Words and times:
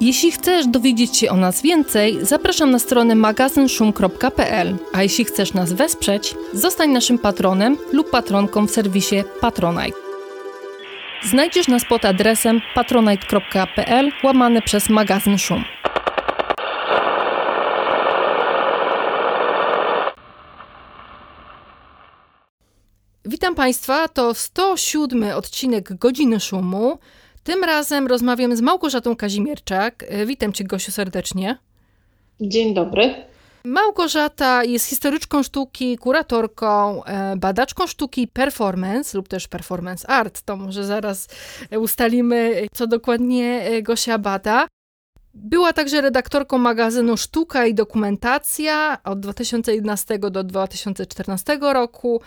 Jeśli 0.00 0.32
chcesz 0.32 0.66
dowiedzieć 0.66 1.16
się 1.16 1.30
o 1.30 1.36
nas 1.36 1.62
więcej, 1.62 2.18
zapraszam 2.22 2.70
na 2.70 2.78
stronę 2.78 3.14
magazynszum.pl, 3.14 4.76
a 4.92 5.02
jeśli 5.02 5.24
chcesz 5.24 5.54
nas 5.54 5.72
wesprzeć, 5.72 6.34
zostań 6.52 6.90
naszym 6.90 7.18
patronem 7.18 7.76
lub 7.92 8.10
patronką 8.10 8.66
w 8.66 8.70
serwisie 8.70 9.24
Patronite. 9.40 9.98
Znajdziesz 11.22 11.68
nas 11.68 11.84
pod 11.88 12.04
adresem 12.04 12.60
patronite.pl 12.74 14.12
łamane 14.24 14.62
przez 14.62 14.88
magazyn 14.88 15.38
Szum. 15.38 15.64
Witam 23.24 23.54
Państwa, 23.54 24.08
to 24.08 24.34
107 24.34 25.22
odcinek 25.22 25.98
Godziny 25.98 26.40
Szumu. 26.40 26.98
Tym 27.48 27.64
razem 27.64 28.06
rozmawiam 28.06 28.56
z 28.56 28.60
Małgorzatą 28.60 29.16
Kazimierczak. 29.16 30.04
Witam 30.26 30.52
Cię, 30.52 30.64
Gosiu, 30.64 30.92
serdecznie. 30.92 31.58
Dzień 32.40 32.74
dobry. 32.74 33.14
Małgorzata 33.64 34.64
jest 34.64 34.86
historyczką 34.86 35.42
sztuki, 35.42 35.98
kuratorką, 35.98 37.04
e, 37.04 37.36
badaczką 37.36 37.86
sztuki 37.86 38.28
performance 38.28 39.18
lub 39.18 39.28
też 39.28 39.48
performance 39.48 40.08
art. 40.08 40.42
To 40.42 40.56
może 40.56 40.84
zaraz 40.84 41.28
ustalimy, 41.78 42.66
co 42.72 42.86
dokładnie 42.86 43.62
e, 43.62 43.82
Gosia 43.82 44.18
bada. 44.18 44.66
Była 45.34 45.72
także 45.72 46.00
redaktorką 46.00 46.58
magazynu 46.58 47.16
Sztuka 47.16 47.66
i 47.66 47.74
Dokumentacja 47.74 48.98
od 49.04 49.20
2011 49.20 50.18
do 50.18 50.44
2014 50.44 51.58
roku 51.60 52.20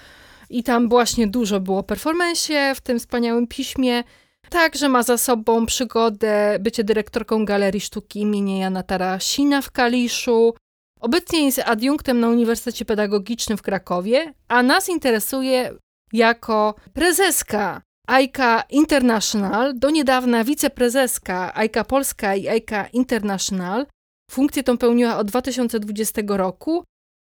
i 0.50 0.64
tam 0.64 0.90
właśnie 0.90 1.28
dużo 1.28 1.60
było 1.60 1.84
performance 1.84 2.76
w 2.76 2.82
tym 2.82 3.00
wspaniałym 3.00 3.48
piśmie. 3.48 4.04
Także 4.52 4.90
ma 4.90 5.04
za 5.04 5.18
sobą 5.18 5.66
przygodę 5.66 6.58
bycie 6.60 6.84
dyrektorką 6.84 7.46
Galerii 7.46 7.82
Sztuki 7.82 8.22
imienia 8.22 8.58
Jana 8.58 8.84
Tarasina 8.84 9.62
w 9.62 9.72
Kaliszu. 9.72 10.54
Obecnie 11.00 11.46
jest 11.46 11.60
adiunktem 11.66 12.20
na 12.20 12.30
Uniwersytecie 12.30 12.86
Pedagogicznym 12.86 13.58
w 13.58 13.62
Krakowie, 13.62 14.34
a 14.48 14.64
nas 14.64 14.90
interesuje 14.90 15.74
jako 16.14 16.76
prezeska 16.94 17.82
AIKA 18.08 18.64
International, 18.70 19.74
do 19.80 19.90
niedawna 19.90 20.44
wiceprezeska 20.44 21.56
AIKA 21.56 21.84
Polska 21.84 22.36
i 22.36 22.48
AIKA 22.48 22.88
International. 22.88 23.86
Funkcję 24.32 24.64
tą 24.64 24.78
pełniła 24.78 25.18
od 25.18 25.28
2020 25.28 26.22
roku, 26.28 26.84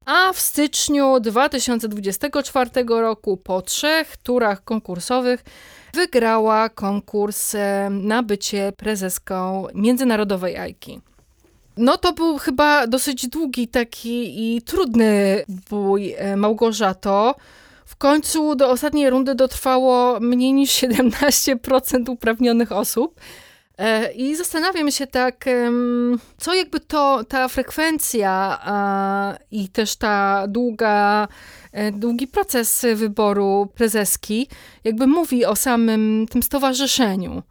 a 0.08 0.32
w 0.32 0.40
styczniu 0.40 1.20
2024 1.20 2.70
roku 2.88 3.36
po 3.36 3.62
trzech 3.62 4.16
turach 4.16 4.64
konkursowych 4.64 5.44
wygrała 5.94 6.68
konkurs 6.68 7.56
na 7.90 8.22
bycie 8.22 8.72
prezeską 8.76 9.66
Międzynarodowej 9.74 10.56
AIKI. 10.56 11.00
No 11.76 11.96
to 11.96 12.12
był 12.12 12.38
chyba 12.38 12.86
dosyć 12.86 13.26
długi 13.26 13.68
taki 13.68 14.34
i 14.56 14.62
trudny 14.62 15.44
bój 15.70 16.14
e, 16.18 16.36
Małgorzato. 16.36 17.34
W 17.84 17.96
końcu 17.96 18.54
do 18.54 18.70
ostatniej 18.70 19.10
rundy 19.10 19.34
dotrwało 19.34 20.20
mniej 20.20 20.52
niż 20.52 20.70
17% 20.70 22.10
uprawnionych 22.10 22.72
osób. 22.72 23.20
E, 23.78 24.12
I 24.12 24.37
zastanawiam 24.37 24.91
się 24.91 25.06
tak, 25.06 25.44
co 26.39 26.55
jakby 26.55 26.81
to, 26.81 27.25
ta 27.28 27.49
frekwencja 27.49 28.59
i 29.50 29.69
też 29.69 29.97
ta 29.97 30.47
długa, 30.49 31.28
e, 31.72 31.93
długi 31.93 32.27
proces 32.27 32.87
wyboru 32.94 33.69
prezeski 33.75 34.49
jakby 34.84 35.06
mówi 35.06 35.44
o 35.44 35.56
samym 35.56 36.27
tym 36.31 36.43
stowarzyszeniu. 36.43 37.43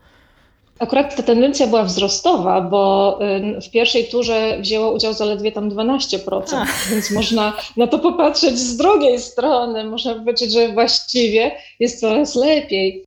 Akurat 0.79 1.15
ta 1.15 1.23
tendencja 1.23 1.67
była 1.67 1.83
wzrostowa, 1.83 2.61
bo 2.61 3.19
w 3.67 3.71
pierwszej 3.71 4.07
turze 4.07 4.57
wzięło 4.61 4.91
udział 4.91 5.13
zaledwie 5.13 5.51
tam 5.51 5.69
12%, 5.69 6.43
Ach. 6.53 6.87
więc 6.91 7.11
można 7.11 7.53
na 7.77 7.87
to 7.87 7.99
popatrzeć 7.99 8.59
z 8.59 8.77
drugiej 8.77 9.19
strony. 9.19 9.83
Można 9.83 10.15
powiedzieć, 10.15 10.53
że 10.53 10.69
właściwie 10.69 11.51
jest 11.79 11.99
coraz 11.99 12.35
lepiej. 12.35 13.06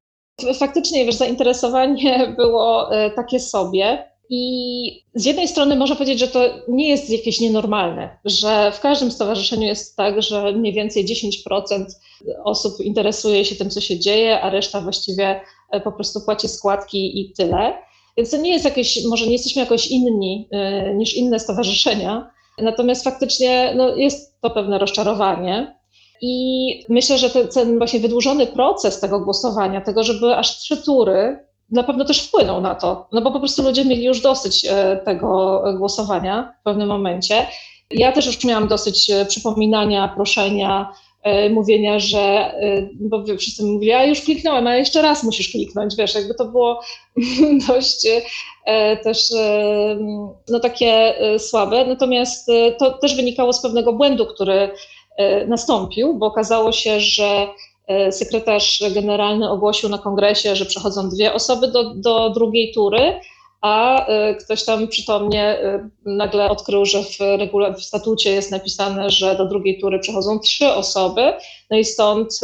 Faktycznie, 0.55 1.05
wiesz, 1.05 1.15
zainteresowanie 1.15 2.35
było 2.37 2.95
e, 2.95 3.11
takie 3.11 3.41
sobie. 3.41 4.11
I 4.33 5.05
z 5.15 5.25
jednej 5.25 5.49
strony 5.49 5.77
można 5.77 5.97
powiedzieć, 5.97 6.19
że 6.19 6.29
to 6.29 6.41
nie 6.69 6.89
jest 6.89 7.11
jakieś 7.11 7.41
nienormalne, 7.41 8.19
że 8.25 8.73
w 8.75 8.81
każdym 8.81 9.11
stowarzyszeniu 9.11 9.67
jest 9.67 9.97
tak, 9.97 10.23
że 10.23 10.53
mniej 10.53 10.73
więcej 10.73 11.05
10% 11.05 11.85
osób 12.45 12.81
interesuje 12.81 13.45
się 13.45 13.57
tym, 13.57 13.71
co 13.71 13.81
się 13.81 13.99
dzieje, 13.99 14.41
a 14.41 14.51
reszta 14.51 14.81
właściwie 14.81 15.41
e, 15.71 15.81
po 15.81 15.93
prostu 15.93 16.21
płaci 16.21 16.49
składki 16.49 17.21
i 17.21 17.33
tyle. 17.33 17.73
Więc 18.17 18.31
to 18.31 18.37
nie 18.37 18.53
jest 18.53 18.65
jakieś, 18.65 19.05
może 19.05 19.27
nie 19.27 19.33
jesteśmy 19.33 19.63
jakoś 19.63 19.87
inni 19.87 20.49
y, 20.91 20.95
niż 20.95 21.15
inne 21.15 21.41
stowarzyszenia, 21.41 22.31
natomiast 22.59 23.05
faktycznie 23.05 23.73
no, 23.77 23.97
jest 23.97 24.41
to 24.41 24.51
pewne 24.51 24.79
rozczarowanie. 24.79 25.80
I 26.21 26.85
myślę, 26.89 27.19
że 27.19 27.31
ten, 27.31 27.49
ten 27.49 27.79
właśnie 27.79 28.01
wydłużony 28.01 28.47
proces 28.47 29.01
tego 29.01 29.21
głosowania, 29.21 29.81
tego, 29.81 30.03
żeby 30.03 30.37
aż 30.37 30.59
trzy 30.59 30.77
tury, 30.77 31.39
na 31.71 31.83
pewno 31.83 32.05
też 32.05 32.23
wpłynął 32.23 32.61
na 32.61 32.75
to, 32.75 33.09
no 33.13 33.23
bo 33.23 33.31
po 33.31 33.39
prostu 33.39 33.63
ludzie 33.63 33.85
mieli 33.85 34.05
już 34.05 34.21
dosyć 34.21 34.67
e, 34.69 35.01
tego 35.05 35.63
głosowania 35.79 36.55
w 36.61 36.65
pewnym 36.65 36.89
momencie. 36.89 37.47
Ja 37.91 38.13
też 38.13 38.27
już 38.27 38.45
miałam 38.45 38.69
dosyć 38.69 39.11
e, 39.11 39.27
przypominania, 39.27 40.09
proszenia, 40.09 40.93
e, 41.23 41.51
mówienia, 41.51 41.99
że, 41.99 42.55
bo 43.01 43.25
wszyscy 43.39 43.65
mówili, 43.65 43.87
ja 43.87 44.05
już 44.05 44.21
kliknąłem, 44.21 44.67
a 44.67 44.77
jeszcze 44.77 45.03
raz 45.03 45.25
musisz 45.25 45.49
kliknąć, 45.49 45.97
wiesz, 45.97 46.15
jakby 46.15 46.35
to 46.35 46.45
było 46.45 46.81
dość 47.69 48.07
też 49.03 49.19
no 50.49 50.61
takie 50.61 51.15
słabe, 51.39 51.87
natomiast 51.87 52.51
to 52.79 52.91
też 52.91 53.17
wynikało 53.17 53.53
z 53.53 53.63
pewnego 53.63 53.93
błędu, 53.93 54.27
który 54.27 54.71
nastąpił, 55.47 56.15
bo 56.15 56.27
okazało 56.27 56.73
się, 56.73 57.01
że 57.01 57.49
E, 57.91 58.13
sekretarz 58.13 58.83
generalny 58.95 59.51
ogłosił 59.51 59.89
na 59.89 59.99
kongresie, 59.99 60.57
że 60.57 60.67
przechodzą 60.67 61.09
dwie 61.09 61.33
osoby 61.35 61.69
do, 61.69 61.95
do 61.95 62.31
drugiej 62.31 62.73
tury, 62.75 63.21
a 63.61 64.07
e, 64.07 64.35
ktoś 64.35 64.65
tam 64.65 64.89
przytomnie 64.89 65.43
e, 65.43 65.89
nagle 66.05 66.51
odkrył, 66.51 66.85
że 66.85 67.03
w, 67.03 67.19
regula- 67.19 67.75
w 67.75 67.83
statucie 67.83 68.33
jest 68.33 68.51
napisane, 68.51 69.11
że 69.11 69.37
do 69.37 69.47
drugiej 69.47 69.81
tury 69.81 69.99
przechodzą 69.99 70.39
trzy 70.39 70.73
osoby, 70.73 71.33
no 71.71 71.77
i 71.77 71.85
stąd 71.85 72.41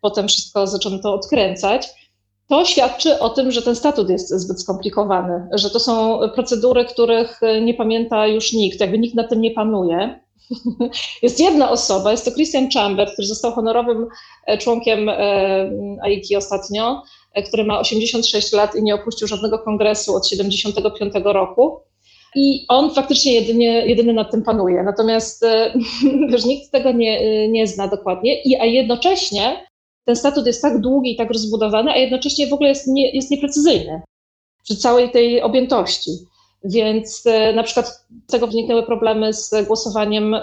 potem 0.00 0.28
wszystko 0.28 0.66
zaczęto 0.66 1.14
odkręcać. 1.14 1.88
To 2.48 2.64
świadczy 2.64 3.18
o 3.18 3.30
tym, 3.30 3.52
że 3.52 3.62
ten 3.62 3.76
statut 3.76 4.10
jest 4.10 4.30
zbyt 4.30 4.60
skomplikowany, 4.60 5.48
że 5.52 5.70
to 5.70 5.80
są 5.80 6.18
procedury, 6.34 6.84
których 6.84 7.40
nie 7.62 7.74
pamięta 7.74 8.26
już 8.26 8.52
nikt, 8.52 8.80
jakby 8.80 8.98
nikt 8.98 9.14
na 9.14 9.24
tym 9.24 9.40
nie 9.40 9.50
panuje. 9.50 10.23
Jest 11.22 11.40
jedna 11.40 11.70
osoba, 11.70 12.10
jest 12.10 12.24
to 12.24 12.30
Christian 12.30 12.68
Chamber, 12.70 13.12
który 13.12 13.28
został 13.28 13.52
honorowym 13.52 14.06
e, 14.46 14.58
członkiem 14.58 15.08
e, 15.08 15.16
AIKI 16.02 16.36
ostatnio, 16.36 17.02
e, 17.32 17.42
który 17.42 17.64
ma 17.64 17.78
86 17.80 18.52
lat 18.52 18.74
i 18.74 18.82
nie 18.82 18.94
opuścił 18.94 19.28
żadnego 19.28 19.58
kongresu 19.58 20.14
od 20.14 20.28
75 20.28 21.14
roku. 21.24 21.80
I 22.36 22.64
on 22.68 22.94
faktycznie 22.94 23.32
jedynie, 23.32 23.86
jedyny 23.86 24.12
nad 24.12 24.30
tym 24.30 24.42
panuje. 24.42 24.82
Natomiast 24.82 25.44
wiesz, 26.30 26.44
nikt 26.44 26.72
tego 26.72 26.92
nie, 26.92 27.48
nie 27.48 27.66
zna 27.66 27.88
dokładnie, 27.88 28.42
I, 28.42 28.56
a 28.56 28.64
jednocześnie 28.64 29.66
ten 30.04 30.16
statut 30.16 30.46
jest 30.46 30.62
tak 30.62 30.80
długi 30.80 31.12
i 31.12 31.16
tak 31.16 31.30
rozbudowany, 31.30 31.90
a 31.90 31.96
jednocześnie 31.96 32.46
w 32.46 32.52
ogóle 32.52 32.68
jest, 32.68 32.86
nie, 32.86 33.10
jest 33.10 33.30
nieprecyzyjny 33.30 34.02
przy 34.64 34.76
całej 34.76 35.10
tej 35.10 35.42
objętości. 35.42 36.10
Więc 36.64 37.22
e, 37.26 37.52
na 37.52 37.62
przykład 37.62 38.06
z 38.28 38.32
tego 38.32 38.46
wyniknęły 38.46 38.82
problemy 38.82 39.32
z 39.32 39.54
głosowaniem 39.66 40.36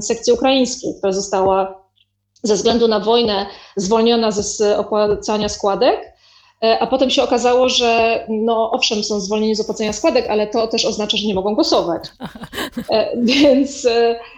sekcji 0.00 0.32
ukraińskiej, 0.32 0.94
która 0.98 1.12
została 1.12 1.84
ze 2.44 2.54
względu 2.54 2.88
na 2.88 3.00
wojnę 3.00 3.46
zwolniona 3.76 4.30
ze 4.30 4.78
opłacania 4.78 5.48
składek, 5.48 6.12
e, 6.62 6.78
a 6.78 6.86
potem 6.86 7.10
się 7.10 7.22
okazało, 7.22 7.68
że 7.68 8.20
no 8.28 8.70
owszem, 8.70 9.04
są 9.04 9.20
zwolnieni 9.20 9.54
z 9.54 9.60
opłacenia 9.60 9.92
składek, 9.92 10.26
ale 10.28 10.46
to 10.46 10.66
też 10.66 10.84
oznacza, 10.84 11.16
że 11.16 11.26
nie 11.26 11.34
mogą 11.34 11.54
głosować. 11.54 12.02
E, 12.90 13.16
więc 13.16 13.86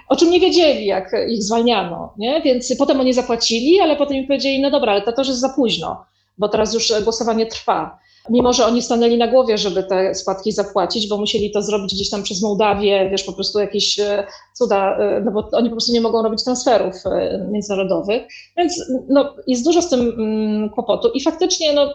o 0.09 0.17
czym 0.17 0.31
nie 0.31 0.41
wiedzieli, 0.41 0.87
jak 0.87 1.11
ich 1.29 1.43
zwalniano. 1.43 2.12
Nie? 2.19 2.43
Więc 2.43 2.77
potem 2.79 3.00
oni 3.00 3.15
zapłacili, 3.15 3.81
ale 3.81 3.97
potem 3.97 4.17
im 4.17 4.27
powiedzieli, 4.27 4.61
no 4.61 4.71
dobra, 4.71 4.93
ale 4.93 5.03
to 5.03 5.12
też 5.12 5.29
jest 5.29 5.41
za 5.41 5.49
późno, 5.49 6.05
bo 6.39 6.49
teraz 6.49 6.75
już 6.75 6.93
głosowanie 7.03 7.47
trwa. 7.47 7.99
Mimo 8.31 8.52
że 8.52 8.67
oni 8.67 8.82
stanęli 8.82 9.19
na 9.19 9.28
głowie, 9.28 9.58
żeby 9.58 9.82
te 9.82 10.14
składki 10.14 10.52
zapłacić, 10.52 11.08
bo 11.08 11.17
musieli 11.17 11.50
to 11.50 11.62
zrobić 11.62 11.94
gdzieś 11.94 12.11
tam 12.11 12.23
przez 12.23 12.43
Mołdawię, 12.43 13.08
wiesz, 13.11 13.25
po 13.25 13.32
prostu 13.32 13.58
jakieś 13.58 13.99
e, 13.99 14.26
cuda, 14.55 14.99
e, 14.99 15.20
no 15.25 15.31
bo 15.31 15.49
oni 15.52 15.69
po 15.69 15.75
prostu 15.75 15.93
nie 15.93 16.00
mogą 16.00 16.23
robić 16.23 16.44
transferów 16.44 16.94
e, 17.06 17.49
międzynarodowych, 17.52 18.23
więc 18.56 18.84
no, 19.08 19.34
jest 19.46 19.64
dużo 19.64 19.82
z 19.82 19.88
tym 19.88 20.00
mm, 20.00 20.70
kłopotu 20.70 21.11
i 21.14 21.20
faktycznie 21.20 21.73
no, 21.73 21.94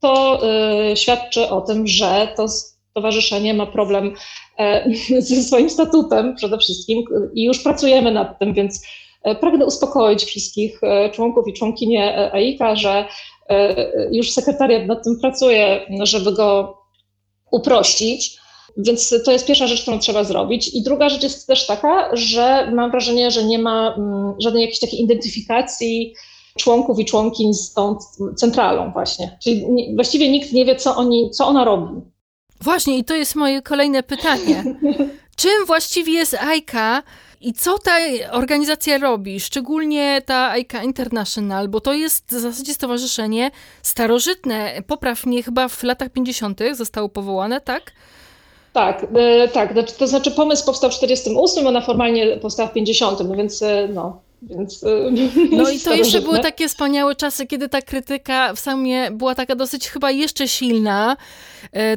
to 0.00 0.40
świadczy 0.94 1.48
o 1.48 1.60
tym, 1.60 1.86
że 1.86 2.28
to 2.36 2.48
stowarzyszenie 2.48 3.54
ma 3.54 3.66
problem 3.66 4.14
ze 5.18 5.42
swoim 5.42 5.70
statutem 5.70 6.36
przede 6.36 6.58
wszystkim 6.58 7.04
i 7.34 7.44
już 7.44 7.62
pracujemy 7.62 8.12
nad 8.12 8.38
tym, 8.38 8.54
więc 8.54 8.86
pragnę 9.40 9.66
uspokoić 9.66 10.24
wszystkich 10.24 10.80
członków 11.12 11.48
i 11.48 11.52
członkinie 11.52 12.32
AIKA, 12.32 12.76
że 12.76 13.04
już 14.12 14.30
sekretariat 14.30 14.86
nad 14.86 15.04
tym 15.04 15.20
pracuje, 15.20 15.80
żeby 16.02 16.32
go 16.32 16.78
uprościć. 17.50 18.42
Więc 18.76 19.14
to 19.24 19.32
jest 19.32 19.46
pierwsza 19.46 19.66
rzecz, 19.66 19.82
którą 19.82 19.98
trzeba 19.98 20.24
zrobić. 20.24 20.74
I 20.74 20.82
druga 20.82 21.08
rzecz 21.08 21.22
jest 21.22 21.46
też 21.46 21.66
taka, 21.66 22.16
że 22.16 22.70
mam 22.74 22.90
wrażenie, 22.90 23.30
że 23.30 23.44
nie 23.44 23.58
ma 23.58 23.94
mm, 23.94 24.34
żadnej 24.38 24.62
jakiejś 24.62 24.80
takiej 24.80 25.02
identyfikacji 25.02 26.14
członków 26.58 26.98
i 26.98 27.04
członkiń 27.04 27.54
z 27.54 27.72
tą 27.72 27.96
centralą 28.36 28.92
właśnie. 28.92 29.38
Czyli 29.42 29.66
właściwie 29.94 30.30
nikt 30.30 30.52
nie 30.52 30.64
wie, 30.64 30.76
co, 30.76 30.96
oni, 30.96 31.30
co 31.30 31.46
ona 31.46 31.64
robi. 31.64 32.00
Właśnie, 32.60 32.98
i 32.98 33.04
to 33.04 33.14
jest 33.14 33.34
moje 33.34 33.62
kolejne 33.62 34.02
pytanie. 34.02 34.64
Czym 35.36 35.66
właściwie 35.66 36.12
jest 36.12 36.34
AIKA 36.34 37.02
i 37.42 37.52
co 37.52 37.78
ta 37.78 37.96
organizacja 38.30 38.98
robi? 38.98 39.40
Szczególnie 39.40 40.22
ta 40.26 40.50
AIKA 40.50 40.82
International, 40.82 41.68
bo 41.68 41.80
to 41.80 41.92
jest 41.92 42.30
w 42.30 42.40
zasadzie 42.40 42.74
stowarzyszenie 42.74 43.50
starożytne. 43.82 44.82
Popraw 44.86 45.26
mnie, 45.26 45.42
chyba 45.42 45.68
w 45.68 45.82
latach 45.82 46.10
50. 46.10 46.60
zostało 46.72 47.08
powołane, 47.08 47.60
tak? 47.60 47.92
Tak, 48.72 49.06
e, 49.14 49.48
tak. 49.48 49.72
Znaczy, 49.72 49.94
to 49.98 50.06
znaczy 50.06 50.30
pomysł 50.30 50.66
powstał 50.66 50.90
w 50.90 50.94
48, 50.94 51.66
ona 51.66 51.80
formalnie 51.80 52.36
powstała 52.36 52.68
w 52.68 52.72
50, 52.72 53.18
no 53.28 53.36
więc 53.36 53.62
e, 53.62 53.88
no. 53.94 54.20
Więc, 54.42 54.84
e, 54.84 54.88
no 55.56 55.70
i 55.70 55.80
to 55.80 55.94
jeszcze 55.94 56.20
były 56.20 56.40
takie 56.40 56.68
wspaniałe 56.68 57.14
czasy, 57.14 57.46
kiedy 57.46 57.68
ta 57.68 57.82
krytyka 57.82 58.54
w 58.54 58.60
sumie 58.60 59.10
była 59.10 59.34
taka 59.34 59.54
dosyć 59.54 59.88
chyba 59.88 60.10
jeszcze 60.10 60.48
silna. 60.48 61.16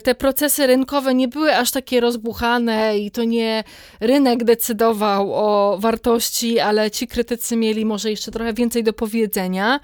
Te 0.04 0.16
procesy 0.16 0.68
rynkowe 0.68 1.14
nie 1.16 1.28
były 1.28 1.56
aż 1.56 1.72
takie 1.72 2.00
rozbuchane 2.00 2.98
i 2.98 3.12
to 3.12 3.24
nie 3.24 3.64
rynek 4.00 4.44
decydował 4.44 5.34
o 5.34 5.78
wartości, 5.80 6.60
ale 6.60 6.92
ci 6.92 7.08
krytycy 7.08 7.56
mieli 7.56 7.86
może 7.86 8.10
jeszcze 8.10 8.32
trochę 8.32 8.54
więcej 8.54 8.84
do 8.84 8.94
powiedzenia. 8.94 9.80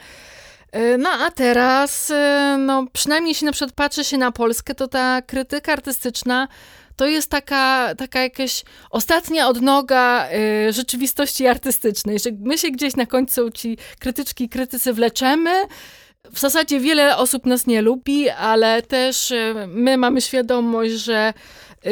No 0.98 1.10
a 1.10 1.32
teraz, 1.32 2.12
no 2.58 2.86
przynajmniej 2.94 3.32
jeśli 3.32 3.46
na 3.46 3.52
przykład 3.52 3.76
patrzy 3.76 4.04
się 4.04 4.18
na 4.18 4.32
Polskę, 4.32 4.76
to 4.76 4.88
ta 4.88 5.22
krytyka 5.22 5.74
artystyczna 5.74 6.48
to 6.96 7.08
jest 7.08 7.30
taka, 7.30 7.96
taka 7.96 8.22
jakaś 8.22 8.64
ostatnia 8.90 9.48
odnoga 9.48 10.30
y, 10.68 10.74
rzeczywistości 10.74 11.48
artystycznej, 11.48 12.20
że 12.20 12.30
my 12.40 12.58
się 12.58 12.72
gdzieś 12.72 12.96
na 12.96 13.06
końcu 13.06 13.52
ci 13.52 13.78
krytyczki, 14.00 14.50
krytycy 14.50 14.94
wleczemy, 14.94 15.52
w 16.32 16.40
zasadzie 16.40 16.80
wiele 16.80 17.18
osób 17.18 17.46
nas 17.46 17.68
nie 17.68 17.82
lubi, 17.82 18.30
ale 18.30 18.82
też 18.82 19.32
y, 19.32 19.54
my 19.68 19.98
mamy 19.98 20.22
świadomość, 20.22 20.92
że 20.92 21.34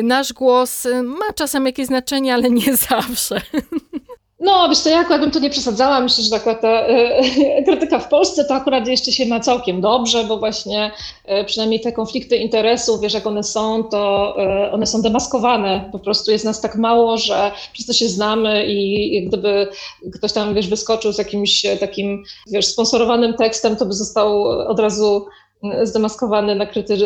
nasz 0.03 0.33
głos 0.33 0.87
ma 1.03 1.33
czasem 1.35 1.65
jakieś 1.65 1.87
znaczenie, 1.87 2.33
ale 2.33 2.49
nie 2.49 2.75
zawsze. 2.89 3.41
No, 4.39 4.69
wiesz 4.69 4.83
to 4.83 4.89
ja 4.89 4.99
akurat 4.99 5.21
bym 5.21 5.31
tu 5.31 5.39
nie 5.39 5.49
przesadzała. 5.49 5.99
Myślę, 5.99 6.23
że 6.23 6.35
akurat 6.35 6.61
ta 6.61 6.67
e, 6.67 7.63
krytyka 7.63 7.99
w 7.99 8.07
Polsce 8.07 8.45
to 8.45 8.55
akurat 8.55 8.87
jeszcze 8.87 9.11
się 9.11 9.25
ma 9.25 9.39
całkiem 9.39 9.81
dobrze, 9.81 10.23
bo 10.23 10.37
właśnie 10.37 10.91
e, 11.25 11.45
przynajmniej 11.45 11.79
te 11.79 11.91
konflikty 11.91 12.37
interesów, 12.37 13.01
wiesz, 13.01 13.13
jak 13.13 13.27
one 13.27 13.43
są, 13.43 13.83
to 13.83 14.35
e, 14.37 14.71
one 14.71 14.85
są 14.85 15.01
demaskowane. 15.01 15.89
Po 15.91 15.99
prostu 15.99 16.31
jest 16.31 16.45
nas 16.45 16.61
tak 16.61 16.75
mało, 16.75 17.17
że 17.17 17.51
wszyscy 17.73 17.93
się 17.93 18.09
znamy 18.09 18.65
i, 18.65 19.15
i 19.17 19.27
gdyby 19.27 19.67
ktoś 20.13 20.33
tam, 20.33 20.55
wiesz, 20.55 20.67
wyskoczył 20.67 21.13
z 21.13 21.17
jakimś 21.17 21.65
takim, 21.79 22.23
wiesz, 22.51 22.65
sponsorowanym 22.65 23.33
tekstem, 23.33 23.75
to 23.75 23.85
by 23.85 23.93
został 23.93 24.43
od 24.43 24.79
razu 24.79 25.25
zdemaskowany, 25.83 26.55
nakryty, 26.55 26.97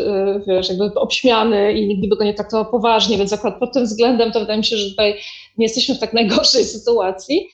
wiesz, 0.48 0.70
jakby 0.70 0.94
obśmiany 0.96 1.74
i 1.74 1.88
nikt 1.88 2.10
by 2.10 2.18
go 2.18 2.24
nie 2.24 2.34
traktował 2.34 2.72
poważnie, 2.72 3.18
więc 3.18 3.34
akurat 3.34 3.60
pod 3.60 3.74
tym 3.74 3.84
względem 3.84 4.32
to 4.32 4.40
wydaje 4.40 4.58
mi 4.58 4.66
się, 4.66 4.78
że 4.78 4.90
tutaj 4.90 5.16
nie 5.58 5.66
jesteśmy 5.66 5.96
w 5.96 6.00
tak 6.00 6.14
najgorszej 6.20 6.64
sytuacji. 6.64 7.50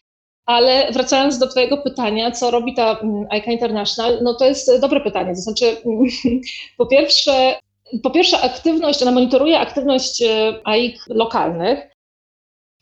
Ale 0.46 0.92
wracając 0.92 1.38
do 1.38 1.48
Twojego 1.48 1.78
pytania, 1.78 2.32
co 2.32 2.52
robi 2.52 2.74
ta 2.74 3.00
mm, 3.00 3.28
ICA 3.38 3.52
International, 3.52 4.20
no 4.24 4.34
to 4.34 4.46
jest 4.46 4.80
dobre 4.82 5.02
pytanie. 5.02 5.36
To 5.36 5.42
znaczy, 5.42 5.78
po 6.78 6.86
pierwsze, 6.86 7.56
po 8.04 8.10
pierwsze 8.10 8.42
aktywność, 8.42 9.02
ona 9.02 9.12
monitoruje 9.12 9.60
aktywność 9.60 10.22
e, 10.22 10.54
AIK 10.64 10.96
lokalnych, 11.08 11.89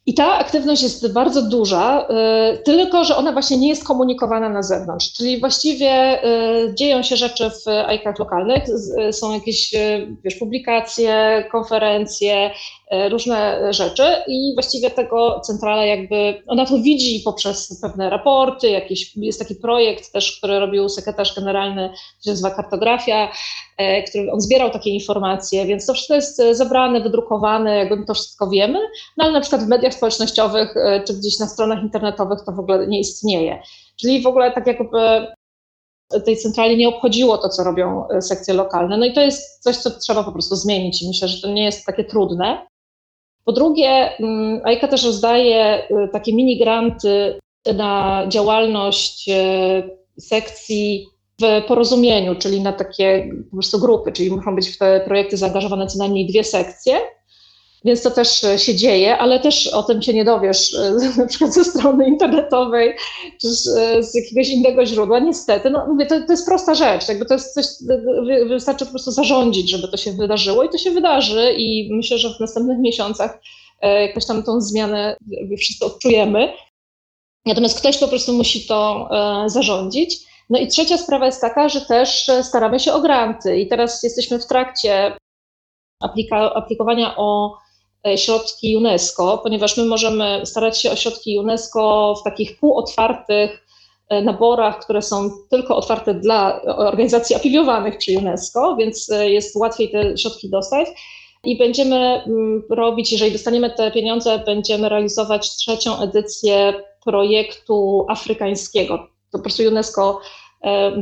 i 0.07 0.13
ta 0.13 0.37
aktywność 0.37 0.83
jest 0.83 1.13
bardzo 1.13 1.41
duża, 1.41 2.07
y, 2.53 2.57
tylko 2.57 3.03
że 3.03 3.15
ona 3.15 3.31
właśnie 3.31 3.57
nie 3.57 3.69
jest 3.69 3.87
komunikowana 3.87 4.49
na 4.49 4.63
zewnątrz. 4.63 5.13
Czyli 5.13 5.39
właściwie 5.39 6.23
y, 6.25 6.73
dzieją 6.75 7.03
się 7.03 7.15
rzeczy 7.15 7.49
w 7.49 7.93
ICAT 7.95 8.19
lokalnych, 8.19 8.63
y, 9.09 9.13
są 9.13 9.33
jakieś 9.33 9.71
wiesz, 10.23 10.35
publikacje, 10.35 11.43
konferencje, 11.51 12.51
różne 13.09 13.73
rzeczy 13.73 14.03
i 14.27 14.51
właściwie 14.53 14.91
tego 14.91 15.39
centrala 15.39 15.85
jakby, 15.85 16.43
ona 16.47 16.65
to 16.65 16.77
widzi 16.77 17.21
poprzez 17.25 17.81
pewne 17.81 18.09
raporty, 18.09 18.69
jakiś, 18.69 19.15
jest 19.15 19.39
taki 19.39 19.55
projekt 19.55 20.11
też, 20.11 20.37
który 20.37 20.59
robił 20.59 20.89
sekretarz 20.89 21.35
generalny, 21.35 21.89
się 22.23 22.29
nazywa 22.29 22.51
Kartografia, 22.51 23.31
który 24.09 24.31
on 24.31 24.41
zbierał 24.41 24.69
takie 24.69 24.89
informacje, 24.89 25.65
więc 25.65 25.85
to 25.85 25.93
wszystko 25.93 26.13
jest 26.13 26.41
zebrane, 26.51 27.01
wydrukowane, 27.01 27.77
jakby 27.77 28.05
to 28.05 28.13
wszystko 28.13 28.49
wiemy, 28.49 28.79
no 29.17 29.23
ale 29.23 29.33
na 29.33 29.41
przykład 29.41 29.63
w 29.63 29.67
mediach 29.67 29.93
społecznościowych 29.93 30.77
e, 30.77 31.03
czy 31.03 31.13
gdzieś 31.13 31.39
na 31.39 31.47
stronach 31.47 31.83
internetowych 31.83 32.39
to 32.45 32.51
w 32.51 32.59
ogóle 32.59 32.87
nie 32.87 32.99
istnieje. 32.99 33.61
Czyli 33.99 34.21
w 34.21 34.27
ogóle 34.27 34.51
tak 34.51 34.67
jakby 34.67 35.27
tej 36.25 36.37
centrali 36.37 36.77
nie 36.77 36.89
obchodziło 36.89 37.37
to, 37.37 37.49
co 37.49 37.63
robią 37.63 38.07
e, 38.09 38.21
sekcje 38.21 38.53
lokalne. 38.53 38.97
No 38.97 39.05
i 39.05 39.13
to 39.13 39.21
jest 39.21 39.63
coś, 39.63 39.77
co 39.77 39.91
trzeba 39.91 40.23
po 40.23 40.31
prostu 40.31 40.55
zmienić 40.55 41.01
i 41.01 41.07
myślę, 41.07 41.27
że 41.27 41.41
to 41.41 41.47
nie 41.47 41.63
jest 41.63 41.85
takie 41.85 42.03
trudne. 42.03 42.67
Po 43.47 43.53
drugie, 43.53 44.09
AIKA 44.63 44.87
mm, 44.87 44.89
też 44.89 45.05
rozdaje 45.05 45.87
e, 45.89 46.07
takie 46.07 46.35
mini 46.35 46.57
granty 46.57 47.39
na 47.75 48.25
działalność 48.27 49.29
sekcji 50.19 51.07
w 51.41 51.67
porozumieniu, 51.67 52.35
czyli 52.35 52.61
na 52.61 52.73
takie 52.73 53.29
po 53.49 53.55
prostu 53.55 53.79
grupy, 53.79 54.11
czyli 54.11 54.31
muszą 54.31 54.55
być 54.55 54.69
w 54.69 54.77
te 54.77 54.99
projekty 54.99 55.37
zaangażowane 55.37 55.87
co 55.87 55.99
najmniej 55.99 56.27
dwie 56.27 56.43
sekcje. 56.43 56.99
Więc 57.85 58.01
to 58.01 58.11
też 58.11 58.43
e, 58.43 58.59
się 58.59 58.75
dzieje, 58.75 59.17
ale 59.17 59.39
też 59.39 59.67
o 59.67 59.83
tym 59.83 60.01
się 60.01 60.13
nie 60.13 60.25
dowiesz 60.25 60.73
e, 60.73 60.91
na 61.17 61.25
przykład 61.27 61.53
ze 61.53 61.63
strony 61.63 62.07
internetowej 62.07 62.95
czy 63.41 63.47
e, 63.47 64.03
z 64.03 64.15
jakiegoś 64.15 64.49
innego 64.49 64.85
źródła. 64.85 65.19
Niestety, 65.19 65.69
no 65.69 65.87
mówię, 65.87 66.05
to, 66.05 66.21
to 66.21 66.33
jest 66.33 66.45
prosta 66.45 66.75
rzecz. 66.75 67.09
Jakby 67.09 67.25
to 67.25 67.33
jest 67.33 67.53
coś, 67.53 67.65
wystarczy 68.47 68.85
po 68.85 68.91
prostu 68.91 69.11
zarządzić, 69.11 69.69
żeby 69.69 69.87
to 69.87 69.97
się 69.97 70.11
wydarzyło 70.11 70.63
i 70.63 70.69
to 70.69 70.77
się 70.77 70.91
wydarzy 70.91 71.53
i 71.57 71.89
myślę, 71.93 72.17
że 72.17 72.29
w 72.29 72.39
następnych 72.39 72.79
miesiącach 72.79 73.39
jakoś 73.81 74.25
tam 74.25 74.43
tą 74.43 74.61
zmianę 74.61 75.17
wszyscy 75.57 75.85
odczujemy. 75.85 76.53
Natomiast 77.45 77.79
ktoś 77.79 77.97
po 77.97 78.07
prostu 78.07 78.33
musi 78.33 78.67
to 78.67 79.09
zarządzić. 79.45 80.19
No 80.49 80.59
i 80.59 80.67
trzecia 80.67 80.97
sprawa 80.97 81.25
jest 81.25 81.41
taka, 81.41 81.69
że 81.69 81.81
też 81.81 82.27
staramy 82.43 82.79
się 82.79 82.93
o 82.93 83.01
granty 83.01 83.59
i 83.59 83.67
teraz 83.67 84.03
jesteśmy 84.03 84.39
w 84.39 84.47
trakcie 84.47 85.17
aplika- 86.03 86.51
aplikowania 86.55 87.13
o 87.17 87.57
E, 87.57 87.66
środki 88.15 88.77
UNESCO, 88.77 89.37
ponieważ 89.43 89.77
my 89.77 89.85
możemy 89.85 90.41
starać 90.45 90.81
się 90.81 90.91
o 90.91 90.95
środki 90.95 91.39
UNESCO 91.39 92.15
w 92.21 92.23
takich 92.23 92.59
półotwartych 92.59 93.67
e, 94.09 94.21
naborach, 94.21 94.79
które 94.79 95.01
są 95.01 95.29
tylko 95.49 95.75
otwarte 95.75 96.13
dla 96.13 96.61
organizacji 96.61 97.35
afiliowanych 97.35 97.97
przy 97.97 98.17
UNESCO, 98.17 98.75
więc 98.75 99.11
e, 99.11 99.29
jest 99.29 99.55
łatwiej 99.55 99.91
te 99.91 100.17
środki 100.17 100.49
dostać. 100.49 100.87
I 101.43 101.57
będziemy 101.57 101.95
mm, 101.95 102.63
robić, 102.69 103.11
jeżeli 103.11 103.31
dostaniemy 103.31 103.69
te 103.69 103.91
pieniądze, 103.91 104.39
będziemy 104.45 104.89
realizować 104.89 105.55
trzecią 105.55 105.99
edycję 105.99 106.73
projektu 107.05 108.05
afrykańskiego. 108.09 108.97
To 109.31 109.37
po 109.37 109.39
prostu 109.39 109.63
UNESCO 109.63 110.19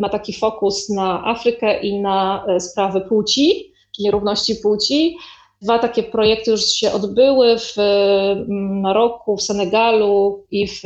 ma 0.01 0.09
taki 0.09 0.33
fokus 0.33 0.89
na 0.89 1.25
Afrykę 1.25 1.81
i 1.81 2.01
na 2.01 2.45
sprawy 2.59 3.01
płci, 3.01 3.73
czyli 3.95 4.11
równości 4.11 4.55
płci. 4.55 5.17
Dwa 5.65 5.79
takie 5.79 6.03
projekty 6.03 6.51
już 6.51 6.65
się 6.65 6.91
odbyły 6.91 7.59
w 7.59 7.77
mm, 7.77 8.81
Maroku, 8.81 9.37
w 9.37 9.41
Senegalu 9.41 10.45
i 10.51 10.67
w 10.67 10.81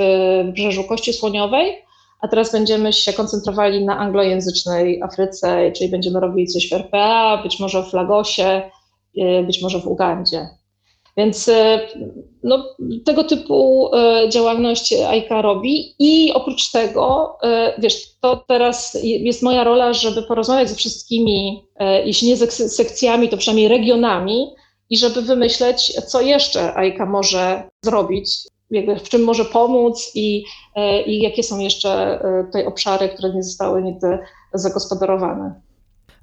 Brzeżu 0.54 0.84
Kości 0.84 1.14
Słoniowej, 1.14 1.76
a 2.22 2.28
teraz 2.28 2.52
będziemy 2.52 2.94
się 2.94 3.14
koncentrowali 3.14 3.86
na 3.86 3.98
anglojęzycznej 3.98 5.02
Afryce, 5.02 5.72
czyli 5.72 5.90
będziemy 5.90 6.20
robili 6.20 6.48
coś 6.48 6.70
w 6.70 6.74
RPA, 6.74 7.44
być 7.44 7.60
może 7.60 7.84
w 7.84 7.94
Lagosie, 7.94 8.62
y, 9.18 9.44
być 9.44 9.62
może 9.62 9.80
w 9.80 9.88
Ugandzie. 9.88 10.48
Więc 11.18 11.52
no, 12.44 12.66
tego 13.06 13.24
typu 13.24 13.92
działalność 14.30 14.94
AIKA 14.94 15.42
robi 15.42 15.96
i 16.00 16.34
oprócz 16.34 16.72
tego, 16.72 17.38
wiesz, 17.78 18.20
to 18.22 18.44
teraz 18.48 18.98
jest 19.04 19.44
moja 19.44 19.64
rola, 19.64 19.94
żeby 19.94 20.24
porozmawiać 20.24 20.70
ze 20.70 20.76
wszystkimi, 20.76 21.64
jeśli 22.06 22.28
nie 22.28 22.38
z 22.38 22.76
sekcjami, 22.76 23.30
to 23.30 23.38
przynajmniej 23.38 23.68
regionami 23.68 24.48
i 24.90 24.98
żeby 24.98 25.22
wymyśleć, 25.22 25.94
co 26.08 26.22
jeszcze 26.22 26.78
AIKA 26.78 27.06
może 27.06 27.64
zrobić, 27.86 28.48
jakby 28.72 28.96
w 28.96 29.10
czym 29.10 29.24
może 29.24 29.46
pomóc 29.46 30.12
i, 30.16 30.46
i 31.06 31.22
jakie 31.22 31.44
są 31.44 31.60
jeszcze 31.60 32.20
tutaj 32.46 32.66
obszary, 32.66 33.10
które 33.10 33.34
nie 33.34 33.44
zostały 33.44 33.84
nigdy 33.84 34.20
zagospodarowane. 34.54 35.62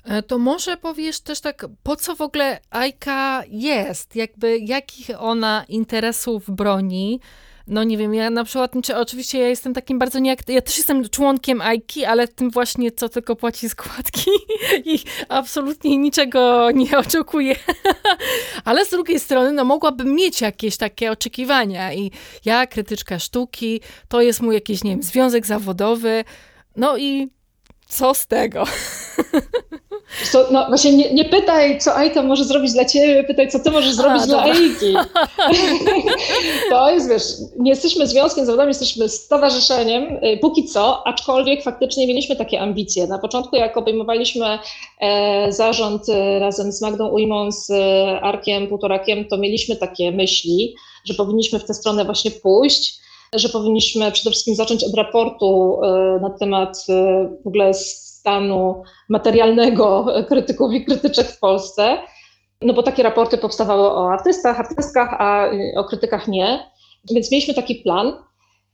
E, 0.05 0.23
to 0.23 0.39
może 0.39 0.77
powiesz 0.77 1.21
też 1.21 1.41
tak, 1.41 1.67
po 1.83 1.97
co 1.97 2.17
w 2.17 2.21
ogóle 2.21 2.61
Ajka 2.71 3.43
jest? 3.49 4.17
Jakby 4.17 4.59
jakich 4.59 5.11
ona 5.19 5.65
interesów 5.69 6.51
broni? 6.51 7.21
No 7.67 7.85
nie 7.85 7.99
wiem, 7.99 8.15
ja 8.15 8.31
na 8.31 8.45
przykład, 8.45 8.73
czy 8.85 8.97
oczywiście 8.97 9.39
ja 9.39 9.49
jestem 9.49 9.75
takim 9.75 9.99
bardzo 9.99 10.19
nieaktywnym, 10.19 10.55
ja 10.55 10.63
też 10.63 10.77
jestem 10.77 11.09
członkiem 11.09 11.61
AIKI, 11.61 12.05
ale 12.05 12.29
tym 12.29 12.51
właśnie, 12.51 12.93
co 12.93 13.09
tylko 13.09 13.37
płaci 13.37 13.69
składki 13.69 14.31
i 14.95 14.99
absolutnie 15.29 15.97
niczego 15.97 16.71
nie 16.71 16.99
oczekuję. 16.99 17.57
ale 18.65 18.87
z 18.87 18.91
drugiej 18.91 19.21
strony, 19.21 19.53
no 19.53 19.65
mogłabym 19.65 20.15
mieć 20.15 20.41
jakieś 20.41 20.77
takie 20.77 21.11
oczekiwania 21.11 21.95
i 21.95 22.11
ja, 22.45 22.67
krytyczka 22.67 23.19
sztuki, 23.19 23.81
to 24.09 24.21
jest 24.21 24.41
mój 24.41 24.55
jakiś, 24.55 24.85
nie 24.85 24.91
wiem, 24.91 25.03
związek 25.03 25.47
zawodowy, 25.47 26.25
no 26.77 26.97
i 26.97 27.29
co 27.89 28.15
z 28.15 28.27
tego? 28.27 28.65
No 30.51 30.67
właśnie 30.69 30.93
nie, 30.93 31.15
nie, 31.15 31.25
pytaj, 31.25 31.79
co 31.79 31.97
Aika 31.97 32.23
może 32.23 32.45
zrobić 32.45 32.73
dla 32.73 32.85
ciebie, 32.85 33.25
pytaj, 33.25 33.49
co 33.49 33.59
ty 33.59 33.71
możesz 33.71 33.95
zrobić 33.95 34.23
A, 34.23 34.27
dla 34.27 34.43
Aiki. 34.43 34.95
to 36.71 36.91
jest, 36.91 37.09
wiesz, 37.09 37.23
nie 37.59 37.71
jesteśmy 37.71 38.07
związkiem 38.07 38.47
zawodowym, 38.47 38.69
jesteśmy 38.69 39.09
stowarzyszeniem, 39.09 40.25
y, 40.25 40.39
póki 40.41 40.65
co, 40.65 41.07
aczkolwiek 41.07 41.63
faktycznie 41.63 42.07
mieliśmy 42.07 42.37
takie 42.37 42.61
ambicje. 42.61 43.07
Na 43.07 43.19
początku, 43.19 43.57
jak 43.57 43.77
obejmowaliśmy 43.77 44.59
e, 45.01 45.53
zarząd 45.53 46.09
e, 46.09 46.39
razem 46.39 46.73
z 46.73 46.83
Magdą 46.83 47.09
Ujmą, 47.09 47.53
z 47.53 47.71
e, 47.71 48.21
Arkiem 48.21 48.67
Półtorakiem, 48.67 49.25
to 49.25 49.37
mieliśmy 49.37 49.77
takie 49.77 50.13
myśli, 50.13 50.75
że 51.05 51.15
powinniśmy 51.15 51.59
w 51.59 51.65
tę 51.65 51.75
stronę 51.75 52.05
właśnie 52.05 52.31
pójść 52.31 53.07
że 53.33 53.49
powinniśmy 53.49 54.13
przede 54.13 54.31
wszystkim 54.31 54.55
zacząć 54.55 54.85
od 54.85 54.95
raportu 54.95 55.81
e, 55.83 56.19
na 56.23 56.31
temat 56.31 56.87
e, 56.89 57.29
w 57.45 57.47
ogóle 57.47 57.75
stanu 58.27 58.83
materialnego 59.09 60.07
krytyków 60.29 60.73
i 60.73 60.85
krytyczek 60.85 61.27
w 61.27 61.39
Polsce. 61.39 61.99
No 62.63 62.75
bo 62.75 62.83
takie 62.83 63.03
raporty 63.03 63.39
powstawały 63.39 63.83
o 63.83 64.13
artystach, 64.13 64.61
artystkach, 64.61 65.15
a 65.19 65.51
o 65.77 65.85
krytykach 65.85 66.29
nie. 66.29 66.71
Więc 67.11 67.33
mieliśmy 67.33 67.55
taki 67.55 67.75
plan. 67.75 68.13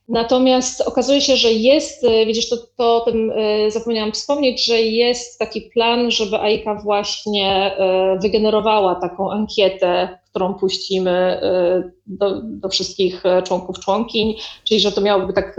Natomiast 0.08 0.80
okazuje 0.80 1.20
się, 1.20 1.36
że 1.36 1.52
jest, 1.52 2.04
e, 2.04 2.26
widzisz, 2.26 2.48
to, 2.48 2.56
to 2.76 2.96
o 2.96 3.00
tym 3.00 3.32
zapomniałam 3.68 4.12
wspomnieć, 4.12 4.66
że 4.66 4.80
jest 4.80 5.38
taki 5.38 5.60
plan, 5.60 6.10
żeby 6.10 6.40
AIKA 6.40 6.74
właśnie 6.74 7.76
wygenerowała 8.22 8.94
taką 8.94 9.30
ankietę 9.30 10.18
którą 10.30 10.54
puścimy 10.54 11.40
y, 11.42 11.92
do, 12.06 12.42
do, 12.42 12.68
wszystkich 12.68 13.22
członków, 13.44 13.78
członkiń, 13.78 14.34
czyli 14.64 14.80
że 14.80 14.92
to 14.92 15.00
miałoby, 15.00 15.32
tak, 15.32 15.56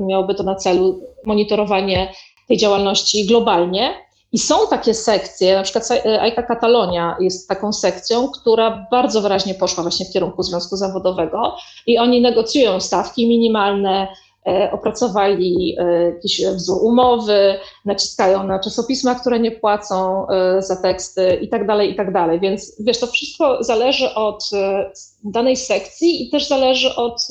miałoby 0.00 0.34
to 0.34 0.42
na 0.42 0.54
celu 0.54 1.00
monitorowanie 1.26 2.12
tej 2.52 2.58
działalności 2.58 3.26
globalnie. 3.26 3.94
I 4.32 4.38
są 4.38 4.54
takie 4.70 4.94
sekcje, 4.94 5.56
na 5.56 5.62
przykład 5.62 5.88
AIKA 6.20 6.42
Katalonia 6.42 7.16
jest 7.20 7.48
taką 7.48 7.72
sekcją, 7.72 8.28
która 8.28 8.86
bardzo 8.90 9.20
wyraźnie 9.20 9.54
poszła 9.54 9.82
właśnie 9.82 10.06
w 10.06 10.12
kierunku 10.12 10.42
związku 10.42 10.76
zawodowego 10.76 11.56
i 11.86 11.98
oni 11.98 12.20
negocjują 12.20 12.80
stawki 12.80 13.28
minimalne, 13.28 14.08
E, 14.46 14.70
opracowali 14.72 15.76
e, 15.78 16.02
jakiś 16.02 16.46
wzór 16.46 16.84
umowy, 16.84 17.58
naciskają 17.84 18.42
na 18.42 18.58
czasopisma, 18.58 19.14
które 19.14 19.40
nie 19.40 19.50
płacą 19.50 20.26
e, 20.28 20.62
za 20.62 20.76
teksty 20.76 21.38
i 21.42 21.48
tak 21.48 21.66
dalej, 21.66 21.92
i 21.92 21.94
tak 21.94 22.12
dalej. 22.12 22.40
Więc 22.40 22.82
wiesz, 22.84 22.98
to 22.98 23.06
wszystko 23.06 23.64
zależy 23.64 24.14
od 24.14 24.50
danej 25.24 25.56
sekcji 25.56 26.22
i 26.22 26.30
też 26.30 26.48
zależy 26.48 26.94
od 26.94 27.28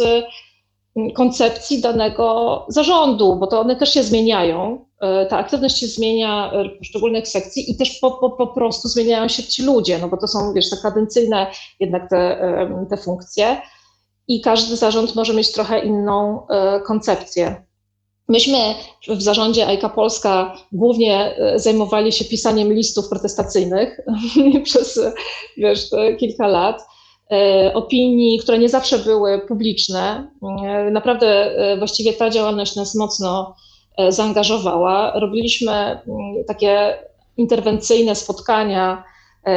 koncepcji 1.16 1.82
danego 1.82 2.66
zarządu, 2.68 3.36
bo 3.36 3.48
to 3.48 3.60
one 3.60 3.75
też 3.75 3.94
się 3.94 4.04
zmieniają. 4.04 4.86
Ta 5.29 5.38
aktywność 5.38 5.79
się 5.79 5.88
zmienia 5.88 6.51
w 6.75 6.77
poszczególnych 6.77 7.27
sekcji 7.27 7.72
i 7.72 7.77
też 7.77 8.00
po, 8.00 8.12
po, 8.12 8.29
po 8.29 8.48
prostu 8.48 8.88
zmieniają 8.88 9.27
się 9.27 9.43
ci 9.43 9.63
ludzie, 9.63 10.00
no 10.00 10.08
bo 10.08 10.17
to 10.17 10.27
są, 10.27 10.53
wiesz, 10.53 10.70
te 10.70 10.77
kadencyjne 10.77 11.48
jednak 11.79 12.10
te, 12.10 12.39
te 12.89 12.98
funkcje 12.98 13.62
i 14.31 14.41
każdy 14.41 14.75
zarząd 14.75 15.15
może 15.15 15.34
mieć 15.34 15.51
trochę 15.51 15.79
inną 15.79 16.48
e, 16.48 16.79
koncepcję. 16.79 17.65
Myśmy 18.27 18.58
w 19.08 19.22
zarządzie 19.22 19.67
AIKA 19.67 19.89
Polska 19.89 20.58
głównie 20.72 21.36
e, 21.38 21.60
zajmowali 21.60 22.12
się 22.12 22.25
pisaniem 22.25 22.74
listów 22.74 23.10
protestacyjnych 23.10 24.01
przez 24.63 25.00
wiesz, 25.58 25.89
kilka 26.20 26.48
lat, 26.48 26.81
e, 27.31 27.72
opinii, 27.74 28.39
które 28.39 28.60
nie 28.60 28.70
zawsze 28.70 29.00
były 29.00 29.39
publiczne. 29.48 30.31
Naprawdę 30.91 31.55
właściwie 31.77 32.13
ta 32.13 32.29
działalność 32.29 32.75
nas 32.75 32.96
mocno 32.96 33.55
zaangażowała. 34.10 35.20
Robiliśmy 35.20 35.72
mm, 35.72 36.00
takie 36.48 36.98
interwencyjne 37.38 38.16
spotkania, 38.16 39.04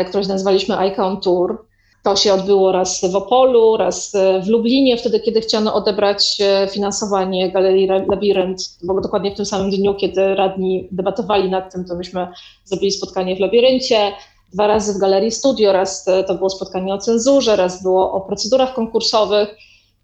które 0.08 0.26
nazwaliśmy 0.26 0.78
AIKA 0.78 1.06
on 1.06 1.20
Tour 1.20 1.58
to 2.04 2.16
się 2.16 2.34
odbyło 2.34 2.72
raz 2.72 3.00
w 3.12 3.16
Opolu, 3.16 3.76
raz 3.76 4.12
w 4.44 4.48
Lublinie, 4.48 4.96
wtedy, 4.96 5.20
kiedy 5.20 5.40
chciano 5.40 5.74
odebrać 5.74 6.38
e, 6.40 6.68
finansowanie 6.68 7.52
Galerii 7.52 7.86
Labirynt, 7.86 8.60
bo 8.82 9.00
dokładnie 9.00 9.30
w 9.30 9.36
tym 9.36 9.46
samym 9.46 9.70
dniu, 9.70 9.94
kiedy 9.94 10.34
radni 10.34 10.88
debatowali 10.92 11.50
nad 11.50 11.72
tym, 11.72 11.84
to 11.84 11.94
myśmy 11.94 12.28
zrobili 12.64 12.92
spotkanie 12.92 13.36
w 13.36 13.40
Labiryncie, 13.40 14.12
dwa 14.52 14.66
razy 14.66 14.94
w 14.94 14.98
Galerii 14.98 15.30
Studio, 15.30 15.72
raz 15.72 16.08
e, 16.08 16.24
to 16.24 16.34
było 16.34 16.50
spotkanie 16.50 16.94
o 16.94 16.98
cenzurze, 16.98 17.56
raz 17.56 17.82
było 17.82 18.12
o 18.12 18.20
procedurach 18.20 18.74
konkursowych. 18.74 19.56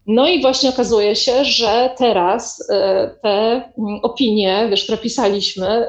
No 0.07 0.29
i 0.29 0.41
właśnie 0.41 0.71
okazuje 0.71 1.17
się, 1.17 1.45
że 1.45 1.91
teraz 1.99 2.71
e, 2.71 3.11
te 3.23 3.31
mm, 3.79 4.01
opinie, 4.03 4.67
wiesz, 4.71 4.85
które 4.85 4.99
pisaliśmy, 4.99 5.87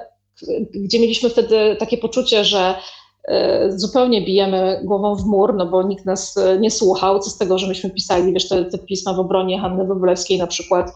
gdzie 0.73 0.99
mieliśmy 0.99 1.29
wtedy 1.29 1.75
takie 1.79 1.97
poczucie, 1.97 2.45
że 2.45 2.75
E, 3.27 3.71
zupełnie 3.71 4.21
bijemy 4.21 4.81
głową 4.83 5.15
w 5.15 5.25
mur, 5.25 5.55
no 5.55 5.65
bo 5.65 5.83
nikt 5.83 6.05
nas 6.05 6.37
e, 6.37 6.59
nie 6.59 6.71
słuchał. 6.71 7.19
Co 7.19 7.29
z 7.29 7.37
tego, 7.37 7.57
że 7.57 7.67
myśmy 7.67 7.89
pisali, 7.89 8.33
wiesz, 8.33 8.49
te, 8.49 8.65
te 8.65 8.77
pisma 8.77 9.13
w 9.13 9.19
obronie 9.19 9.59
Hanny 9.59 9.85
Wróblewskiej 9.85 10.37
na 10.37 10.47
przykład. 10.47 10.91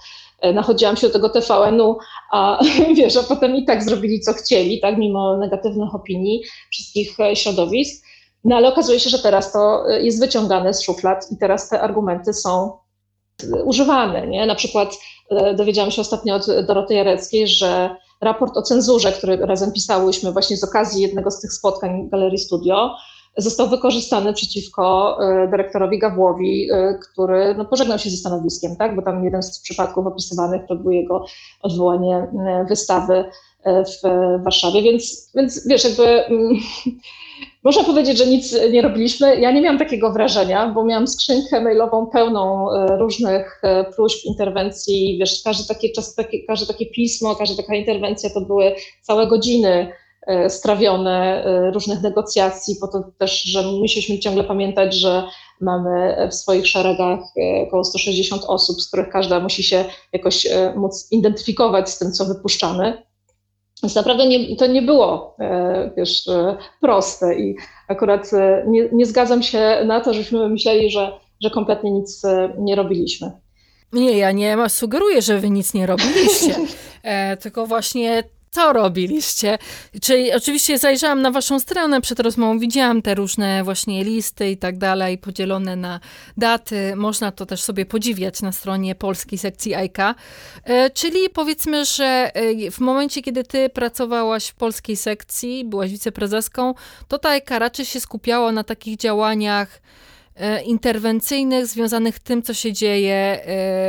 Nachodziłam 0.53 0.97
się 0.97 1.07
do 1.07 1.13
tego 1.13 1.29
TVN-u, 1.29 1.97
a 2.31 2.59
wiesz, 2.97 3.17
a 3.17 3.23
potem 3.23 3.55
i 3.55 3.65
tak 3.65 3.83
zrobili 3.83 4.19
co 4.19 4.33
chcieli, 4.33 4.79
tak, 4.79 4.97
mimo 4.97 5.37
negatywnych 5.37 5.95
opinii 5.95 6.41
wszystkich 6.71 7.17
środowisk. 7.33 8.05
No 8.43 8.55
ale 8.55 8.67
okazuje 8.67 8.99
się, 8.99 9.09
że 9.09 9.19
teraz 9.19 9.51
to 9.51 9.83
jest 9.89 10.19
wyciągane 10.19 10.73
z 10.73 10.81
szuflad 10.81 11.31
i 11.31 11.37
teraz 11.37 11.69
te 11.69 11.81
argumenty 11.81 12.33
są 12.33 12.71
używane, 13.65 14.27
nie? 14.27 14.45
Na 14.45 14.55
przykład 14.55 14.97
dowiedziałam 15.55 15.91
się 15.91 16.01
ostatnio 16.01 16.35
od 16.35 16.45
Doroty 16.67 16.93
Jareckiej, 16.93 17.47
że 17.47 17.95
raport 18.21 18.57
o 18.57 18.61
cenzurze, 18.61 19.11
który 19.11 19.37
razem 19.37 19.71
pisałyśmy 19.71 20.31
właśnie 20.31 20.57
z 20.57 20.63
okazji 20.63 21.01
jednego 21.01 21.31
z 21.31 21.41
tych 21.41 21.53
spotkań 21.53 22.09
Galerii 22.09 22.37
Studio, 22.37 22.95
został 23.37 23.67
wykorzystany 23.67 24.33
przeciwko 24.33 25.17
e, 25.21 25.47
dyrektorowi 25.47 25.99
Gawłowi, 25.99 26.71
e, 26.71 26.99
który 27.11 27.55
no, 27.57 27.65
pożegnał 27.65 27.99
się 27.99 28.09
ze 28.09 28.17
stanowiskiem, 28.17 28.75
tak? 28.75 28.95
bo 28.95 29.01
tam 29.01 29.25
jeden 29.25 29.43
z 29.43 29.59
przypadków 29.59 30.07
opisywanych 30.07 30.61
to 30.67 30.75
było 30.75 30.91
jego 30.91 31.25
odwołanie 31.61 32.15
e, 32.15 32.65
wystawy 32.69 33.25
w 33.65 34.07
Warszawie, 34.43 34.81
więc, 34.81 35.31
więc 35.35 35.67
wiesz, 35.67 35.83
jakby 35.83 36.25
mm, 36.25 36.55
można 37.65 37.83
powiedzieć, 37.83 38.17
że 38.17 38.27
nic 38.27 38.55
nie 38.71 38.81
robiliśmy. 38.81 39.39
Ja 39.39 39.51
nie 39.51 39.61
miałam 39.61 39.79
takiego 39.79 40.11
wrażenia, 40.11 40.67
bo 40.67 40.85
miałam 40.85 41.07
skrzynkę 41.07 41.61
mailową 41.61 42.07
pełną 42.07 42.71
e, 42.71 42.97
różnych 42.97 43.59
e, 43.63 43.83
próśb, 43.83 44.25
interwencji. 44.25 45.17
Wiesz, 45.19 45.41
każdy 45.43 45.67
takie, 45.67 45.89
czas, 45.89 46.15
takie, 46.15 46.43
każde 46.47 46.65
takie 46.73 46.85
pismo, 46.85 47.35
każda 47.35 47.63
taka 47.63 47.75
interwencja 47.75 48.29
to 48.29 48.41
były 48.41 48.75
całe 49.01 49.27
godziny 49.27 49.91
e, 50.27 50.49
strawione 50.49 51.43
różnych 51.73 52.01
negocjacji, 52.01 52.75
po 52.81 52.87
to 52.87 53.03
też, 53.17 53.43
że 53.43 53.63
musieliśmy 53.63 54.19
ciągle 54.19 54.43
pamiętać, 54.43 54.95
że 54.95 55.23
mamy 55.61 56.27
w 56.31 56.33
swoich 56.33 56.67
szeregach 56.67 57.19
około 57.67 57.83
160 57.83 58.43
osób, 58.47 58.81
z 58.81 58.87
których 58.87 59.09
każda 59.09 59.39
musi 59.39 59.63
się 59.63 59.85
jakoś 60.13 60.47
móc 60.75 61.07
identyfikować 61.11 61.89
z 61.89 61.99
tym, 61.99 62.11
co 62.11 62.25
wypuszczamy. 62.25 63.03
Więc 63.83 63.95
naprawdę 63.95 64.27
nie, 64.27 64.55
to 64.55 64.67
nie 64.67 64.81
było 64.81 65.35
e, 65.39 65.91
wiesz, 65.97 66.27
e, 66.27 66.57
proste 66.81 67.35
i 67.39 67.55
akurat 67.87 68.33
e, 68.33 68.65
nie, 68.67 68.89
nie 68.91 69.05
zgadzam 69.05 69.43
się 69.43 69.81
na 69.85 70.01
to, 70.01 70.13
żeśmy 70.13 70.49
myśleli, 70.49 70.91
że, 70.91 71.11
że 71.43 71.49
kompletnie 71.49 71.91
nic 71.91 72.21
nie 72.57 72.75
robiliśmy. 72.75 73.31
Nie, 73.93 74.17
ja 74.17 74.31
nie 74.31 74.57
sugeruję, 74.69 75.21
że 75.21 75.39
wy 75.39 75.49
nic 75.49 75.73
nie 75.73 75.85
robiliście, 75.85 76.55
tylko 77.41 77.65
właśnie 77.65 78.23
Co 78.55 78.73
robiliście? 78.73 79.57
Czyli 80.01 80.33
oczywiście 80.33 80.77
zajrzałam 80.77 81.21
na 81.21 81.31
waszą 81.31 81.59
stronę 81.59 82.01
przed 82.01 82.19
rozmową, 82.19 82.59
widziałam 82.59 83.01
te 83.01 83.15
różne 83.15 83.63
właśnie 83.63 84.03
listy 84.03 84.49
i 84.49 84.57
tak 84.57 84.77
dalej, 84.77 85.17
podzielone 85.17 85.75
na 85.75 85.99
daty. 86.37 86.95
Można 86.95 87.31
to 87.31 87.45
też 87.45 87.63
sobie 87.63 87.85
podziwiać 87.85 88.41
na 88.41 88.51
stronie 88.51 88.95
polskiej 88.95 89.39
sekcji 89.39 89.75
AIKA. 89.75 90.15
E, 90.63 90.89
czyli 90.89 91.29
powiedzmy, 91.29 91.85
że 91.85 92.31
e, 92.33 92.71
w 92.71 92.79
momencie, 92.79 93.21
kiedy 93.21 93.43
ty 93.43 93.69
pracowałaś 93.69 94.47
w 94.47 94.55
polskiej 94.55 94.95
sekcji, 94.95 95.65
byłaś 95.65 95.91
wiceprezeską, 95.91 96.73
to 97.07 97.19
ta 97.19 97.29
AIKA 97.29 97.59
raczej 97.59 97.85
się 97.85 97.99
skupiała 97.99 98.51
na 98.51 98.63
takich 98.63 98.97
działaniach 98.97 99.81
e, 100.35 100.63
interwencyjnych, 100.63 101.67
związanych 101.67 102.15
z 102.15 102.19
tym, 102.19 102.43
co 102.43 102.53
się 102.53 102.73
dzieje 102.73 103.39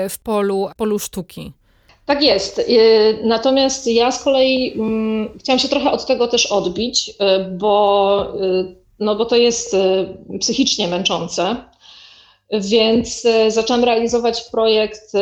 w 0.08 0.18
polu, 0.22 0.68
polu 0.76 0.98
sztuki. 0.98 1.52
Tak 2.06 2.22
jest. 2.22 2.58
Y, 2.58 3.18
natomiast 3.24 3.86
ja 3.86 4.12
z 4.12 4.24
kolei 4.24 4.72
mm, 4.72 5.38
chciałam 5.38 5.58
się 5.58 5.68
trochę 5.68 5.90
od 5.90 6.06
tego 6.06 6.28
też 6.28 6.46
odbić, 6.46 7.08
y, 7.08 7.14
bo, 7.50 8.26
y, 8.42 8.76
no 8.98 9.16
bo 9.16 9.24
to 9.24 9.36
jest 9.36 9.76
psychicznie 10.40 10.88
męczące. 10.88 11.56
Więc 12.60 13.26
zaczęłam 13.48 13.84
realizować 13.84 14.42
projekt, 14.42 15.12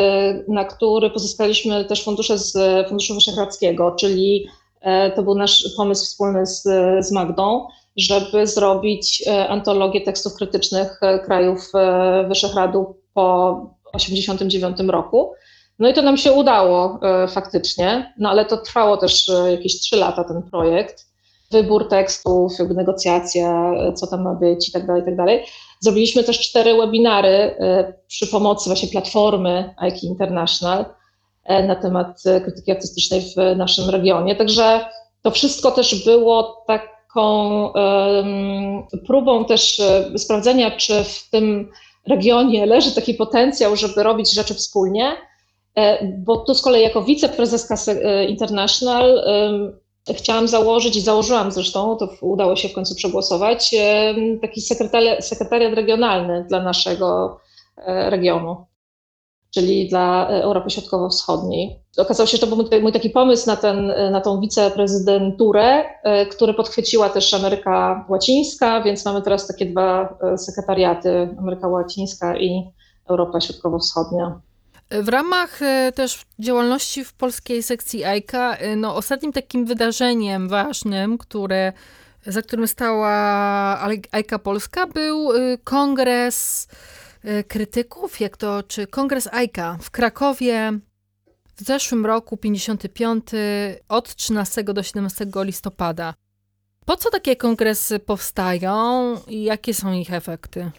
na 0.49 0.64
który 0.64 1.11
pozyskaliśmy 1.11 1.85
też 1.85 2.05
fundusze 2.05 2.38
z 2.38 2.53
Funduszu 2.88 3.14
Wyszehradzkiego, 3.14 3.97
czyli 3.99 4.47
to 5.17 5.23
był 5.23 5.35
nasz 5.35 5.64
pomysł 5.76 6.05
wspólny 6.05 6.47
z, 6.47 6.62
z 7.07 7.12
Magdą, 7.12 7.67
żeby 7.97 8.47
zrobić 8.47 9.25
antologię 9.49 10.00
tekstów 10.00 10.35
krytycznych 10.35 11.00
krajów 11.25 11.73
Wyszehradu 12.29 12.97
po 13.14 13.57
1989 13.93 14.91
roku. 14.91 15.33
No 15.78 15.88
i 15.88 15.95
to 15.95 16.02
nam 16.02 16.16
się 16.16 16.33
udało 16.33 16.99
e, 17.02 17.28
faktycznie, 17.28 18.14
no 18.19 18.31
ale 18.31 18.45
to 18.45 18.57
trwało 18.57 18.97
też 18.97 19.28
e, 19.28 19.50
jakieś 19.50 19.81
trzy 19.81 19.97
lata 19.97 20.25
ten 20.25 20.43
projekt. 20.43 21.07
Wybór 21.50 21.88
tekstów, 21.88 22.52
negocjacja, 22.75 23.73
e, 23.73 23.93
co 23.93 24.07
tam 24.07 24.23
ma 24.23 24.35
być 24.35 24.69
i 24.69 24.73
tak 24.73 24.87
dalej, 24.87 25.02
i 25.02 25.04
tak 25.04 25.16
dalej. 25.16 25.45
Zrobiliśmy 25.81 26.25
też 26.25 26.40
cztery 26.40 26.76
webinary 26.76 27.57
przy 28.07 28.26
pomocy 28.26 28.69
właśnie 28.69 28.88
platformy 28.88 29.75
IKI 29.88 30.07
International 30.07 30.85
na 31.49 31.76
temat 31.76 32.23
krytyki 32.43 32.73
artystycznej 32.73 33.21
w 33.21 33.57
naszym 33.57 33.90
regionie. 33.90 34.37
Także 34.37 34.87
to 35.23 35.31
wszystko 35.31 35.71
też 35.71 36.04
było 36.04 36.64
taką 36.66 37.73
próbą 39.07 39.45
też 39.45 39.83
sprawdzenia, 40.16 40.71
czy 40.71 41.04
w 41.04 41.31
tym 41.31 41.71
regionie 42.07 42.66
leży 42.66 42.95
taki 42.95 43.14
potencjał, 43.14 43.76
żeby 43.76 44.02
robić 44.02 44.35
rzeczy 44.35 44.54
wspólnie 44.54 45.16
bo 46.19 46.37
tu 46.37 46.54
z 46.54 46.62
kolei 46.62 46.83
jako 46.83 47.02
wiceprezeska 47.02 47.75
e, 47.88 48.25
International 48.25 49.25
chciałam 50.16 50.49
założyć 50.49 50.97
i 50.97 51.00
założyłam 51.00 51.52
zresztą, 51.52 51.97
to 51.97 52.09
udało 52.21 52.57
się 52.57 52.69
w 52.69 52.73
końcu 52.73 52.95
przegłosować, 52.95 53.75
taki 54.43 54.61
sekretariat, 54.61 55.26
sekretariat 55.26 55.75
regionalny 55.75 56.45
dla 56.49 56.62
naszego 56.62 57.38
e, 57.76 58.11
regionu, 58.11 58.66
czyli 59.54 59.88
dla 59.88 60.28
Europy 60.28 60.71
Środkowo-Wschodniej. 60.71 61.81
Okazało 61.99 62.26
się, 62.26 62.37
że 62.37 62.47
to 62.47 62.57
był 62.57 62.81
mój 62.83 62.93
taki 62.93 63.11
pomysł 63.11 63.47
na, 63.47 63.57
ten, 63.57 63.87
na 64.12 64.21
tą 64.21 64.40
wiceprezydenturę, 64.40 65.85
który 66.31 66.54
podchwyciła 66.54 67.09
też 67.09 67.35
Ameryka 67.35 68.07
Łacińska, 68.09 68.83
więc 68.83 69.04
mamy 69.04 69.23
teraz 69.23 69.47
takie 69.47 69.66
dwa 69.66 70.19
sekretariaty, 70.37 71.37
Ameryka 71.38 71.69
Łacińska 71.69 72.37
i 72.37 72.71
Europa 73.09 73.40
Środkowo-Wschodnia. 73.40 74.40
W 75.02 75.08
ramach 75.08 75.62
e, 75.62 75.92
też 75.94 76.22
działalności 76.38 77.04
w 77.04 77.12
polskiej 77.12 77.62
sekcji 77.62 78.04
AIKA, 78.04 78.54
e, 78.54 78.76
no 78.76 78.96
ostatnim 78.96 79.32
takim 79.32 79.64
wydarzeniem 79.64 80.48
ważnym, 80.48 81.18
które, 81.18 81.72
za 82.26 82.42
którym 82.42 82.68
stała 82.68 83.10
AIKA 84.12 84.38
Polska, 84.38 84.86
był 84.86 85.32
e, 85.32 85.58
kongres 85.64 86.68
krytyków, 87.48 88.20
jak 88.20 88.36
to, 88.36 88.62
czy 88.62 88.86
kongres 88.86 89.28
AIKA 89.32 89.78
w 89.82 89.90
Krakowie 89.90 90.72
w 91.56 91.64
zeszłym 91.64 92.06
roku, 92.06 92.36
55, 92.36 93.24
od 93.88 94.14
13 94.14 94.64
do 94.64 94.82
17 94.82 95.26
listopada. 95.36 96.14
Po 96.86 96.96
co 96.96 97.10
takie 97.10 97.36
kongresy 97.36 97.98
powstają 97.98 99.16
i 99.28 99.42
jakie 99.42 99.74
są 99.74 99.92
ich 99.92 100.12
efekty? 100.12 100.70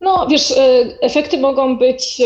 No, 0.00 0.26
wiesz, 0.30 0.54
efekty 1.00 1.38
mogą 1.38 1.78
być 1.78 2.22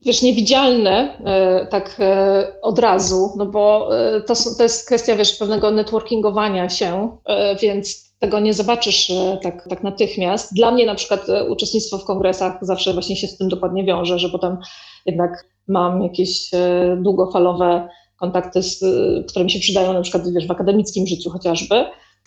wiesz, 0.00 0.22
niewidzialne 0.22 1.18
e, 1.24 1.66
tak 1.66 1.96
e, 2.00 2.52
od 2.62 2.78
razu, 2.78 3.32
no 3.36 3.46
bo 3.46 3.88
e, 3.98 4.20
to, 4.20 4.34
to 4.56 4.62
jest 4.62 4.86
kwestia, 4.86 5.16
wiesz, 5.16 5.36
pewnego 5.36 5.70
networkingowania 5.70 6.68
się, 6.68 7.16
więc 7.62 8.08
tego 8.18 8.40
nie 8.40 8.54
zobaczysz 8.54 9.12
tak, 9.42 9.68
tak 9.68 9.82
natychmiast. 9.82 10.54
Dla 10.54 10.70
mnie 10.70 10.86
na 10.86 10.94
przykład 10.94 11.26
uczestnictwo 11.48 11.98
w 11.98 12.04
kongresach 12.04 12.58
zawsze 12.60 12.92
właśnie 12.92 13.16
się 13.16 13.26
z 13.26 13.36
tym 13.36 13.48
dokładnie 13.48 13.84
wiąże, 13.84 14.18
że 14.18 14.28
potem 14.28 14.58
jednak 15.06 15.44
mam 15.68 16.02
jakieś 16.02 16.50
długofalowe 16.96 17.88
kontakty, 18.20 18.62
z, 18.62 18.84
które 19.28 19.44
mi 19.44 19.50
się 19.50 19.60
przydają 19.60 19.92
na 19.92 20.00
przykład 20.00 20.32
wiesz, 20.32 20.46
w 20.46 20.50
akademickim 20.50 21.06
życiu 21.06 21.30
chociażby. 21.30 21.84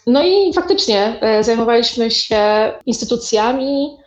No 0.07 0.25
i 0.25 0.53
faktycznie 0.53 1.19
zajmowaliśmy 1.41 2.11
się 2.11 2.71
instytucjami, 2.85 3.97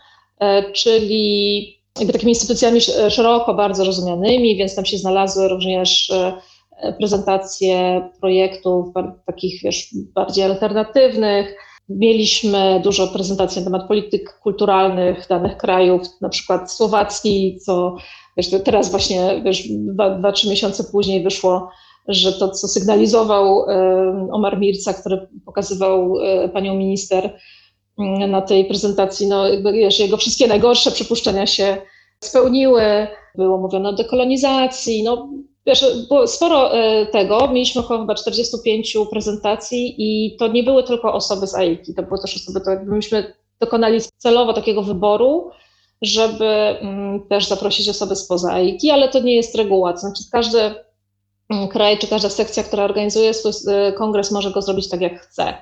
czyli 0.72 1.83
jakby 1.98 2.12
takimi 2.12 2.32
instytucjami 2.32 2.80
szeroko 3.10 3.54
bardzo 3.54 3.84
rozumianymi, 3.84 4.56
więc 4.56 4.74
tam 4.74 4.84
się 4.84 4.98
znalazły 4.98 5.48
również 5.48 6.10
e, 6.10 6.92
prezentacje 6.98 8.08
projektów 8.20 8.86
takich 9.26 9.62
wiesz, 9.62 9.94
bardziej 10.14 10.44
alternatywnych. 10.44 11.56
Mieliśmy 11.88 12.80
dużo 12.84 13.08
prezentacji 13.08 13.60
na 13.60 13.64
temat 13.64 13.88
polityk 13.88 14.38
kulturalnych 14.42 15.26
danych 15.28 15.56
krajów, 15.56 16.02
na 16.20 16.28
przykład 16.28 16.72
Słowacki, 16.72 17.58
co 17.64 17.96
wiesz, 18.36 18.50
teraz 18.64 18.90
właśnie 18.90 19.42
wiesz, 19.44 19.68
dwa, 19.68 20.10
dwa, 20.10 20.32
trzy 20.32 20.48
miesiące 20.48 20.84
później 20.84 21.22
wyszło, 21.22 21.68
że 22.08 22.32
to, 22.32 22.48
co 22.48 22.68
sygnalizował 22.68 23.70
e, 23.70 24.28
Omar 24.32 24.58
Mirca, 24.58 24.94
który 24.94 25.28
pokazywał 25.46 26.18
e, 26.20 26.48
panią 26.48 26.74
minister, 26.74 27.38
na 28.28 28.42
tej 28.42 28.64
prezentacji, 28.64 29.26
no 29.26 29.48
jakby 29.48 29.72
wiesz, 29.72 29.98
jego 29.98 30.16
wszystkie 30.16 30.46
najgorsze 30.46 30.90
przypuszczenia 30.90 31.46
się 31.46 31.76
spełniły. 32.24 32.82
Było 33.34 33.58
mówione 33.58 33.88
o 33.88 33.92
dekolonizacji, 33.92 35.02
no 35.02 35.28
wiesz, 35.66 35.84
było 36.08 36.26
sporo 36.26 36.74
e, 36.74 37.06
tego. 37.06 37.48
Mieliśmy 37.48 37.80
około 37.80 38.00
chyba 38.00 38.14
45 38.14 38.96
prezentacji 39.10 39.94
i 39.98 40.36
to 40.36 40.48
nie 40.48 40.62
były 40.62 40.82
tylko 40.84 41.12
osoby 41.12 41.46
z 41.46 41.54
AIKI, 41.54 41.94
to 41.94 42.02
były 42.02 42.20
też 42.20 42.36
osoby, 42.36 42.60
to 42.60 42.70
myśmy 42.84 43.34
dokonali 43.60 44.00
celowo 44.16 44.52
takiego 44.52 44.82
wyboru, 44.82 45.50
żeby 46.02 46.44
mm, 46.44 47.26
też 47.28 47.46
zaprosić 47.46 47.88
osoby 47.88 48.16
spoza 48.16 48.52
AIKI, 48.52 48.90
ale 48.90 49.08
to 49.08 49.20
nie 49.20 49.36
jest 49.36 49.54
reguła, 49.54 49.92
to 49.92 49.98
znaczy 49.98 50.22
każdy 50.32 50.74
mm, 51.50 51.68
kraj 51.68 51.98
czy 51.98 52.06
każda 52.06 52.28
sekcja, 52.28 52.62
która 52.62 52.84
organizuje 52.84 53.34
swój 53.34 53.52
e, 53.68 53.92
kongres 53.92 54.30
może 54.30 54.50
go 54.50 54.62
zrobić 54.62 54.88
tak 54.88 55.00
jak 55.00 55.20
chce. 55.20 55.54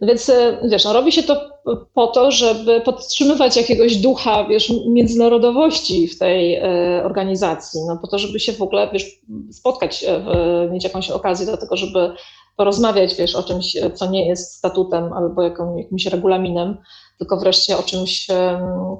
No 0.00 0.08
więc 0.08 0.28
e, 0.28 0.58
wiesz, 0.64 0.84
no, 0.84 0.92
robi 0.92 1.12
się 1.12 1.22
to 1.22 1.50
po 1.94 2.06
to, 2.06 2.30
żeby 2.30 2.80
podtrzymywać 2.80 3.56
jakiegoś 3.56 3.96
ducha, 3.96 4.44
wiesz, 4.44 4.72
międzynarodowości 4.88 6.08
w 6.08 6.18
tej 6.18 6.54
e, 6.54 7.02
organizacji, 7.04 7.80
no 7.86 7.96
po 7.96 8.06
to, 8.06 8.18
żeby 8.18 8.40
się 8.40 8.52
w 8.52 8.62
ogóle, 8.62 8.90
wiesz, 8.92 9.20
spotkać, 9.52 10.04
e, 10.04 10.68
mieć 10.70 10.84
jakąś 10.84 11.10
okazję 11.10 11.46
do 11.46 11.56
tego, 11.56 11.76
żeby 11.76 12.12
porozmawiać, 12.56 13.14
wiesz, 13.14 13.34
o 13.34 13.42
czymś, 13.42 13.76
co 13.94 14.10
nie 14.10 14.28
jest 14.28 14.54
statutem 14.54 15.12
albo 15.12 15.42
jakimś 15.42 16.06
regulaminem, 16.06 16.76
tylko 17.18 17.36
wreszcie 17.36 17.78
o 17.78 17.82
czymś 17.82 18.26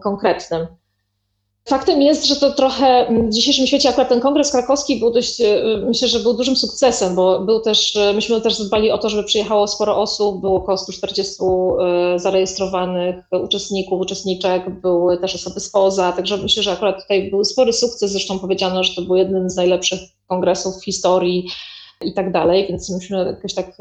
konkretnym. 0.03 0.67
Faktem 1.69 2.03
jest, 2.03 2.27
że 2.27 2.37
to 2.37 2.51
trochę 2.51 3.07
w 3.29 3.33
dzisiejszym 3.33 3.67
świecie 3.67 3.89
akurat 3.89 4.09
ten 4.09 4.21
kongres 4.21 4.51
krakowski 4.51 4.97
był 4.97 5.11
dość, 5.11 5.41
e, 5.41 5.63
myślę, 5.87 6.09
że 6.09 6.21
był 6.21 6.35
dużym 6.35 6.57
sukcesem, 6.57 7.15
bo 7.15 7.41
był 7.41 7.61
też, 7.61 7.97
e, 7.97 8.13
myśmy 8.13 8.41
też 8.41 8.59
zadbali 8.59 8.91
o 8.91 8.99
to, 8.99 9.09
żeby 9.09 9.25
przyjechało 9.25 9.69
sporo 9.69 9.97
osób, 9.97 10.41
było 10.41 10.57
około 10.57 10.79
140 10.79 11.35
e, 11.45 12.19
zarejestrowanych 12.19 13.17
uczestników, 13.43 14.01
uczestniczek, 14.01 14.81
były 14.81 15.19
też 15.19 15.35
osoby 15.35 15.61
spoza, 15.61 16.13
także 16.13 16.37
myślę, 16.37 16.63
że 16.63 16.73
akurat 16.73 17.03
tutaj 17.03 17.31
był 17.31 17.45
spory 17.45 17.73
sukces, 17.73 18.11
zresztą 18.11 18.39
powiedziano, 18.39 18.85
że 18.85 18.95
to 18.95 19.03
był 19.03 19.17
jeden 19.17 19.51
z 19.51 19.57
najlepszych 19.57 20.01
kongresów 20.27 20.75
w 20.81 20.85
historii 20.85 21.49
i 22.05 22.15
tak 22.15 22.33
dalej, 22.33 22.67
więc 22.69 22.91
myśmy 22.91 23.25
jakoś 23.27 23.55
tak 23.55 23.79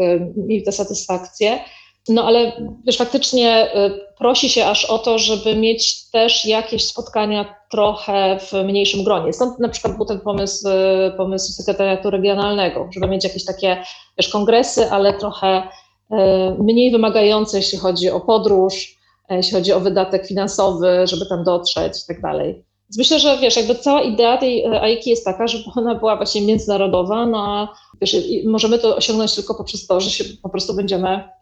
mieli 0.48 0.64
tę 0.64 0.72
satysfakcję. 0.72 1.60
No 2.10 2.24
ale 2.24 2.52
wiesz, 2.86 2.98
faktycznie 2.98 3.76
y, 3.76 3.92
prosi 4.18 4.50
się 4.50 4.66
aż 4.66 4.86
o 4.86 4.98
to, 4.98 5.20
żeby 5.20 5.56
mieć 5.56 6.10
też 6.12 6.46
jakieś 6.46 6.86
spotkania 6.86 7.56
trochę 7.72 8.40
w 8.40 8.54
mniejszym 8.54 9.04
gronie. 9.04 9.34
Stąd 9.34 9.60
na 9.60 9.70
przykład 9.70 9.98
był 9.98 10.06
ten 10.06 10.20
pomysł, 10.20 10.68
y, 10.68 11.18
pomysł 11.18 11.54
sekretariatu 11.54 12.10
regionalnego, 12.10 12.90
żeby 12.94 13.08
mieć 13.08 13.24
jakieś 13.24 13.46
takie 13.46 13.84
wiesz, 14.18 14.30
kongresy, 14.30 14.92
ale 14.92 15.14
trochę 15.14 15.64
y, 15.64 16.16
mniej 16.60 16.92
wymagające, 16.92 17.58
jeśli 17.58 17.78
chodzi 17.78 18.10
o 18.10 18.20
podróż, 18.20 18.98
jeśli 19.30 19.54
chodzi 19.54 19.74
o 19.74 19.80
wydatek 19.80 20.28
finansowy, 20.28 21.08
żeby 21.08 21.26
tam 21.26 21.44
dotrzeć 21.44 22.04
i 22.04 22.08
tak 22.08 22.22
dalej. 22.22 22.54
Więc 22.90 22.98
myślę, 22.98 23.20
że 23.20 23.38
wiesz, 23.38 23.58
jakby 23.58 23.76
cała 23.76 24.02
idea 24.02 24.38
tej 24.38 24.66
AIKI 24.66 25.10
jest 25.10 25.26
taka, 25.26 25.48
żeby 25.48 25.64
ona 25.76 25.96
była 25.96 26.16
właśnie 26.16 26.42
międzynarodowa, 26.42 27.26
no 27.26 27.38
a 27.48 27.74
wiesz, 28.02 28.16
możemy 28.46 28.80
to 28.80 28.96
osiągnąć 28.96 29.36
tylko 29.36 29.56
poprzez 29.56 29.88
to, 29.88 30.02
że 30.02 30.10
się 30.10 30.24
po 30.44 30.50
prostu 30.50 30.74
będziemy 30.74 31.37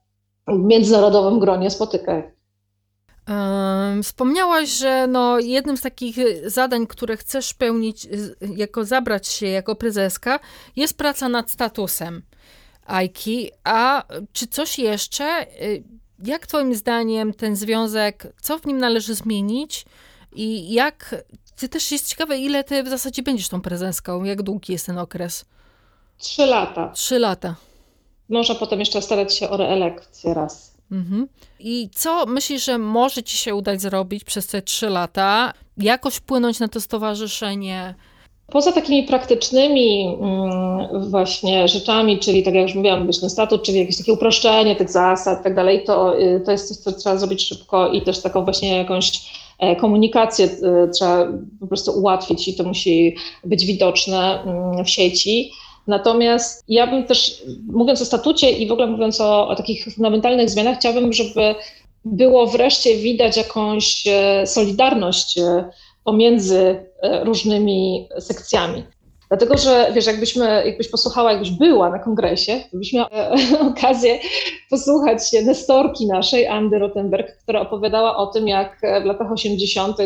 międzynarodowym 0.48 1.40
gronie 1.40 1.72
spotykać. 1.72 2.26
Wspomniałaś, 4.04 4.70
że 4.70 5.08
no 5.08 5.40
jednym 5.40 5.78
z 5.78 5.82
takich 5.82 6.16
zadań, 6.46 6.88
które 6.88 7.18
chcesz 7.18 7.54
pełnić, 7.54 8.08
jako 8.56 8.86
zabrać 8.86 9.28
się 9.28 9.48
jako 9.48 9.76
prezeska, 9.76 10.40
jest 10.76 10.98
praca 10.98 11.30
nad 11.30 11.52
statusem 11.52 12.22
AIKI. 12.86 13.52
A 13.64 14.04
czy 14.34 14.48
coś 14.48 14.80
jeszcze? 14.80 15.46
Y, 15.62 15.84
jak 16.24 16.48
Twoim 16.48 16.76
zdaniem 16.76 17.34
ten 17.34 17.56
związek, 17.56 18.34
co 18.42 18.60
w 18.60 18.66
nim 18.66 18.78
należy 18.78 19.16
zmienić 19.16 19.86
i 20.32 20.74
jak. 20.74 21.16
Ty 21.56 21.70
też 21.70 21.92
jest 21.92 22.08
ciekawe, 22.08 22.38
ile 22.38 22.64
ty 22.64 22.84
w 22.84 22.88
zasadzie 22.88 23.24
będziesz 23.24 23.50
tą 23.50 23.62
prezeską? 23.62 24.24
Jak 24.24 24.42
długi 24.42 24.74
jest 24.74 24.86
ten 24.86 24.98
okres? 24.98 25.46
Trzy 26.18 26.46
lata. 26.46 26.90
Trzy 26.90 27.20
lata. 27.20 27.56
Można 28.30 28.56
potem 28.56 28.80
jeszcze 28.80 29.02
starać 29.02 29.38
się 29.38 29.50
o 29.50 29.58
reelekcję 29.58 30.34
raz. 30.34 30.76
Mhm. 30.92 31.28
I 31.60 31.90
co 31.96 32.26
myślisz, 32.26 32.66
że 32.66 32.78
może 32.78 33.24
ci 33.24 33.38
się 33.38 33.56
udać 33.56 33.82
zrobić 33.82 34.24
przez 34.24 34.48
te 34.48 34.62
trzy 34.62 34.90
lata? 34.90 35.54
Jakoś 35.78 36.16
wpłynąć 36.16 36.60
na 36.60 36.68
to 36.68 36.82
stowarzyszenie? 36.82 37.96
Poza 38.52 38.72
takimi 38.72 39.04
praktycznymi 39.04 40.18
mm, 40.22 41.10
właśnie 41.10 41.68
rzeczami, 41.68 42.20
czyli 42.20 42.44
tak 42.44 42.54
jak 42.54 42.64
już 42.64 42.76
mówiłam, 42.76 43.06
myślę 43.06 43.30
statut, 43.30 43.64
czyli 43.64 43.80
jakieś 43.80 43.98
takie 43.98 44.14
uproszczenie 44.14 44.76
tych 44.76 44.92
zasad 44.92 45.42
i 45.42 45.44
tak 45.44 45.56
dalej, 45.56 45.84
to, 45.84 46.20
y, 46.20 46.42
to 46.46 46.52
jest 46.52 46.68
coś, 46.68 46.78
co 46.78 47.00
trzeba 47.00 47.18
zrobić 47.18 47.48
szybko 47.48 47.92
i 47.92 48.02
też 48.02 48.22
taką 48.22 48.44
właśnie 48.44 48.78
jakąś 48.78 49.32
e, 49.60 49.76
komunikację 49.76 50.46
y, 50.46 50.90
trzeba 50.94 51.28
po 51.60 51.68
prostu 51.68 51.92
ułatwić 51.92 52.48
i 52.48 52.56
to 52.56 52.64
musi 52.64 53.16
być 53.44 53.66
widoczne 53.66 54.44
mm, 54.44 54.86
w 54.86 54.90
sieci. 54.90 55.52
Natomiast 55.88 56.64
ja 56.68 56.88
bym 56.88 57.04
też, 57.04 57.44
mówiąc 57.68 58.02
o 58.02 58.06
statucie 58.06 58.52
i 58.52 58.68
w 58.68 58.72
ogóle 58.72 58.88
mówiąc 58.88 59.22
o, 59.22 59.48
o 59.48 59.56
takich 59.56 59.86
fundamentalnych 59.96 60.50
zmianach, 60.50 60.78
chciałabym, 60.78 61.14
żeby 61.14 61.56
było 62.06 62.48
wreszcie 62.48 62.98
widać 62.98 63.38
jakąś 63.38 64.08
e, 64.08 64.48
solidarność 64.48 65.38
e, 65.38 65.70
pomiędzy 66.04 66.86
e, 67.02 67.24
różnymi 67.24 68.10
sekcjami. 68.20 68.84
Dlatego, 69.28 69.58
że 69.58 69.92
wiesz, 69.94 70.06
jakbyśmy, 70.06 70.64
jakbyś 70.66 70.90
posłuchała, 70.90 71.32
jakbyś 71.32 71.52
była 71.52 71.90
na 71.90 72.00
kongresie, 72.00 72.60
to 72.72 72.78
byś 72.78 72.94
miała 72.94 73.10
okazję 73.72 74.20
posłuchać 74.70 75.22
Nestorki 75.46 76.08
naszej, 76.08 76.48
Andy 76.48 76.80
Rottenberg, 76.80 77.38
która 77.44 77.62
opowiadała 77.62 78.18
o 78.18 78.28
tym, 78.28 78.48
jak 78.48 78.82
w 79.02 79.06
latach 79.06 79.32
80. 79.32 79.98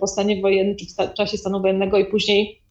po 0.00 0.06
stanie 0.06 0.40
wojennym, 0.40 0.76
czy 0.76 0.86
w 0.86 1.14
czasie 1.14 1.38
stanu 1.38 1.60
wojennego 1.60 1.98
i 1.98 2.04
później 2.04 2.63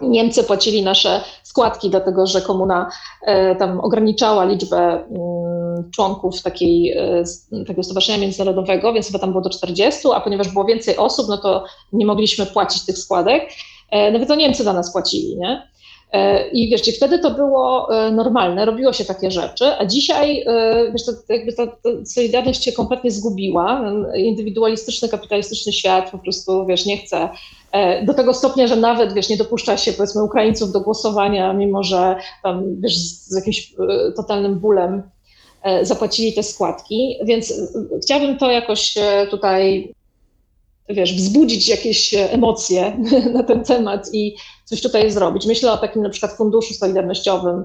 Niemcy 0.00 0.44
płacili 0.44 0.82
nasze 0.82 1.20
składki, 1.42 1.90
dlatego 1.90 2.26
że 2.26 2.40
komuna 2.40 2.90
e, 3.22 3.56
tam 3.56 3.80
ograniczała 3.80 4.44
liczbę 4.44 4.76
mm, 4.76 5.90
członków 5.90 6.42
takiej, 6.42 6.92
e, 6.92 7.24
takiego 7.66 7.82
stowarzyszenia 7.82 8.18
międzynarodowego, 8.18 8.92
więc 8.92 9.06
chyba 9.06 9.18
tam 9.18 9.30
było 9.30 9.42
do 9.42 9.50
40, 9.50 10.08
a 10.14 10.20
ponieważ 10.20 10.48
było 10.48 10.64
więcej 10.64 10.96
osób, 10.96 11.28
no 11.28 11.38
to 11.38 11.64
nie 11.92 12.06
mogliśmy 12.06 12.46
płacić 12.46 12.86
tych 12.86 12.98
składek. 12.98 13.48
E, 13.90 14.12
nawet 14.12 14.28
to 14.28 14.34
Niemcy 14.34 14.64
za 14.64 14.72
nas 14.72 14.92
płacili, 14.92 15.36
nie? 15.36 15.74
I 16.52 16.68
wiesz, 16.70 16.82
wtedy 16.96 17.18
to 17.18 17.30
było 17.30 17.88
normalne, 18.12 18.64
robiło 18.64 18.92
się 18.92 19.04
takie 19.04 19.30
rzeczy, 19.30 19.64
a 19.78 19.86
dzisiaj 19.86 20.44
wiesz, 20.92 21.06
to, 21.06 21.12
jakby 21.28 21.52
ta, 21.52 21.62
solidarność 22.04 22.64
się 22.64 22.72
kompletnie 22.72 23.10
zgubiła. 23.10 23.92
Indywidualistyczny, 24.16 25.08
kapitalistyczny 25.08 25.72
świat 25.72 26.10
po 26.10 26.18
prostu, 26.18 26.66
wiesz, 26.66 26.86
nie 26.86 26.96
chce 26.96 27.28
do 28.06 28.14
tego 28.14 28.34
stopnia, 28.34 28.66
że 28.66 28.76
nawet, 28.76 29.12
wiesz, 29.12 29.28
nie 29.28 29.36
dopuszcza 29.36 29.76
się, 29.76 29.92
powiedzmy, 29.92 30.22
Ukraińców 30.22 30.72
do 30.72 30.80
głosowania, 30.80 31.52
mimo 31.52 31.82
że 31.82 32.16
tam, 32.42 32.80
wiesz, 32.80 32.98
z 32.98 33.36
jakimś 33.36 33.72
e, 33.72 34.12
totalnym 34.12 34.58
bólem 34.58 35.02
e, 35.62 35.84
zapłacili 35.84 36.32
te 36.32 36.42
składki, 36.42 37.18
więc 37.24 37.54
chciałabym 38.02 38.38
to 38.38 38.50
jakoś 38.50 38.94
tutaj, 39.30 39.94
wiesz, 40.88 41.14
wzbudzić 41.14 41.68
jakieś 41.68 42.14
emocje 42.14 42.98
na 43.34 43.42
ten 43.42 43.64
temat 43.64 44.08
i 44.12 44.36
coś 44.64 44.82
tutaj 44.82 45.10
zrobić. 45.10 45.46
Myślę 45.46 45.72
o 45.72 45.76
takim 45.76 46.02
na 46.02 46.10
przykład 46.10 46.32
funduszu 46.32 46.74
solidarnościowym, 46.74 47.64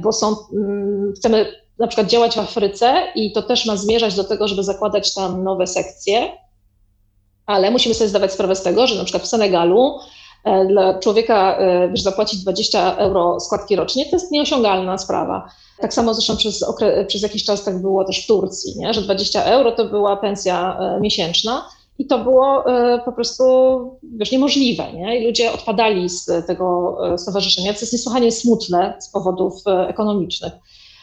bo 0.00 0.12
są, 0.12 0.36
mm, 0.52 1.12
chcemy 1.16 1.46
na 1.78 1.86
przykład 1.86 2.06
działać 2.06 2.34
w 2.34 2.38
Afryce 2.38 3.02
i 3.14 3.32
to 3.32 3.42
też 3.42 3.66
ma 3.66 3.76
zmierzać 3.76 4.14
do 4.14 4.24
tego, 4.24 4.48
żeby 4.48 4.62
zakładać 4.62 5.14
tam 5.14 5.44
nowe 5.44 5.66
sekcje, 5.66 6.32
ale 7.46 7.70
musimy 7.70 7.94
sobie 7.94 8.08
zdawać 8.08 8.32
sprawę 8.32 8.56
z 8.56 8.62
tego, 8.62 8.86
że 8.86 8.94
na 8.94 9.04
przykład 9.04 9.22
w 9.22 9.26
Senegalu 9.26 9.98
e, 10.44 10.66
dla 10.66 10.98
człowieka, 10.98 11.58
e, 11.58 11.88
wiesz, 11.88 12.02
zapłacić 12.02 12.40
20 12.40 12.96
euro 12.96 13.40
składki 13.40 13.76
rocznie, 13.76 14.04
to 14.04 14.16
jest 14.16 14.32
nieosiągalna 14.32 14.98
sprawa. 14.98 15.48
Tak 15.80 15.94
samo 15.94 16.14
zresztą 16.14 16.36
przez, 16.36 16.64
przez 17.06 17.22
jakiś 17.22 17.44
czas 17.44 17.64
tak 17.64 17.82
było 17.82 18.04
też 18.04 18.24
w 18.24 18.26
Turcji, 18.26 18.78
nie? 18.78 18.94
że 18.94 19.02
20 19.02 19.44
euro 19.44 19.72
to 19.72 19.84
była 19.84 20.16
pensja 20.16 20.78
e, 20.78 21.00
miesięczna 21.00 21.68
i 21.98 22.06
to 22.06 22.18
było 22.18 22.64
po 23.04 23.12
prostu 23.12 23.44
wiesz, 24.16 24.32
niemożliwe. 24.32 24.92
Nie? 24.92 25.18
I 25.18 25.26
ludzie 25.26 25.52
odpadali 25.52 26.08
z 26.08 26.46
tego 26.46 26.96
stowarzyszenia, 27.16 27.74
co 27.74 27.80
jest 27.80 27.92
niesłychanie 27.92 28.32
smutne 28.32 28.96
z 29.00 29.08
powodów 29.08 29.54
ekonomicznych. 29.88 30.52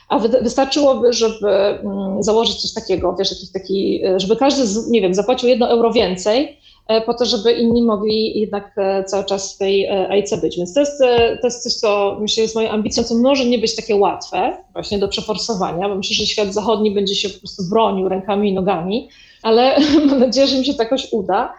A 0.10 0.20
wystarczyłoby, 0.20 1.14
żeby 1.14 1.50
mm, 1.50 2.24
założyć 2.24 2.62
coś 2.62 2.74
takiego, 2.74 3.16
wiesz, 3.20 3.52
taki, 3.52 4.06
e, 4.06 4.20
żeby 4.20 4.36
każdy, 4.36 4.64
nie 4.90 5.02
wiem, 5.02 5.14
zapłacił 5.14 5.50
jedno 5.50 5.70
euro 5.70 5.92
więcej, 5.92 6.58
e, 6.88 7.02
po 7.02 7.14
to, 7.14 7.26
żeby 7.26 7.54
inni 7.54 7.82
mogli 7.82 8.40
jednak 8.40 8.72
e, 8.78 9.04
cały 9.04 9.26
czas 9.26 9.56
w 9.56 9.58
tej 9.58 9.90
AIC 9.90 10.42
być. 10.42 10.58
Więc 10.58 10.74
to 10.74 10.80
jest, 10.80 11.00
to 11.42 11.48
jest 11.48 11.64
coś, 11.64 11.74
co 11.74 12.18
myślę 12.22 12.44
jest 12.44 12.56
moją 12.56 12.70
ambicją, 12.70 13.04
co 13.04 13.16
może 13.16 13.46
nie 13.46 13.60
być 13.60 13.76
takie 13.76 13.96
łatwe 13.96 14.58
właśnie 14.74 15.00
do 15.00 15.08
przeforsowania, 15.08 15.90
bo 15.90 15.96
myślę, 15.96 16.16
że 16.16 16.26
świat 16.26 16.54
zachodni 16.54 16.92
będzie 16.92 17.16
się 17.16 17.30
po 17.30 17.40
prostu 17.40 17.64
bronił 17.70 18.10
rękami 18.10 18.50
i 18.50 18.54
nogami, 18.54 19.10
ale 19.44 19.76
mam 20.06 20.20
nadzieję, 20.20 20.48
że 20.48 20.58
mi 20.58 20.66
się 20.66 20.74
to 20.74 20.84
jakoś 20.84 21.14
uda. 21.14 21.54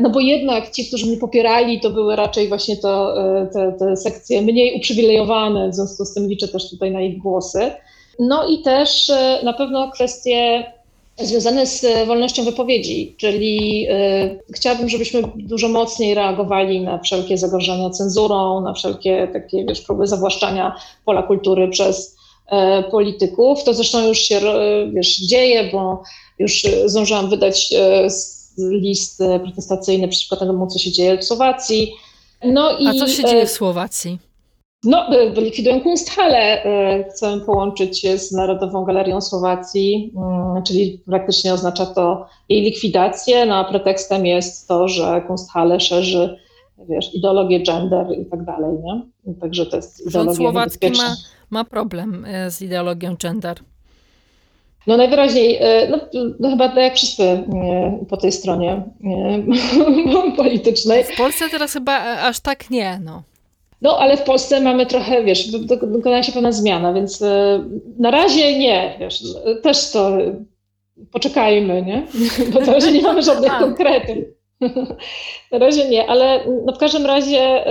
No 0.00 0.10
bo 0.10 0.20
jednak 0.20 0.70
ci, 0.70 0.86
którzy 0.86 1.06
mnie 1.06 1.16
popierali, 1.16 1.80
to 1.80 1.90
były 1.90 2.16
raczej 2.16 2.48
właśnie 2.48 2.76
to, 2.76 3.22
e, 3.40 3.46
te, 3.46 3.72
te 3.72 3.96
sekcje 3.96 4.42
mniej 4.42 4.76
uprzywilejowane, 4.76 5.70
w 5.70 5.74
związku 5.74 6.04
z 6.04 6.14
tym 6.14 6.28
liczę 6.28 6.48
też 6.48 6.70
tutaj 6.70 6.90
na 6.90 7.00
ich 7.00 7.18
głosy. 7.18 7.70
No 8.18 8.48
i 8.48 8.62
też 8.62 9.10
e, 9.10 9.40
na 9.44 9.52
pewno 9.52 9.90
kwestie 9.90 10.64
związane 11.18 11.66
z 11.66 12.06
wolnością 12.06 12.44
wypowiedzi, 12.44 13.14
czyli 13.18 13.86
y, 13.90 14.40
chciałabym, 14.54 14.88
żebyśmy 14.88 15.22
dużo 15.36 15.68
mocniej 15.68 16.14
reagowali 16.14 16.80
na 16.80 16.98
wszelkie 16.98 17.38
zagrożenia 17.38 17.90
cenzurą, 17.90 18.60
na 18.60 18.72
wszelkie 18.74 19.28
takie 19.32 19.64
wiesz, 19.64 19.80
próby 19.80 20.06
zawłaszczania 20.06 20.76
pola 21.04 21.22
kultury 21.22 21.68
przez 21.68 22.16
y, 22.46 22.90
polityków. 22.90 23.64
To 23.64 23.74
zresztą 23.74 24.08
już 24.08 24.18
się 24.18 24.36
y, 24.36 24.90
wiesz, 24.94 25.16
dzieje, 25.16 25.70
bo 25.72 26.02
już 26.38 26.62
zdążyłam 26.86 27.30
wydać 27.30 27.74
list 28.58 29.22
protestacyjny 29.42 30.08
przeciwko 30.08 30.36
temu, 30.36 30.66
co 30.66 30.78
się 30.78 30.92
dzieje 30.92 31.18
w 31.18 31.24
Słowacji. 31.24 31.92
No 32.44 32.78
i, 32.78 32.86
A 32.86 32.92
co 32.92 33.08
się 33.08 33.24
dzieje 33.24 33.46
w 33.46 33.50
Słowacji? 33.50 34.18
No, 34.84 35.06
likwidują 35.36 35.80
Kunsthalle. 35.80 36.62
Chcemy 37.10 37.40
połączyć 37.40 38.00
się 38.00 38.18
z 38.18 38.32
Narodową 38.32 38.84
Galerią 38.84 39.20
Słowacji, 39.20 40.12
mm, 40.16 40.62
czyli 40.62 41.02
praktycznie 41.06 41.54
oznacza 41.54 41.86
to 41.86 42.26
jej 42.48 42.62
likwidację, 42.62 43.46
no 43.46 43.56
a 43.56 43.64
pretekstem 43.64 44.26
jest 44.26 44.68
to, 44.68 44.88
że 44.88 45.22
Kunsthalle 45.26 45.80
szerzy 45.80 46.36
wiesz, 46.88 47.14
ideologię 47.14 47.62
gender 47.62 48.06
i 48.18 48.26
tak 48.26 48.44
dalej, 48.44 48.76
nie? 48.84 49.34
Także 49.40 49.66
to 49.66 49.76
jest 49.76 50.00
ideologia 50.00 50.34
Rząd 50.34 50.36
słowacki 50.36 50.90
ma, 50.90 51.16
ma 51.50 51.64
problem 51.64 52.24
e, 52.24 52.50
z 52.50 52.62
ideologią 52.62 53.16
gender. 53.16 53.56
No 54.86 54.96
najwyraźniej, 54.96 55.58
e, 55.60 55.88
no, 55.88 55.98
no 56.40 56.50
chyba 56.50 56.80
jak 56.80 56.94
wszyscy 56.94 57.44
po 58.08 58.16
tej 58.16 58.32
stronie 58.32 58.82
politycznej. 60.36 61.04
W 61.04 61.16
Polsce 61.16 61.44
teraz 61.50 61.72
chyba 61.72 62.04
e, 62.04 62.20
aż 62.20 62.40
tak 62.40 62.70
nie, 62.70 63.00
no. 63.04 63.22
No, 63.82 63.98
ale 63.98 64.16
w 64.16 64.22
Polsce 64.22 64.60
mamy 64.60 64.86
trochę, 64.86 65.24
wiesz, 65.24 65.50
dokonała 65.82 66.22
się 66.22 66.32
pewna 66.32 66.52
zmiana, 66.52 66.92
więc 66.92 67.22
e, 67.22 67.64
na 67.98 68.10
razie 68.10 68.58
nie, 68.58 68.96
wiesz, 69.00 69.22
też 69.62 69.90
to 69.90 70.18
poczekajmy, 71.12 71.82
nie? 71.82 72.06
Bo 72.52 72.60
na 72.60 72.72
razie 72.72 72.92
nie 72.92 73.02
mamy 73.02 73.22
żadnych 73.22 73.50
tak. 73.50 73.60
konkretów. 73.60 74.16
Na 75.52 75.58
razie 75.58 75.88
nie, 75.88 76.06
ale 76.06 76.40
no 76.66 76.72
w 76.72 76.78
każdym 76.78 77.06
razie 77.06 77.64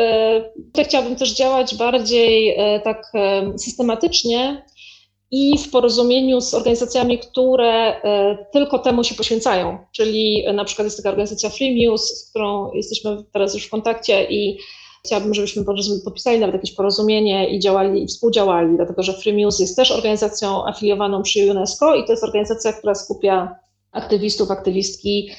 chciałabym 0.84 1.15
też 1.15 1.34
działać 1.34 1.75
bardziej 1.75 2.58
tak 2.84 3.12
systematycznie, 3.58 4.65
i 5.31 5.57
w 5.57 5.71
porozumieniu 5.71 6.41
z 6.41 6.53
organizacjami, 6.53 7.19
które 7.19 8.01
e, 8.03 8.38
tylko 8.53 8.79
temu 8.79 9.03
się 9.03 9.15
poświęcają. 9.15 9.77
Czyli 9.91 10.45
na 10.53 10.65
przykład 10.65 10.85
jest 10.85 10.97
taka 10.97 11.09
organizacja 11.09 11.49
Free 11.49 11.75
News, 11.75 12.01
z 12.07 12.29
którą 12.29 12.73
jesteśmy 12.73 13.23
teraz 13.33 13.53
już 13.53 13.65
w 13.65 13.69
kontakcie 13.69 14.23
i 14.29 14.57
chciałabym, 15.05 15.33
żebyśmy 15.33 15.63
podpisali 16.05 16.39
nawet 16.39 16.55
jakieś 16.55 16.71
porozumienie 16.71 17.49
i 17.49 17.59
działali 17.59 18.03
i 18.03 18.07
współdziałali, 18.07 18.75
dlatego 18.75 19.03
że 19.03 19.13
Free 19.13 19.33
News 19.33 19.59
jest 19.59 19.75
też 19.75 19.91
organizacją 19.91 20.67
afiliowaną 20.67 21.21
przy 21.21 21.51
UNESCO 21.51 21.95
i 21.95 22.05
to 22.05 22.11
jest 22.11 22.23
organizacja, 22.23 22.73
która 22.73 22.95
skupia 22.95 23.55
aktywistów, 23.91 24.51
aktywistki 24.51 25.29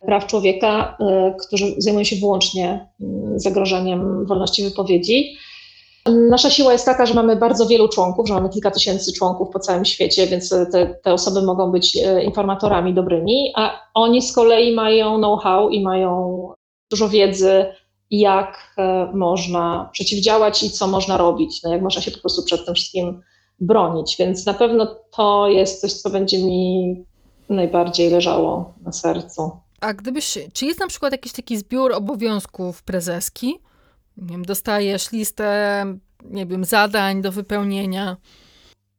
praw 0.00 0.26
człowieka, 0.26 0.98
którzy 1.46 1.74
zajmują 1.78 2.04
się 2.04 2.16
wyłącznie 2.16 2.88
mm, 3.00 3.38
zagrożeniem 3.38 4.26
wolności 4.26 4.64
wypowiedzi. 4.64 5.36
Nasza 6.08 6.50
siła 6.50 6.72
jest 6.72 6.84
taka, 6.84 7.06
że 7.06 7.14
mamy 7.14 7.36
bardzo 7.36 7.66
wielu 7.66 7.88
członków, 7.88 8.28
że 8.28 8.34
mamy 8.34 8.48
kilka 8.48 8.70
tysięcy 8.70 9.12
członków 9.12 9.48
po 9.52 9.58
całym 9.58 9.84
świecie, 9.84 10.26
więc 10.26 10.50
te, 10.72 10.94
te 11.02 11.12
osoby 11.12 11.42
mogą 11.42 11.70
być 11.70 11.98
informatorami 12.24 12.94
dobrymi, 12.94 13.52
a 13.56 13.80
oni 13.94 14.22
z 14.22 14.32
kolei 14.32 14.74
mają 14.74 15.18
know-how 15.18 15.68
i 15.68 15.82
mają 15.82 16.48
dużo 16.90 17.08
wiedzy 17.08 17.66
jak 18.10 18.74
e, 18.78 19.10
można 19.14 19.88
przeciwdziałać 19.92 20.62
i 20.62 20.70
co 20.70 20.86
można 20.86 21.16
robić, 21.16 21.62
no 21.62 21.72
jak 21.72 21.82
można 21.82 22.02
się 22.02 22.10
po 22.10 22.20
prostu 22.20 22.42
przed 22.42 22.66
tym 22.66 22.74
wszystkim 22.74 23.22
bronić. 23.60 24.16
Więc 24.18 24.46
na 24.46 24.54
pewno 24.54 24.96
to 25.16 25.48
jest 25.48 25.80
coś, 25.80 25.92
co 25.92 26.10
będzie 26.10 26.38
mi 26.38 27.04
najbardziej 27.48 28.10
leżało 28.10 28.74
na 28.82 28.92
sercu. 28.92 29.50
A 29.80 29.94
gdybyś, 29.94 30.38
czy 30.52 30.66
jest 30.66 30.80
na 30.80 30.86
przykład 30.86 31.12
jakiś 31.12 31.32
taki 31.32 31.56
zbiór 31.56 31.92
obowiązków 31.92 32.82
prezeski? 32.82 33.58
Nie 34.16 34.26
wiem, 34.26 34.44
dostajesz 34.44 35.12
listę, 35.12 35.84
nie 36.24 36.46
wiem, 36.46 36.64
zadań 36.64 37.22
do 37.22 37.32
wypełnienia. 37.32 38.16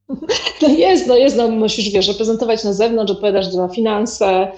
No 0.61 0.67
jest, 0.67 1.07
no 1.07 1.15
jest, 1.15 1.37
no 1.37 1.47
musisz, 1.47 1.89
wiesz, 1.89 2.07
reprezentować 2.07 2.63
na 2.63 2.73
zewnątrz, 2.73 3.11
odpowiadać 3.11 3.53
za 3.53 3.67
finanse, 3.67 4.51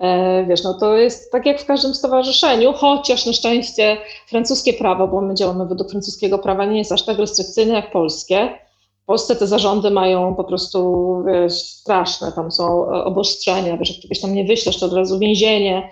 E, 0.00 0.44
wiesz, 0.48 0.64
no 0.64 0.74
to 0.74 0.96
jest 0.96 1.32
tak 1.32 1.46
jak 1.46 1.60
w 1.60 1.66
każdym 1.66 1.94
stowarzyszeniu, 1.94 2.72
chociaż 2.72 3.26
na 3.26 3.32
szczęście 3.32 3.96
francuskie 4.28 4.72
prawo, 4.72 5.08
bo 5.08 5.20
my 5.20 5.34
działamy 5.34 5.66
według 5.66 5.90
francuskiego 5.90 6.38
prawa, 6.38 6.64
nie 6.64 6.78
jest 6.78 6.92
aż 6.92 7.04
tak 7.04 7.18
restrykcyjne 7.18 7.74
jak 7.74 7.92
polskie. 7.92 8.58
W 9.02 9.06
Polsce 9.06 9.36
te 9.36 9.46
zarządy 9.46 9.90
mają 9.90 10.34
po 10.34 10.44
prostu 10.44 11.22
wiesz, 11.26 11.52
straszne, 11.52 12.32
tam 12.32 12.52
są 12.52 12.86
obostrzenia, 12.86 13.76
wiesz, 13.76 14.04
jak 14.10 14.20
tam 14.20 14.34
nie 14.34 14.44
wyślesz, 14.44 14.78
to 14.80 14.86
od 14.86 14.92
razu 14.92 15.18
więzienie. 15.18 15.90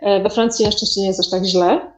E, 0.00 0.22
we 0.22 0.30
Francji 0.30 0.64
na 0.64 0.70
szczęście 0.70 1.00
nie 1.00 1.06
jest 1.06 1.20
aż 1.20 1.30
tak 1.30 1.44
źle, 1.44 1.92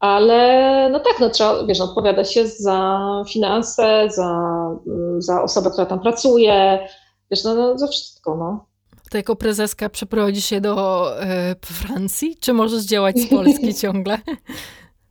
ale 0.00 0.88
no 0.92 1.00
tak, 1.00 1.20
no 1.20 1.30
trzeba, 1.30 1.66
wiesz, 1.66 1.80
odpowiada 1.80 2.24
się 2.24 2.48
za 2.48 2.98
finanse, 3.28 4.08
za, 4.10 4.40
za 5.18 5.42
osobę, 5.42 5.70
która 5.70 5.86
tam 5.86 6.00
pracuje, 6.00 6.88
wiesz, 7.30 7.44
no, 7.44 7.54
no 7.54 7.78
za 7.78 7.86
wszystko, 7.86 8.36
no 8.36 8.68
to 9.10 9.16
jako 9.16 9.36
prezeska 9.36 9.88
przeprowadzi 9.88 10.42
się 10.42 10.60
do 10.60 11.12
e, 11.22 11.54
Francji? 11.64 12.36
Czy 12.40 12.52
możesz 12.52 12.82
działać 12.82 13.18
z 13.18 13.28
Polski 13.28 13.74
ciągle? 13.82 14.18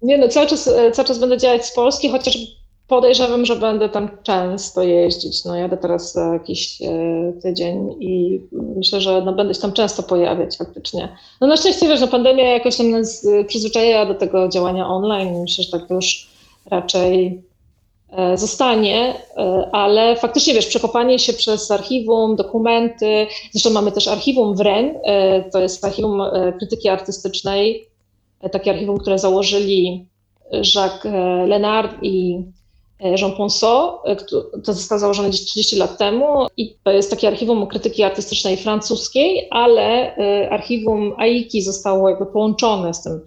Nie 0.01 0.17
no, 0.17 0.27
cały 0.27 0.47
czas, 0.47 0.67
e, 0.67 0.91
cały 0.91 1.07
czas 1.07 1.19
będę 1.19 1.37
działać 1.37 1.65
z 1.65 1.73
Polski, 1.73 2.09
chociaż 2.09 2.37
podejrzewam, 2.87 3.45
że 3.45 3.55
będę 3.55 3.89
tam 3.89 4.09
często 4.23 4.83
jeździć. 4.83 5.45
No 5.45 5.55
jadę 5.55 5.77
teraz 5.77 6.17
jakiś 6.33 6.81
e, 6.81 7.33
tydzień 7.41 7.95
i 7.99 8.41
myślę, 8.51 9.01
że 9.01 9.21
no, 9.21 9.33
będę 9.33 9.53
się 9.53 9.61
tam 9.61 9.73
często 9.73 10.03
pojawiać 10.03 10.57
faktycznie. 10.57 11.17
No 11.41 11.47
na 11.47 11.57
szczęście 11.57 11.87
wiesz, 11.87 12.01
no 12.01 12.07
pandemia 12.07 12.43
jakoś 12.43 12.77
tam 12.77 12.91
nas 12.91 13.25
e, 13.25 13.43
przyzwyczaiła 13.43 14.05
do 14.05 14.15
tego 14.15 14.49
działania 14.49 14.87
online. 14.87 15.41
Myślę, 15.41 15.63
że 15.63 15.71
tak 15.71 15.89
już 15.89 16.27
raczej 16.65 17.41
E, 18.11 18.37
zostanie, 18.37 19.13
ale 19.71 20.15
faktycznie 20.15 20.53
wiesz, 20.53 20.65
przekopanie 20.65 21.19
się 21.19 21.33
przez 21.33 21.71
archiwum, 21.71 22.35
dokumenty, 22.35 23.27
zresztą 23.51 23.69
mamy 23.69 23.91
też 23.91 24.07
archiwum 24.07 24.55
WREN, 24.55 24.99
to 25.51 25.59
jest 25.59 25.85
archiwum 25.85 26.21
krytyki 26.57 26.89
artystycznej, 26.89 27.87
takie 28.51 28.71
archiwum, 28.71 28.97
które 28.97 29.19
założyli 29.19 30.05
Jacques 30.75 31.13
Lenard 31.47 31.95
i 32.01 32.43
Jean 32.99 33.31
Ponceau, 33.31 33.99
to 34.63 34.73
zostało 34.73 34.99
założone 34.99 35.29
gdzieś 35.29 35.45
30 35.45 35.75
lat 35.75 35.97
temu 35.97 36.47
i 36.57 36.75
to 36.83 36.91
jest 36.91 37.09
takie 37.09 37.27
archiwum 37.27 37.67
krytyki 37.67 38.03
artystycznej 38.03 38.57
francuskiej, 38.57 39.47
ale 39.51 40.15
archiwum 40.49 41.13
Aiki 41.17 41.61
zostało 41.61 42.09
jakby 42.09 42.25
połączone 42.25 42.93
z 42.93 43.03
tym, 43.03 43.21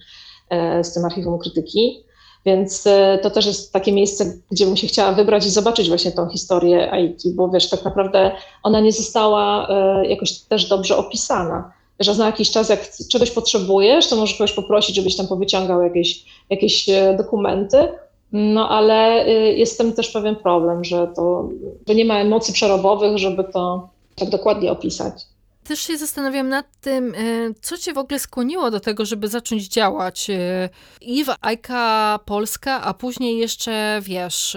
z 0.83 0.95
tym 0.95 1.05
archiwum 1.05 1.39
krytyki. 1.39 2.05
Więc 2.47 2.87
e, 2.87 3.19
to 3.23 3.31
też 3.31 3.47
jest 3.47 3.73
takie 3.73 3.93
miejsce, 3.93 4.39
gdzie 4.51 4.67
bym 4.67 4.77
się 4.77 4.87
chciała 4.87 5.13
wybrać 5.13 5.47
i 5.47 5.51
zobaczyć 5.51 5.89
właśnie 5.89 6.13
tą 6.13 6.29
historię 6.29 6.93
Aiki, 6.93 7.33
bo 7.35 7.49
wiesz, 7.49 7.69
tak 7.69 7.85
naprawdę 7.85 8.33
ona 8.63 8.81
nie 8.81 8.93
została 8.93 9.69
e, 9.69 10.07
jakoś 10.07 10.39
też 10.39 10.69
dobrze 10.69 10.97
opisana. 10.97 11.73
Że 12.01 12.15
na 12.15 12.27
jakiś 12.27 12.51
czas, 12.51 12.69
jak 12.69 12.91
czegoś 13.11 13.31
potrzebujesz, 13.31 14.09
to 14.09 14.17
możesz 14.17 14.39
kogoś 14.39 14.53
poprosić, 14.53 14.97
żebyś 14.97 15.17
tam 15.17 15.27
powyciągał 15.27 15.83
jakieś, 15.83 16.25
jakieś 16.51 16.89
e, 16.89 17.15
dokumenty, 17.17 17.89
no 18.33 18.69
ale 18.69 19.29
jest 19.57 19.79
tam 19.79 19.93
też 19.93 20.11
pewien 20.11 20.37
problem, 20.37 20.85
że 20.85 21.09
to 21.17 21.49
że 21.89 21.95
nie 21.95 22.05
ma 22.05 22.19
emocji 22.19 22.55
przerobowych, 22.55 23.19
żeby 23.19 23.45
to 23.45 23.89
tak 24.17 24.31
dokładnie 24.31 24.73
opisać 24.73 25.27
też 25.71 25.81
się 25.81 25.99
zastanawiam 25.99 26.49
nad 26.49 26.67
tym, 26.81 27.15
e, 27.15 27.19
co 27.61 27.79
cię 27.79 27.93
w 27.93 27.99
ogóle 27.99 28.19
skłoniło 28.19 28.71
do 28.71 28.81
tego, 28.81 29.05
żeby 29.05 29.29
zacząć 29.29 29.69
działać 29.69 30.31
e, 30.31 30.69
i 31.01 31.25
w 31.25 31.29
Ajka 31.41 32.19
Polska, 32.25 32.83
a 32.83 32.95
później 32.95 33.39
jeszcze, 33.39 34.01
wiesz, 34.03 34.57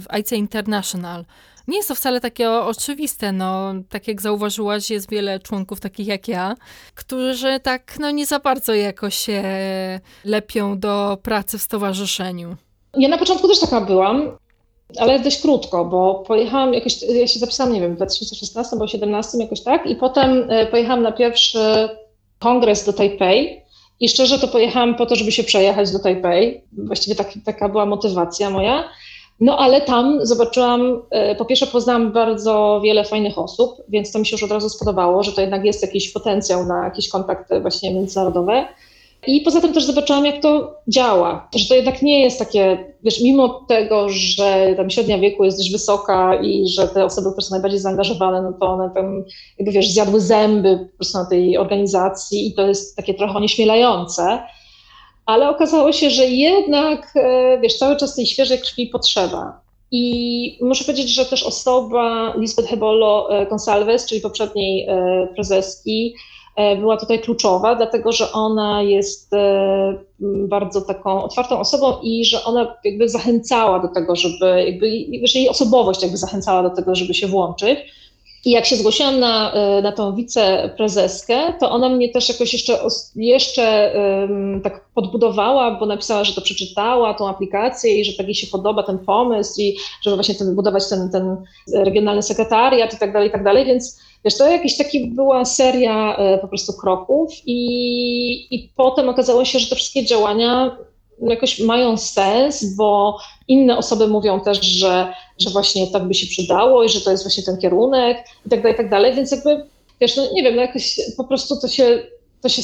w 0.00 0.04
Ajce 0.08 0.36
International. 0.36 1.24
Nie 1.68 1.76
jest 1.76 1.88
to 1.88 1.94
wcale 1.94 2.20
takie 2.20 2.50
oczywiste, 2.50 3.32
no, 3.32 3.72
tak 3.88 4.08
jak 4.08 4.22
zauważyłaś, 4.22 4.90
jest 4.90 5.10
wiele 5.10 5.40
członków 5.40 5.80
takich 5.80 6.06
jak 6.06 6.28
ja, 6.28 6.54
którzy 6.94 7.60
tak, 7.60 7.96
no, 8.00 8.10
nie 8.10 8.26
za 8.26 8.38
bardzo 8.38 8.74
jakoś 8.74 9.14
się 9.14 9.42
lepią 10.24 10.78
do 10.78 11.18
pracy 11.22 11.58
w 11.58 11.62
stowarzyszeniu. 11.62 12.56
Ja 12.96 13.08
na 13.08 13.18
początku 13.18 13.48
też 13.48 13.60
taka 13.60 13.80
byłam 13.80 14.38
ale 14.96 15.20
dość 15.20 15.42
krótko, 15.42 15.84
bo 15.84 16.14
pojechałam 16.26 16.74
jakoś, 16.74 17.02
ja 17.02 17.26
się 17.26 17.38
zapisałam, 17.38 17.72
nie 17.72 17.80
wiem, 17.80 17.92
w 17.92 17.96
2016 17.96 18.72
albo 18.72 18.84
2017 18.84 19.38
jakoś 19.38 19.60
tak 19.60 19.86
i 19.86 19.96
potem 19.96 20.46
e, 20.50 20.66
pojechałam 20.66 21.02
na 21.02 21.12
pierwszy 21.12 21.88
kongres 22.38 22.84
do 22.84 22.92
Tajpej 22.92 23.62
i 24.00 24.08
szczerze 24.08 24.38
to 24.38 24.48
pojechałam 24.48 24.94
po 24.94 25.06
to, 25.06 25.16
żeby 25.16 25.32
się 25.32 25.44
przejechać 25.44 25.92
do 25.92 25.98
Tajpej. 25.98 26.64
Właściwie 26.72 27.16
tak, 27.16 27.32
taka 27.44 27.68
była 27.68 27.86
motywacja 27.86 28.50
moja. 28.50 28.88
No 29.40 29.58
ale 29.58 29.80
tam 29.80 30.26
zobaczyłam, 30.26 31.02
e, 31.10 31.34
po 31.34 31.44
pierwsze 31.44 31.66
poznałam 31.66 32.12
bardzo 32.12 32.80
wiele 32.84 33.04
fajnych 33.04 33.38
osób, 33.38 33.76
więc 33.88 34.12
to 34.12 34.18
mi 34.18 34.26
się 34.26 34.34
już 34.34 34.42
od 34.42 34.50
razu 34.50 34.68
spodobało, 34.68 35.22
że 35.22 35.32
to 35.32 35.40
jednak 35.40 35.64
jest 35.64 35.82
jakiś 35.82 36.10
potencjał 36.10 36.66
na 36.66 36.84
jakieś 36.84 37.08
kontakty 37.08 37.60
właśnie 37.60 37.94
międzynarodowe. 37.94 38.68
I 39.26 39.40
poza 39.40 39.60
tym 39.60 39.72
też 39.72 39.84
zobaczyłam, 39.84 40.26
jak 40.26 40.42
to 40.42 40.74
działa, 40.88 41.48
że 41.54 41.68
to 41.68 41.74
jednak 41.74 42.02
nie 42.02 42.20
jest 42.20 42.38
takie, 42.38 42.94
wiesz, 43.02 43.20
mimo 43.20 43.48
tego, 43.68 44.08
że 44.08 44.74
tam 44.76 44.90
średnia 44.90 45.18
wieku 45.18 45.44
jest 45.44 45.58
dość 45.58 45.72
wysoka 45.72 46.34
i 46.34 46.68
że 46.68 46.88
te 46.88 47.04
osoby, 47.04 47.30
które 47.30 47.46
są 47.46 47.50
najbardziej 47.50 47.80
zaangażowane, 47.80 48.42
no 48.42 48.52
to 48.52 48.66
one 48.66 48.90
tam, 48.94 49.24
jakby 49.58 49.72
wiesz, 49.72 49.90
zjadły 49.90 50.20
zęby 50.20 50.88
po 50.92 50.96
prostu 50.96 51.18
na 51.18 51.26
tej 51.26 51.58
organizacji 51.58 52.48
i 52.48 52.54
to 52.54 52.66
jest 52.66 52.96
takie 52.96 53.14
trochę 53.14 53.34
onieśmielające, 53.34 54.38
ale 55.28 55.48
okazało 55.48 55.92
się, 55.92 56.10
że 56.10 56.26
jednak, 56.26 57.12
e, 57.16 57.58
wiesz, 57.60 57.78
cały 57.78 57.96
czas 57.96 58.14
tej 58.14 58.26
świeżej 58.26 58.58
krwi 58.58 58.86
potrzeba. 58.86 59.60
I 59.90 60.58
muszę 60.60 60.84
powiedzieć, 60.84 61.14
że 61.14 61.24
też 61.24 61.42
osoba 61.42 62.34
Lisbeth 62.36 62.68
Hebolo 62.68 63.28
e, 63.30 63.46
Gonsalves, 63.46 64.06
czyli 64.06 64.20
poprzedniej 64.20 64.86
e, 64.88 65.28
prezeski, 65.34 66.14
była 66.78 66.96
tutaj 66.96 67.20
kluczowa, 67.20 67.74
dlatego 67.74 68.12
że 68.12 68.32
ona 68.32 68.82
jest 68.82 69.30
bardzo 70.20 70.80
taką 70.80 71.22
otwartą 71.22 71.60
osobą 71.60 71.96
i 72.02 72.24
że 72.24 72.44
ona 72.44 72.76
jakby 72.84 73.08
zachęcała 73.08 73.78
do 73.80 73.88
tego, 73.88 74.16
żeby, 74.16 74.64
jakby, 74.64 74.86
że 75.26 75.38
jej 75.38 75.48
osobowość 75.48 76.02
jakby 76.02 76.16
zachęcała 76.16 76.62
do 76.62 76.70
tego, 76.70 76.94
żeby 76.94 77.14
się 77.14 77.26
włączyć. 77.26 77.78
I 78.44 78.50
jak 78.50 78.66
się 78.66 78.76
zgłosiłam 78.76 79.20
na, 79.20 79.52
e, 79.52 79.82
na 79.82 79.92
tą 79.92 80.14
wiceprezeskę, 80.14 81.52
to 81.60 81.70
ona 81.70 81.88
mnie 81.88 82.08
też 82.08 82.28
jakoś 82.28 82.52
jeszcze, 82.52 82.78
jeszcze 83.16 83.92
um, 84.28 84.60
tak 84.60 84.84
podbudowała, 84.94 85.70
bo 85.70 85.86
napisała, 85.86 86.24
że 86.24 86.34
to 86.34 86.40
przeczytała, 86.40 87.14
tą 87.14 87.28
aplikację 87.28 88.00
i 88.00 88.04
że 88.04 88.12
tak 88.12 88.26
jej 88.26 88.34
się 88.34 88.46
podoba 88.46 88.82
ten 88.82 88.98
pomysł 88.98 89.60
i 89.60 89.76
żeby 90.02 90.16
właśnie 90.16 90.34
ten, 90.34 90.56
budować 90.56 90.88
ten, 90.88 91.10
ten 91.10 91.36
regionalny 91.74 92.22
sekretariat 92.22 92.94
i 92.94 92.98
tak 92.98 93.12
dalej, 93.12 93.28
i 93.28 93.32
tak 93.32 93.44
dalej, 93.44 93.64
więc 93.64 94.08
Wiesz, 94.24 94.38
to 94.38 94.48
jakaś 94.48 94.76
taki 94.76 95.06
była 95.06 95.44
seria 95.44 96.16
e, 96.16 96.38
po 96.38 96.48
prostu 96.48 96.72
kroków 96.72 97.32
i, 97.46 98.54
i 98.54 98.72
potem 98.76 99.08
okazało 99.08 99.44
się, 99.44 99.58
że 99.58 99.68
te 99.68 99.76
wszystkie 99.76 100.04
działania 100.04 100.76
jakoś 101.20 101.60
mają 101.60 101.96
sens, 101.96 102.76
bo 102.76 103.18
inne 103.48 103.78
osoby 103.78 104.08
mówią 104.08 104.40
też, 104.40 104.60
że, 104.60 105.12
że 105.40 105.50
właśnie 105.50 105.86
tak 105.86 106.08
by 106.08 106.14
się 106.14 106.26
przydało 106.26 106.84
i 106.84 106.88
że 106.88 107.00
to 107.00 107.10
jest 107.10 107.24
właśnie 107.24 107.42
ten 107.42 107.58
kierunek 107.58 108.24
i 108.46 108.50
tak 108.50 108.62
dalej, 108.62 108.74
i 108.74 108.76
tak 108.76 108.90
dalej, 108.90 109.14
więc 109.14 109.30
jakby, 109.30 109.64
wiesz, 110.00 110.16
no 110.16 110.22
nie 110.32 110.42
wiem, 110.42 110.56
no 110.56 110.62
jakoś 110.62 111.00
po 111.16 111.24
prostu 111.24 111.60
to 111.60 111.68
się, 111.68 112.02
to 112.42 112.48
się 112.48 112.62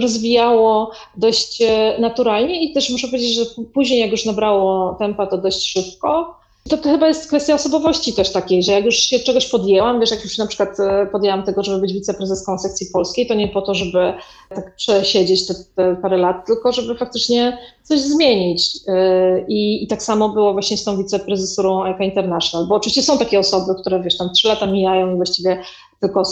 rozwijało 0.00 0.90
dość 1.16 1.62
e, 1.62 1.96
naturalnie 1.98 2.64
i 2.64 2.72
też 2.72 2.90
muszę 2.90 3.08
powiedzieć, 3.08 3.34
że 3.34 3.44
później 3.74 4.00
jak 4.00 4.10
już 4.10 4.24
nabrało 4.24 4.96
tempa, 4.98 5.26
to 5.26 5.38
dość 5.38 5.66
szybko, 5.66 6.36
to, 6.68 6.76
chyba 6.76 7.08
jest 7.08 7.28
kwestia 7.28 7.54
osobowości 7.54 8.12
też 8.12 8.32
takiej, 8.32 8.62
że 8.62 8.72
jak 8.72 8.84
już 8.84 8.94
się 8.94 9.18
czegoś 9.18 9.46
podjęłam, 9.46 10.00
wiesz, 10.00 10.10
jak 10.10 10.24
już 10.24 10.38
na 10.38 10.46
przykład 10.46 10.80
e, 10.80 11.06
podjęłam 11.06 11.42
tego, 11.42 11.62
żeby 11.62 11.80
być 11.80 11.92
wiceprezeską 11.92 12.58
sekcji 12.58 12.86
polskiej, 12.92 13.26
to 13.26 13.34
nie 13.34 13.48
po 13.48 13.62
to, 13.62 13.74
żeby 13.74 14.12
tak 14.48 14.76
przesiedzieć 14.76 15.46
te, 15.46 15.54
te 15.76 15.96
parę 16.02 16.16
lat, 16.16 16.46
tylko 16.46 16.72
żeby 16.72 16.94
faktycznie 16.94 17.58
coś 17.82 18.00
zmienić. 18.00 18.70
E, 18.86 19.44
I, 19.48 19.84
I 19.84 19.86
tak 19.86 20.02
samo 20.02 20.28
było 20.28 20.52
właśnie 20.52 20.76
z 20.76 20.84
tą 20.84 20.96
wiceprezesurą 20.96 21.84
EKA 21.84 22.04
International, 22.04 22.66
bo 22.66 22.74
oczywiście 22.74 23.02
są 23.02 23.18
takie 23.18 23.38
osoby, 23.38 23.80
które, 23.80 24.02
wiesz, 24.02 24.16
tam 24.16 24.32
trzy 24.32 24.48
lata 24.48 24.66
mijają 24.66 25.12
i 25.12 25.16
właściwie 25.16 25.62
tylko 26.00 26.22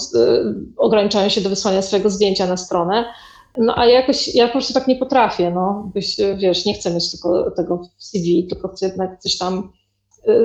ograniczają 0.76 1.28
się 1.28 1.40
do 1.40 1.48
wysłania 1.48 1.82
swojego 1.82 2.10
zdjęcia 2.10 2.46
na 2.46 2.56
stronę. 2.56 3.04
No 3.58 3.78
a 3.78 3.86
jakoś, 3.86 4.34
ja 4.34 4.46
po 4.46 4.52
prostu 4.52 4.74
tak 4.74 4.88
nie 4.88 4.96
potrafię, 4.96 5.50
no. 5.50 5.90
Byś, 5.94 6.16
wiesz, 6.36 6.64
nie 6.64 6.74
chcę 6.74 6.94
mieć 6.94 7.10
tylko 7.10 7.50
tego 7.50 7.88
w 7.98 8.04
CV, 8.04 8.46
tylko 8.50 8.68
chcę 8.68 8.86
jednak 8.86 9.20
coś 9.20 9.38
tam 9.38 9.72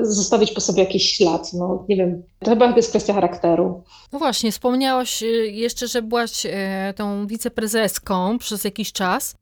zostawić 0.01 0.51
po 0.51 0.61
sobie 0.61 0.83
jakiś 0.83 1.13
ślad. 1.13 1.53
No 1.53 1.85
nie 1.89 1.95
wiem, 1.95 2.23
to 2.39 2.49
chyba 2.49 2.75
jest 2.75 2.89
kwestia 2.89 3.13
charakteru. 3.13 3.83
No 4.11 4.19
właśnie, 4.19 4.51
wspomniałaś 4.51 5.23
y, 5.23 5.25
jeszcze, 5.51 5.87
że 5.87 6.01
byłaś 6.01 6.45
y, 6.45 6.51
tą 6.95 7.27
wiceprezeską 7.27 8.37
przez 8.37 8.63
jakiś 8.63 8.91
czas. 8.91 9.35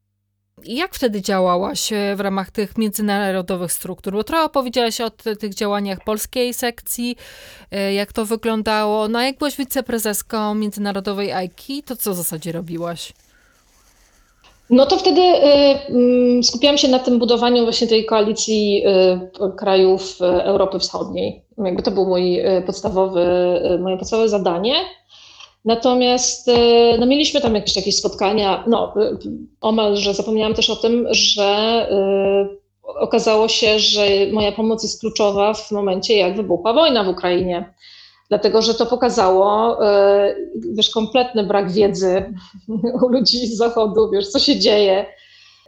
Jak 0.64 0.94
wtedy 0.94 1.22
działałaś 1.22 1.90
w 2.16 2.20
ramach 2.20 2.50
tych 2.50 2.78
międzynarodowych 2.78 3.72
struktur? 3.72 4.12
Bo 4.12 4.24
trochę 4.24 4.44
opowiedziałaś 4.44 5.00
o 5.00 5.10
tych 5.10 5.54
działaniach 5.54 6.04
polskiej 6.04 6.54
sekcji, 6.54 7.16
jak 7.94 8.12
to 8.12 8.24
wyglądało. 8.24 9.08
No 9.08 9.18
a 9.18 9.24
jak 9.24 9.38
byłaś 9.38 9.56
wiceprezeską 9.56 10.54
międzynarodowej 10.54 11.32
AIKI, 11.32 11.82
to 11.82 11.96
co 11.96 12.12
w 12.12 12.16
zasadzie 12.16 12.52
robiłaś? 12.52 13.12
No 14.70 14.86
to 14.86 14.96
wtedy 14.96 15.20
y, 15.20 15.42
mm, 15.88 16.44
skupiałam 16.44 16.78
się 16.78 16.88
na 16.88 16.98
tym 16.98 17.18
budowaniu 17.18 17.62
właśnie 17.62 17.86
tej 17.86 18.04
koalicji 18.04 18.82
y, 18.86 19.56
krajów 19.56 20.18
y, 20.20 20.24
Europy 20.24 20.78
Wschodniej. 20.78 21.44
Jakby 21.58 21.82
to 21.82 21.90
było 21.90 22.06
mój 22.06 22.40
podstawowy, 22.66 23.26
moje 23.80 23.96
podstawowe 23.96 24.28
zadanie. 24.28 24.74
Natomiast 25.64 26.50
no, 26.98 27.06
mieliśmy 27.06 27.40
tam 27.40 27.54
jakieś, 27.54 27.76
jakieś 27.76 27.96
spotkania. 27.96 28.64
No, 28.66 28.94
omal, 29.60 29.96
że 29.96 30.14
zapomniałam 30.14 30.54
też 30.54 30.70
o 30.70 30.76
tym, 30.76 31.06
że 31.10 31.88
okazało 32.84 33.48
się, 33.48 33.78
że 33.78 34.06
moja 34.32 34.52
pomoc 34.52 34.82
jest 34.82 35.00
kluczowa 35.00 35.54
w 35.54 35.72
momencie, 35.72 36.16
jak 36.16 36.36
wybuchła 36.36 36.72
wojna 36.72 37.04
w 37.04 37.08
Ukrainie 37.08 37.74
dlatego 38.28 38.62
że 38.62 38.74
to 38.74 38.86
pokazało, 38.86 39.78
e, 39.86 40.34
wiesz, 40.72 40.90
kompletny 40.90 41.44
brak 41.44 41.72
wiedzy 41.72 42.34
u 43.02 43.08
ludzi 43.08 43.46
z 43.46 43.56
zachodu, 43.56 44.10
wiesz, 44.10 44.28
co 44.28 44.38
się 44.38 44.58
dzieje. 44.58 45.06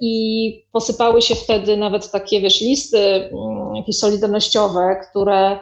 I 0.01 0.65
posypały 0.73 1.23
się 1.23 1.35
wtedy 1.35 1.77
nawet 1.77 2.11
takie, 2.11 2.41
wiesz, 2.41 2.61
listy 2.61 2.99
mm, 2.99 3.77
jakieś 3.77 3.99
solidarnościowe, 3.99 5.01
które 5.11 5.59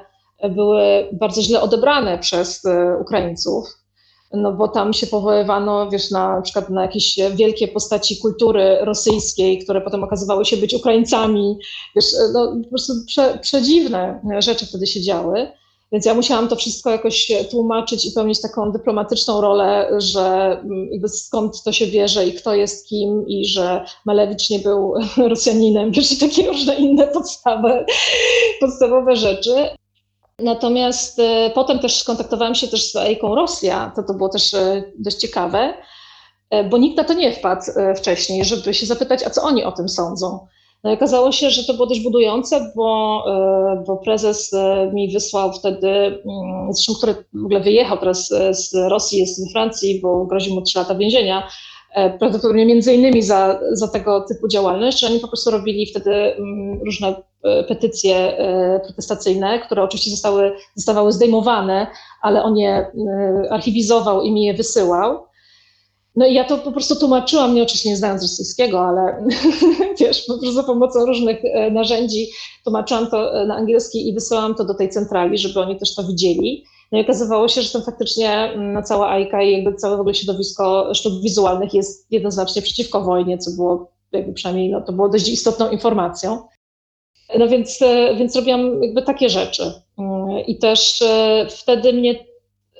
były 0.51 1.09
bardzo 1.13 1.43
źle 1.43 1.61
odebrane 1.61 2.19
przez 2.19 2.65
e, 2.65 2.99
Ukraińców. 3.01 3.65
No 4.33 4.53
bo 4.53 4.69
tam 4.69 4.93
się 4.93 5.07
powoływano, 5.07 5.91
wiesz, 5.91 6.11
na, 6.11 6.37
na 6.37 6.43
przykład 6.43 6.71
na 6.71 6.83
jakieś 6.83 7.19
wielkie 7.35 7.69
postaci 7.69 8.19
kultury 8.19 8.79
rosyjskiej, 8.81 9.59
które 9.59 9.81
potem 9.81 10.05
okazywały 10.05 10.45
się 10.45 10.57
być 10.57 10.75
Ukraińcami. 10.75 11.59
Wiesz, 11.97 12.07
no, 12.33 12.57
po 12.65 12.69
prostu 12.69 12.93
prze, 13.07 13.39
przedziwne 13.39 14.21
rzeczy 14.39 14.67
wtedy 14.67 14.87
się 14.87 15.01
działy. 15.01 15.49
Więc 15.97 16.07
ja 16.07 16.15
musiałam 16.15 16.49
to 16.49 16.57
wszystko 16.57 16.91
jakoś 16.91 17.33
tłumaczyć 17.51 18.07
i 18.07 18.13
pełnić 18.13 18.41
taką 18.41 18.73
dyplomatyczną 18.73 19.41
rolę, 19.41 19.91
że 19.99 20.25
mm, 20.65 20.89
jakby 20.93 21.09
skąd 21.09 21.63
to 21.63 21.73
się 21.73 21.87
bierze 21.87 22.27
i 22.27 22.33
kto 22.33 22.55
jest 22.55 22.89
kim 22.89 23.29
i 23.29 23.45
że 23.45 23.85
Malewicz 24.05 24.51
nie 24.51 24.59
był 24.59 24.95
Rosjaninem, 25.29 25.93
wiesz, 25.93 26.13
i 26.13 26.19
takie 26.19 26.47
różne 26.47 26.75
inne 26.75 27.07
podstawy, 27.07 27.85
podstawowe 28.61 29.17
rzeczy. 29.17 29.69
Natomiast 30.39 31.19
e, 31.19 31.51
potem 31.55 31.79
też 31.79 32.05
kontaktowałam 32.05 32.55
się 32.55 32.69
też 32.69 32.93
z 32.93 32.97
Ejką 32.97 33.35
Rosja, 33.35 33.93
to 33.97 34.03
to 34.03 34.15
było 34.15 34.29
też 34.29 34.55
e, 34.55 34.83
dość 34.99 35.17
ciekawe, 35.17 35.75
e, 36.51 36.65
bo 36.65 36.79
nikt 36.79 36.97
na 36.97 37.05
to 37.05 37.13
nie 37.13 37.33
wpadł 37.33 37.63
wcześniej, 37.97 38.45
żeby 38.45 38.75
się 38.75 38.87
zapytać, 38.87 39.23
a 39.23 39.31
co 39.31 39.43
oni 39.43 39.65
o 39.65 39.73
tym 39.73 39.89
sądzą. 39.89 40.47
No 40.85 40.91
i 40.91 40.95
okazało 40.95 41.33
się, 41.33 41.51
że 41.51 41.65
to 41.65 41.75
było 41.75 41.87
dość 41.87 42.01
budujące, 42.01 42.73
bo, 42.77 43.23
e, 43.29 43.85
bo 43.87 43.97
prezes 43.97 44.53
e, 44.53 44.91
mi 44.95 45.13
wysłał 45.13 45.53
wtedy, 45.53 45.89
mm, 45.89 46.73
zresztą 46.73 46.95
który 46.95 47.15
w 47.35 47.45
ogóle 47.45 47.61
wyjechał 47.61 47.99
teraz 47.99 48.33
e, 48.33 48.55
z 48.55 48.75
Rosji, 48.75 49.19
jest 49.19 49.45
we 49.45 49.53
Francji, 49.53 50.01
bo 50.01 50.25
grozi 50.25 50.55
mu 50.55 50.63
3 50.63 50.79
lata 50.79 50.95
więzienia, 50.95 51.49
prawdopodobnie 52.19 52.67
między 52.67 52.95
innymi 52.95 53.23
za, 53.23 53.61
za 53.73 53.89
tego 53.89 54.21
typu 54.21 54.49
działalność, 54.49 55.01
że 55.01 55.07
oni 55.07 55.21
po 55.21 55.29
prostu 55.29 55.51
robili 55.51 55.87
wtedy 55.87 56.13
mm, 56.15 56.81
różne 56.85 57.15
petycje 57.69 58.37
protestacyjne, 58.85 59.59
które 59.59 59.83
oczywiście 59.83 60.11
zostały, 60.11 60.53
zostawały 60.75 61.13
zdejmowane, 61.13 61.87
ale 62.23 62.43
on 62.43 62.57
je 62.57 62.87
archiwizował 63.51 64.23
i 64.23 64.33
mi 64.33 64.45
je 64.45 64.55
wysyłał. 64.55 65.27
No 66.17 66.27
i 66.27 66.35
ja 66.35 66.45
to 66.45 66.59
po 66.59 66.73
prostu 66.73 66.97
tłumaczyłam, 66.97 67.55
nie 67.55 67.63
oczywiście 67.63 67.89
nie 67.89 67.97
znając 67.97 68.23
rosyjskiego, 68.23 68.81
ale 68.81 69.25
wiesz, 70.01 70.23
po 70.23 70.33
prostu 70.33 70.53
za 70.53 70.63
pomocą 70.63 71.07
różnych 71.07 71.45
e, 71.45 71.71
narzędzi 71.71 72.29
tłumaczyłam 72.65 73.11
to 73.11 73.41
e, 73.43 73.47
na 73.47 73.57
angielski 73.57 74.09
i 74.09 74.15
wysyłałam 74.15 74.55
to 74.55 74.65
do 74.65 74.75
tej 74.75 74.89
centrali, 74.89 75.39
żeby 75.39 75.61
oni 75.61 75.79
też 75.79 75.95
to 75.95 76.05
widzieli. 76.05 76.65
No 76.93 76.99
i 76.99 77.01
okazywało 77.01 77.49
się, 77.49 77.63
że 77.63 77.73
tam 77.73 77.83
faktycznie 77.83 78.31
mm, 78.31 78.73
no, 78.73 78.83
cała 78.83 79.11
AIKA 79.11 79.43
i 79.43 79.53
jakby 79.53 79.75
całe 79.75 79.97
w 79.97 80.01
ogóle 80.01 80.15
środowisko 80.15 80.95
sztuk 80.95 81.23
wizualnych 81.23 81.75
jest 81.75 82.13
jednoznacznie 82.13 82.63
przeciwko 82.63 83.01
wojnie, 83.01 83.39
co 83.39 83.51
było 83.51 83.93
jakby 84.13 84.33
przynajmniej 84.33 84.71
no, 84.71 84.81
to 84.81 84.93
było 84.93 85.09
dość 85.09 85.29
istotną 85.29 85.71
informacją. 85.71 86.39
No 87.39 87.49
więc, 87.49 87.83
e, 87.83 88.15
więc 88.17 88.37
robiłam 88.37 88.83
jakby 88.83 89.03
takie 89.03 89.29
rzeczy. 89.29 89.73
Mm, 89.99 90.47
I 90.47 90.59
też 90.59 91.05
wtedy 91.51 91.93
mnie 91.93 92.25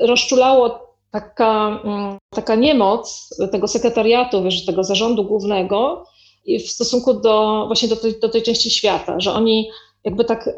rozczulało 0.01 0.86
taka, 1.21 1.81
mm, 1.85 2.19
taka 2.35 2.55
niemoc 2.55 3.29
tego 3.53 3.69
sekretariatu, 3.69 4.43
wiesz, 4.43 4.65
tego 4.65 4.85
zarządu 4.85 5.25
głównego 5.25 6.05
w 6.49 6.69
stosunku 6.69 7.15
do 7.15 7.65
właśnie 7.67 7.89
do 7.89 7.97
tej, 7.97 8.21
do 8.21 8.29
tej 8.29 8.43
części 8.43 8.71
świata, 8.71 9.21
że 9.21 9.33
oni 9.33 9.71
jakby 10.05 10.25
tak 10.25 10.51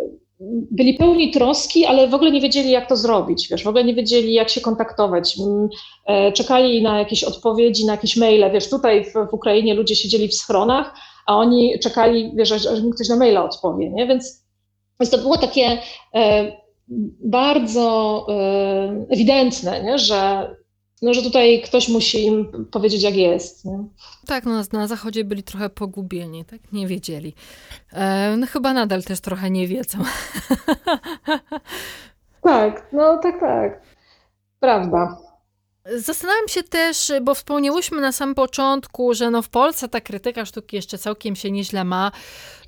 byli 0.70 0.94
pełni 0.94 1.30
troski, 1.30 1.84
ale 1.84 2.08
w 2.08 2.14
ogóle 2.14 2.30
nie 2.30 2.40
wiedzieli, 2.40 2.70
jak 2.70 2.88
to 2.88 2.96
zrobić, 2.96 3.48
wiesz, 3.48 3.64
w 3.64 3.68
ogóle 3.68 3.84
nie 3.84 3.94
wiedzieli, 3.94 4.32
jak 4.32 4.48
się 4.48 4.60
kontaktować. 4.60 5.38
Mm, 5.38 5.68
e, 6.06 6.32
czekali 6.32 6.82
na 6.82 6.98
jakieś 6.98 7.24
odpowiedzi, 7.24 7.86
na 7.86 7.92
jakieś 7.92 8.16
maile, 8.16 8.50
wiesz, 8.52 8.70
tutaj 8.70 9.04
w, 9.04 9.12
w 9.30 9.34
Ukrainie 9.34 9.74
ludzie 9.74 9.96
siedzieli 9.96 10.28
w 10.28 10.34
schronach, 10.34 10.94
a 11.26 11.36
oni 11.36 11.78
czekali, 11.78 12.32
wiesz, 12.36 12.52
aż 12.52 12.82
mi 12.82 12.90
ktoś 12.90 13.08
na 13.08 13.16
maila 13.16 13.44
odpowie, 13.44 13.90
nie? 13.90 14.06
Więc, 14.06 14.44
więc 15.00 15.10
to 15.10 15.18
było 15.18 15.38
takie 15.38 15.78
e, 16.14 16.52
bardzo 17.24 18.26
y, 19.08 19.14
ewidentne, 19.14 19.82
nie? 19.82 19.98
Że, 19.98 20.50
no, 21.02 21.14
że 21.14 21.22
tutaj 21.22 21.62
ktoś 21.64 21.88
musi 21.88 22.26
im 22.26 22.66
powiedzieć, 22.70 23.02
jak 23.02 23.16
jest. 23.16 23.64
Nie? 23.64 23.84
Tak, 24.26 24.44
no, 24.44 24.62
na 24.72 24.86
zachodzie 24.86 25.24
byli 25.24 25.42
trochę 25.42 25.70
pogubieni, 25.70 26.44
tak? 26.44 26.72
Nie 26.72 26.86
wiedzieli. 26.86 27.34
E, 27.92 28.36
no 28.36 28.46
chyba 28.46 28.72
nadal 28.72 29.02
też 29.02 29.20
trochę 29.20 29.50
nie 29.50 29.68
wiedzą. 29.68 29.98
tak, 32.42 32.88
no 32.92 33.18
tak, 33.22 33.40
tak. 33.40 33.82
Prawda. 34.60 35.27
Zastanawiam 35.96 36.48
się 36.48 36.62
też, 36.62 37.12
bo 37.22 37.34
wspomniałyśmy 37.34 38.00
na 38.00 38.12
samym 38.12 38.34
początku, 38.34 39.14
że 39.14 39.30
no 39.30 39.42
w 39.42 39.48
Polsce 39.48 39.88
ta 39.88 40.00
krytyka 40.00 40.44
sztuki 40.44 40.76
jeszcze 40.76 40.98
całkiem 40.98 41.36
się 41.36 41.50
nieźle 41.50 41.84
ma. 41.84 42.12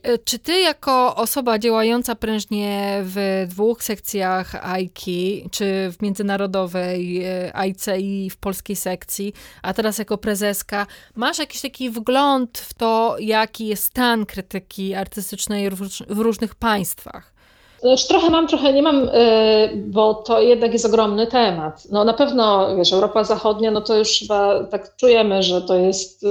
E, 0.03 0.18
czy 0.18 0.38
ty 0.38 0.61
jako 0.61 1.16
osoba 1.16 1.59
działająca 1.59 2.14
prężnie 2.14 3.01
w 3.05 3.46
dwóch 3.49 3.83
sekcjach 3.83 4.55
AIKI, 4.55 5.49
czy 5.51 5.92
w 5.92 6.03
międzynarodowej 6.03 7.25
AIC 7.55 7.88
e, 7.88 8.01
i 8.01 8.31
w 8.31 8.37
polskiej 8.37 8.77
sekcji, 8.77 9.33
a 9.62 9.75
teraz 9.75 9.99
jako 9.99 10.18
prezeska, 10.18 10.87
masz 11.16 11.38
jakiś 11.38 11.61
taki 11.61 11.90
wgląd 11.90 12.59
w 12.59 12.75
to, 12.75 13.16
jaki 13.18 13.66
jest 13.66 13.85
stan 13.85 14.27
krytyki 14.27 14.94
artystycznej 14.94 15.70
w 16.09 16.18
różnych 16.18 16.55
państwach? 16.55 17.39
Znaczy, 17.81 18.09
trochę 18.09 18.31
mam, 18.31 18.47
trochę 18.47 18.73
nie 18.73 18.83
mam, 18.83 19.09
e, 19.12 19.69
bo 19.77 20.14
to 20.14 20.40
jednak 20.40 20.73
jest 20.73 20.87
ogromny 20.87 21.27
temat. 21.27 21.87
No 21.90 22.05
na 22.05 22.14
pewno, 22.14 22.77
wiesz, 22.77 22.93
Europa 22.93 23.25
Zachodnia, 23.25 23.71
no 23.71 23.81
to 23.81 23.97
już 23.99 24.19
chyba 24.19 24.64
tak 24.64 24.97
czujemy, 24.97 25.43
że 25.43 25.62
to 25.62 25.75
jest 25.75 26.27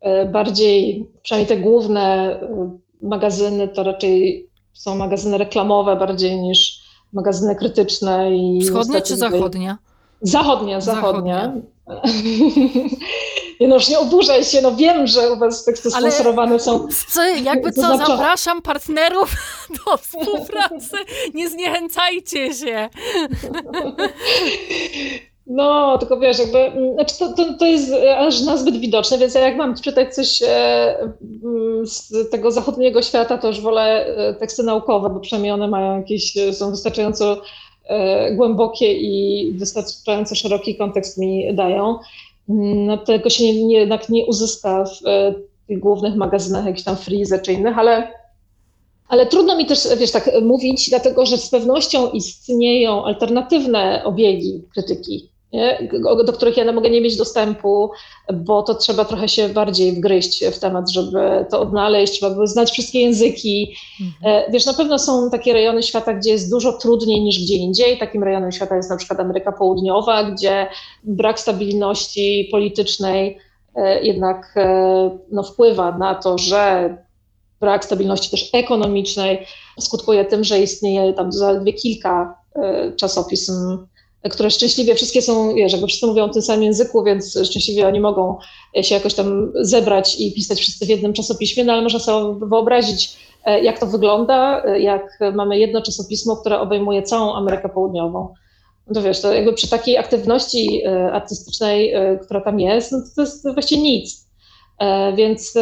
e, 0.00 0.26
bardziej, 0.26 1.06
przynajmniej 1.22 1.48
te 1.48 1.62
główne 1.62 2.02
e, 2.42 2.70
magazyny 3.02 3.68
to 3.68 3.82
raczej 3.82 4.46
są 4.72 4.96
magazyny 4.96 5.38
reklamowe 5.38 5.96
bardziej 5.96 6.40
niż 6.40 6.80
magazyny 7.12 7.56
krytyczne. 7.56 8.36
I 8.36 8.60
Wschodnia 8.62 9.00
czy 9.00 9.16
zachodnia? 9.16 9.78
Zachodnia, 10.20 10.80
zachodnia. 10.80 11.52
zachodnia. 11.86 12.86
No, 13.60 13.74
już 13.74 13.88
nie 13.88 13.98
oburzaj 13.98 14.44
się, 14.44 14.60
no 14.62 14.76
wiem, 14.76 15.06
że 15.06 15.32
u 15.32 15.36
was 15.36 15.64
teksty 15.64 15.88
Ale 15.94 16.10
sponsorowane 16.10 16.60
są. 16.60 16.88
Co, 17.08 17.26
jakby 17.26 17.72
co, 17.72 17.96
zapraszam 17.96 18.62
partnerów 18.62 19.30
do 19.86 19.96
współpracy, 19.96 20.96
nie 21.34 21.48
zniechęcajcie 21.48 22.54
się. 22.54 22.88
No, 25.46 25.98
tylko 25.98 26.20
wiesz, 26.20 26.38
jakby, 26.38 26.58
mm, 26.58 26.94
znaczy 26.94 27.18
to, 27.18 27.32
to, 27.32 27.54
to 27.58 27.66
jest 27.66 27.92
aż 28.18 28.42
nazbyt 28.42 28.76
widoczne, 28.76 29.18
więc 29.18 29.34
ja 29.34 29.40
jak 29.40 29.56
mam 29.56 29.74
czytać 29.74 30.14
coś 30.14 30.42
e, 30.42 30.98
mm, 31.44 31.86
z 31.86 32.30
tego 32.30 32.50
zachodniego 32.50 33.02
świata, 33.02 33.38
to 33.38 33.48
już 33.48 33.60
wolę 33.60 34.06
e, 34.06 34.34
teksty 34.34 34.62
naukowe, 34.62 35.10
bo 35.10 35.20
przynajmniej 35.20 35.52
one 35.52 35.68
mają 35.68 35.96
jakieś, 35.96 36.36
e, 36.36 36.52
są 36.52 36.70
wystarczająco 36.70 37.42
głębokie 38.32 38.92
i 38.92 39.52
wystarczająco 39.52 40.34
szeroki 40.34 40.76
kontekst 40.76 41.18
mi 41.18 41.54
dają. 41.54 41.98
No, 42.48 42.98
tego 42.98 43.30
się 43.30 43.44
nie, 43.44 43.64
nie, 43.64 43.78
jednak 43.78 44.08
nie 44.08 44.26
uzyska 44.26 44.84
w 44.84 44.98
tych 45.68 45.78
głównych 45.78 46.14
magazynach, 46.14 46.66
jakichś 46.66 46.84
tam 46.84 46.96
Freezer 46.96 47.42
czy 47.42 47.52
innych, 47.52 47.78
ale 47.78 48.12
Ale 49.08 49.26
trudno 49.26 49.56
mi 49.56 49.66
też, 49.66 49.88
wiesz, 49.98 50.12
tak 50.12 50.30
mówić, 50.42 50.88
dlatego 50.88 51.26
że 51.26 51.38
z 51.38 51.48
pewnością 51.50 52.10
istnieją 52.10 53.04
alternatywne 53.04 54.04
obiegi 54.04 54.62
krytyki 54.72 55.28
nie? 55.56 55.88
do 56.24 56.32
których 56.32 56.56
ja 56.56 56.64
nie 56.64 56.72
mogę 56.72 56.90
nie 56.90 57.00
mieć 57.00 57.16
dostępu, 57.16 57.90
bo 58.34 58.62
to 58.62 58.74
trzeba 58.74 59.04
trochę 59.04 59.28
się 59.28 59.48
bardziej 59.48 59.92
wgryźć 59.92 60.44
w 60.44 60.58
temat, 60.58 60.90
żeby 60.90 61.46
to 61.50 61.60
odnaleźć, 61.60 62.12
trzeba 62.12 62.34
by 62.34 62.46
znać 62.46 62.70
wszystkie 62.70 63.00
języki. 63.00 63.76
Mhm. 64.00 64.46
E, 64.46 64.50
wiesz, 64.50 64.66
na 64.66 64.74
pewno 64.74 64.98
są 64.98 65.30
takie 65.30 65.52
rejony 65.52 65.82
świata, 65.82 66.14
gdzie 66.14 66.30
jest 66.30 66.50
dużo 66.50 66.72
trudniej 66.72 67.20
niż 67.20 67.44
gdzie 67.44 67.54
indziej. 67.54 67.98
Takim 67.98 68.24
rejonem 68.24 68.52
świata 68.52 68.76
jest 68.76 68.90
na 68.90 68.96
przykład 68.96 69.20
Ameryka 69.20 69.52
Południowa, 69.52 70.24
gdzie 70.24 70.66
brak 71.04 71.40
stabilności 71.40 72.48
politycznej 72.50 73.38
e, 73.76 74.04
jednak 74.04 74.52
e, 74.56 75.18
no, 75.32 75.42
wpływa 75.42 75.98
na 75.98 76.14
to, 76.14 76.38
że 76.38 76.96
brak 77.60 77.84
stabilności 77.84 78.30
też 78.30 78.50
ekonomicznej 78.52 79.46
skutkuje 79.80 80.24
tym, 80.24 80.44
że 80.44 80.60
istnieje 80.60 81.12
tam 81.12 81.32
zaledwie 81.32 81.72
kilka 81.72 82.46
czasopism 82.96 83.86
które 84.30 84.50
szczęśliwie 84.50 84.94
wszystkie 84.94 85.22
są, 85.22 85.56
jakby 85.56 85.86
wszyscy 85.86 86.06
mówią 86.06 86.28
w 86.28 86.32
tym 86.32 86.42
samym 86.42 86.62
języku, 86.62 87.04
więc 87.04 87.38
szczęśliwie 87.44 87.88
oni 87.88 88.00
mogą 88.00 88.38
się 88.82 88.94
jakoś 88.94 89.14
tam 89.14 89.52
zebrać 89.54 90.20
i 90.20 90.32
pisać 90.34 90.60
wszyscy 90.60 90.86
w 90.86 90.88
jednym 90.88 91.12
czasopiśmie, 91.12 91.64
no 91.64 91.72
ale 91.72 91.82
można 91.82 91.98
sobie 91.98 92.46
wyobrazić, 92.46 93.16
e, 93.44 93.64
jak 93.64 93.78
to 93.78 93.86
wygląda, 93.86 94.64
e, 94.64 94.80
jak 94.80 95.18
mamy 95.34 95.58
jedno 95.58 95.82
czasopismo, 95.82 96.36
które 96.36 96.60
obejmuje 96.60 97.02
całą 97.02 97.34
Amerykę 97.34 97.68
Południową. 97.68 98.34
No 98.86 98.94
to 98.94 99.02
wiesz, 99.02 99.20
to 99.20 99.34
jakby 99.34 99.52
przy 99.52 99.70
takiej 99.70 99.98
aktywności 99.98 100.82
e, 100.84 101.12
artystycznej, 101.12 101.94
która 102.24 102.40
tam 102.40 102.60
jest, 102.60 102.92
no 102.92 102.98
to 103.16 103.22
jest 103.22 103.52
właściwie 103.52 103.82
nic. 103.82 104.26
Więc... 105.16 105.54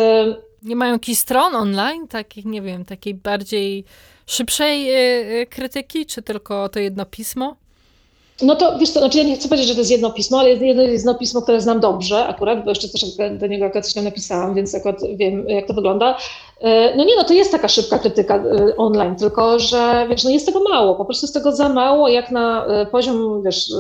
Nie 0.63 0.77
mają 0.77 0.93
jakichś 0.93 1.19
stron 1.19 1.55
online, 1.55 2.09
takich, 2.09 2.45
nie 2.45 2.63
wiem, 2.63 2.85
takiej 2.85 3.15
bardziej 3.15 3.85
szybszej 4.27 4.89
krytyki, 5.47 6.07
czy 6.07 6.23
tylko 6.23 6.69
to 6.69 6.79
jedno 6.79 7.07
pismo? 7.07 7.57
No 8.43 8.57
to 8.57 8.79
wiesz 8.79 8.91
co, 8.91 9.01
znaczy 9.01 9.19
ja 9.19 9.25
nie 9.25 9.37
chcę 9.37 9.49
powiedzieć, 9.49 9.69
że 9.69 9.75
to 9.75 9.81
jest 9.81 9.91
jedno 9.91 10.11
pismo, 10.11 10.39
ale 10.39 10.51
jest 10.51 10.63
jedno 10.63 11.15
pismo, 11.15 11.43
które 11.43 11.61
znam 11.61 11.81
dobrze 11.81 12.27
akurat, 12.27 12.65
bo 12.65 12.71
jeszcze 12.71 12.89
też 12.89 13.05
do 13.39 13.47
niego 13.47 13.67
akurat 13.67 13.87
coś 13.87 14.05
napisałam, 14.05 14.55
więc 14.55 14.75
akurat 14.75 15.01
wiem, 15.17 15.49
jak 15.49 15.67
to 15.67 15.75
wygląda. 15.75 16.19
E, 16.61 16.97
no 16.97 17.05
nie, 17.05 17.17
no 17.17 17.25
to 17.25 17.35
jest 17.35 17.53
taka 17.53 17.69
szybka 17.69 17.99
krytyka 17.99 18.37
e, 18.37 18.77
online, 18.77 19.17
tylko 19.17 19.59
że 19.59 20.07
wiesz, 20.11 20.25
no 20.25 20.31
jest 20.31 20.47
tego 20.47 20.61
mało, 20.61 20.95
po 20.95 21.05
prostu 21.05 21.27
jest 21.27 21.35
tego 21.35 21.53
za 21.53 21.69
mało 21.69 22.09
jak 22.09 22.31
na 22.31 22.67
e, 22.67 22.87
poziom, 22.87 23.43
wiesz, 23.43 23.71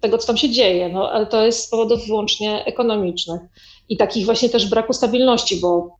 tego, 0.00 0.18
co 0.18 0.26
tam 0.26 0.36
się 0.36 0.50
dzieje, 0.50 0.88
no 0.88 1.10
ale 1.10 1.26
to 1.26 1.46
jest 1.46 1.64
z 1.64 1.68
powodów 1.68 2.06
wyłącznie 2.06 2.64
ekonomicznych 2.64 3.40
i 3.88 3.96
takich 3.96 4.24
właśnie 4.24 4.48
też 4.48 4.70
braku 4.70 4.92
stabilności, 4.92 5.56
bo, 5.56 5.96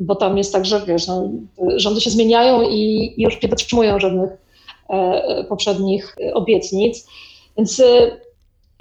bo 0.00 0.14
tam 0.14 0.38
jest 0.38 0.52
tak, 0.52 0.66
że 0.66 0.80
wiesz, 0.86 1.06
no, 1.06 1.28
rządy 1.76 2.00
się 2.00 2.10
zmieniają 2.10 2.62
i 2.62 3.14
już 3.16 3.42
nie 3.42 3.48
dotrzymują 3.48 4.00
żadnych 4.00 4.45
poprzednich 5.48 6.16
obietnic. 6.34 7.06
Więc 7.56 7.80
e, 7.80 8.20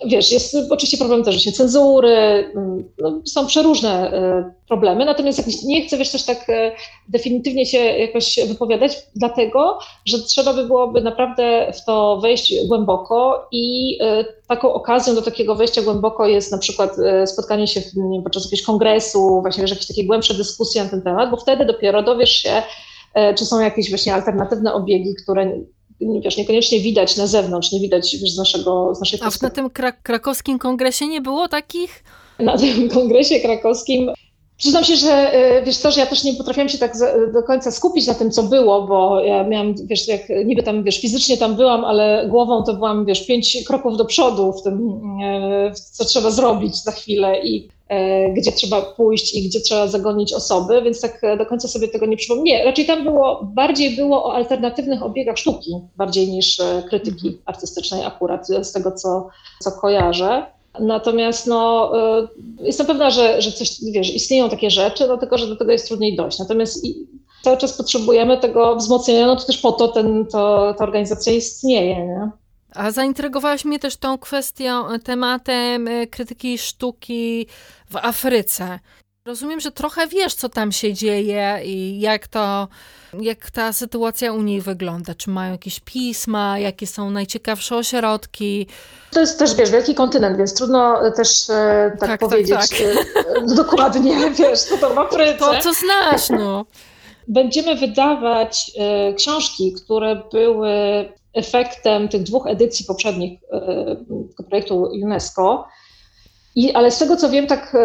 wiesz, 0.06 0.32
jest 0.32 0.56
oczywiście 0.70 0.98
problem 0.98 1.24
też 1.24 1.44
się 1.44 1.52
cenzury, 1.52 2.10
mm, 2.56 2.90
no, 2.98 3.22
są 3.26 3.48
przeróżne 3.48 4.12
e, 4.12 4.52
problemy, 4.68 5.06
natomiast 5.06 5.66
nie 5.66 5.86
chcę 5.86 5.98
wiesz, 5.98 6.12
też 6.12 6.24
tak 6.24 6.48
definitywnie 7.10 7.66
się 7.66 7.78
jakoś 7.78 8.40
wypowiadać, 8.48 8.98
dlatego, 9.16 9.80
że 10.06 10.20
trzeba 10.20 10.54
by 10.54 10.68
byłoby 10.68 11.02
naprawdę 11.02 11.72
w 11.74 11.86
to 11.86 12.20
wejść 12.22 12.54
głęboko 12.68 13.48
i 13.52 13.98
taką 14.48 14.74
okazją 14.74 15.16
do 15.16 15.22
takiego 15.22 15.56
wejścia 15.56 15.82
głęboko 15.82 16.28
jest 16.28 16.52
na 16.52 16.58
przykład 16.58 16.92
spotkanie 17.26 17.68
się 17.68 17.82
nie, 17.96 18.22
podczas 18.22 18.44
jakiegoś 18.44 18.66
kongresu, 18.66 19.42
właśnie 19.42 19.62
wiesz, 19.62 19.72
jakieś 19.72 19.88
takie 19.88 20.06
głębsze 20.06 20.34
dyskusje 20.34 20.84
na 20.84 20.90
ten 20.90 21.02
temat, 21.02 21.32
bo 21.32 21.38
wtedy 21.38 21.66
dopiero 21.66 22.04
dowiesz 22.04 22.32
się, 22.32 22.64
czy 23.38 23.46
są 23.46 23.60
jakieś 23.60 23.90
właśnie 23.90 24.14
alternatywne 24.14 24.74
obiegi, 24.74 25.16
które 25.24 25.52
wiesz, 26.02 26.38
niekoniecznie 26.38 26.80
widać 26.80 27.18
na 27.18 27.28
zewnątrz, 27.28 27.72
nie 27.72 27.80
widać 27.80 28.18
wiesz, 28.18 28.32
z, 28.32 28.38
naszego, 28.38 28.96
z 28.96 29.00
naszej 29.00 29.20
A 29.22 29.30
na 29.42 29.50
tym 29.50 29.70
krak 29.70 30.04
krakowskim 30.04 30.60
kongresie 30.60 31.08
nie 31.08 31.22
było 31.22 31.48
takich? 31.48 32.04
Na 32.40 32.58
tym 32.58 32.90
kongresie 32.98 33.40
krakowskim 33.40 34.12
Przyznam 34.58 34.84
się, 34.84 34.96
że 34.96 35.12
e, 35.12 35.64
wiesz 35.64 35.78
co, 35.78 35.92
że 35.92 36.00
ja 36.00 36.06
też 36.06 36.24
nie 36.24 36.34
potrafiłam 36.34 36.70
się 36.70 36.78
tak 36.78 36.94
do 37.34 37.44
końca 37.44 37.72
skupić 37.72 38.08
na 38.08 38.14
tym, 38.14 38.32
co 38.32 38.44
było, 38.44 38.88
bo 38.88 39.20
ja 39.20 39.44
miałam, 39.44 39.76
wiesz, 39.86 40.08
jak 40.08 40.22
niby 40.46 40.64
tam, 40.64 40.84
wiesz, 40.84 41.02
fizycznie 41.02 41.38
tam 41.38 41.56
byłam, 41.56 41.86
ale 41.86 42.28
głową 42.30 42.64
to 42.64 42.74
byłam, 42.74 43.06
wiesz, 43.06 43.26
pięć 43.26 43.64
kroków 43.68 43.98
do 43.98 44.06
przodu 44.06 44.54
w 44.54 44.64
tym, 44.64 45.02
e, 45.24 45.72
co 45.92 46.06
trzeba 46.06 46.32
zrobić 46.32 46.84
za 46.84 46.92
chwilę 46.92 47.42
i 47.44 47.68
gdzie 48.34 48.52
trzeba 48.52 48.82
pójść 48.82 49.36
i 49.36 49.50
gdzie 49.50 49.62
trzeba 49.62 49.88
zagonić 49.88 50.34
osoby, 50.34 50.82
więc 50.82 51.02
tak 51.02 51.22
do 51.38 51.46
końca 51.46 51.68
sobie 51.68 51.88
tego 51.88 52.06
nie 52.06 52.18
przypomnę. 52.18 52.44
Nie, 52.44 52.66
raczej 52.66 52.86
tam 52.86 53.04
było, 53.04 53.50
bardziej 53.54 53.96
było 53.96 54.26
o 54.26 54.34
alternatywnych 54.34 55.04
obiegach 55.04 55.38
sztuki, 55.38 55.72
bardziej 55.98 56.28
niż 56.28 56.62
krytyki 56.90 57.28
mhm. 57.28 57.44
artystycznej 57.46 58.06
akurat, 58.06 58.48
z 58.48 58.72
tego, 58.72 58.92
co, 58.92 59.30
co 59.60 59.72
kojarzę. 59.72 60.46
Natomiast 60.80 61.48
no, 61.48 61.92
y, 62.60 62.64
jestem 62.64 62.88
pewna, 62.88 63.10
że, 63.10 63.42
że 63.42 63.52
coś, 63.52 63.72
wiesz, 63.92 64.16
istnieją 64.16 64.50
takie 64.50 64.70
rzeczy, 64.70 65.08
no 65.08 65.18
tylko 65.18 65.38
że 65.38 65.48
do 65.48 65.56
tego 65.56 65.72
jest 65.72 65.88
trudniej 65.88 66.16
dojść. 66.16 66.40
Natomiast 66.40 66.86
cały 67.44 67.58
czas 67.58 67.78
potrzebujemy 67.78 68.38
tego 68.38 68.76
wzmocnienia, 68.76 69.28
no 69.28 69.36
to 69.36 69.46
też 69.46 69.58
po 69.58 69.72
to 69.72 69.88
ten, 69.88 70.26
to, 70.26 70.74
ta 70.78 70.84
organizacja 70.84 71.34
istnieje. 71.34 72.08
Nie? 72.08 72.32
A 72.76 72.92
zaintrygowałaś 72.92 73.66
mnie 73.66 73.80
też 73.80 73.98
tą 73.98 74.18
kwestią, 74.18 74.90
e, 74.90 75.00
tematem 75.00 75.88
e, 75.88 76.08
krytyki 76.08 76.58
sztuki 76.58 77.48
w 77.90 77.96
Afryce. 77.96 78.80
Rozumiem, 79.26 79.60
że 79.60 79.72
trochę 79.72 80.08
wiesz, 80.08 80.34
co 80.34 80.50
tam 80.50 80.72
się 80.72 80.94
dzieje 80.94 81.60
i 81.64 82.00
jak 82.00 82.28
to, 82.28 82.68
jak 83.22 83.52
ta 83.52 83.74
sytuacja 83.74 84.34
u 84.34 84.42
nich 84.42 84.64
wygląda. 84.64 85.16
Czy 85.16 85.30
mają 85.30 85.52
jakieś 85.52 85.80
pisma, 85.80 86.60
jakie 86.60 86.88
są 86.88 87.10
najciekawsze 87.10 87.76
ośrodki? 87.76 88.68
To 89.12 89.20
jest 89.20 89.40
też, 89.40 89.56
wiesz, 89.56 89.72
wielki 89.72 89.96
kontynent, 89.96 90.38
więc 90.38 90.54
trudno 90.54 91.12
też 91.12 91.50
e, 91.50 91.92
tak, 91.92 92.00
tak, 92.00 92.10
tak 92.10 92.20
powiedzieć 92.20 92.70
tak, 92.70 92.70
tak. 93.14 93.56
dokładnie, 93.56 94.32
wiesz, 94.40 94.60
co 94.60 94.78
to 94.78 94.94
ma 94.94 95.02
Afryce. 95.02 95.38
To, 95.38 95.60
co 95.60 95.74
znasz, 95.74 96.30
no. 96.30 96.66
Będziemy 97.28 97.76
wydawać 97.76 98.72
e, 98.78 99.14
książki, 99.14 99.74
które 99.74 100.22
były 100.32 100.70
efektem 101.34 102.08
tych 102.08 102.24
dwóch 102.24 102.48
edycji 102.48 102.86
poprzednich 102.86 103.40
e, 103.52 103.96
projektu 104.50 104.82
UNESCO. 105.04 105.68
I, 106.56 106.74
ale 106.74 106.92
z 106.92 106.98
tego, 106.98 107.18
co 107.18 107.30
wiem, 107.30 107.48
tak 107.48 107.78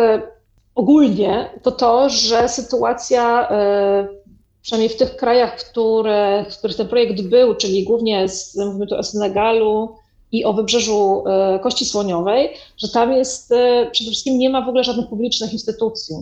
ogólnie, 0.75 1.51
to 1.63 1.73
to, 1.73 2.09
że 2.09 2.49
sytuacja, 2.49 3.51
e, 3.51 4.09
przynajmniej 4.63 4.89
w 4.89 4.97
tych 4.97 5.17
krajach, 5.17 5.57
które, 5.57 6.45
w 6.51 6.59
których 6.59 6.77
ten 6.77 6.89
projekt 6.89 7.23
był, 7.23 7.55
czyli 7.55 7.85
głównie 7.85 8.29
z, 8.29 8.57
mówimy 8.57 8.87
tu 8.87 8.97
o 8.97 9.03
Senegalu 9.03 9.95
i 10.33 10.45
o 10.45 10.53
wybrzeżu 10.53 11.25
e, 11.27 11.59
Kości 11.59 11.85
Słoniowej, 11.85 12.51
że 12.77 12.89
tam 12.89 13.13
jest, 13.13 13.53
e, 13.53 13.91
przede 13.93 14.11
wszystkim 14.11 14.39
nie 14.39 14.51
ma 14.51 14.65
w 14.65 14.69
ogóle 14.69 14.85
żadnych 14.85 15.09
publicznych 15.09 15.53
instytucji. 15.53 16.17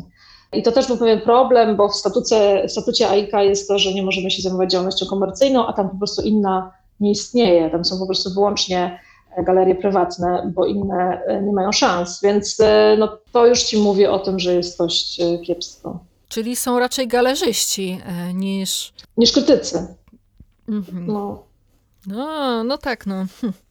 I 0.52 0.62
to 0.62 0.72
też 0.72 0.86
był 0.86 0.96
pewien 0.96 1.20
problem, 1.20 1.76
bo 1.76 1.88
w 1.88 1.92
w 2.66 2.70
statucie 2.70 3.08
AIKA 3.08 3.42
jest 3.42 3.68
to, 3.68 3.78
że 3.78 3.94
nie 3.94 4.02
możemy 4.02 4.30
się 4.30 4.42
zajmować 4.42 4.70
działalnością 4.70 5.06
komercyjną, 5.06 5.66
a 5.66 5.72
tam 5.72 5.90
po 5.90 5.96
prostu 5.96 6.22
inna 6.22 6.72
nie 7.00 7.10
istnieje. 7.10 7.70
Tam 7.70 7.84
są 7.84 7.98
po 7.98 8.06
prostu 8.06 8.30
wyłącznie 8.34 9.00
galerie 9.42 9.74
prywatne, 9.74 10.52
bo 10.54 10.66
inne 10.66 11.22
e, 11.26 11.42
nie 11.42 11.52
mają 11.52 11.72
szans. 11.72 12.20
Więc 12.22 12.60
e, 12.60 12.96
no, 12.98 13.18
to 13.32 13.46
już 13.46 13.62
ci 13.62 13.76
mówię 13.76 14.10
o 14.10 14.18
tym, 14.18 14.38
że 14.38 14.54
jest 14.54 14.78
dość 14.78 15.20
e, 15.20 15.38
kiepsko. 15.38 15.98
Czyli 16.28 16.56
są 16.56 16.78
raczej 16.78 17.08
galerzyści 17.08 18.00
niż. 18.34 18.92
Niż 19.16 19.32
krytycy. 19.32 19.94
Mhm. 20.68 21.06
No. 21.06 21.42
no. 22.06 22.64
No 22.64 22.78
tak, 22.78 23.06
no. 23.06 23.26
Hm. 23.40 23.52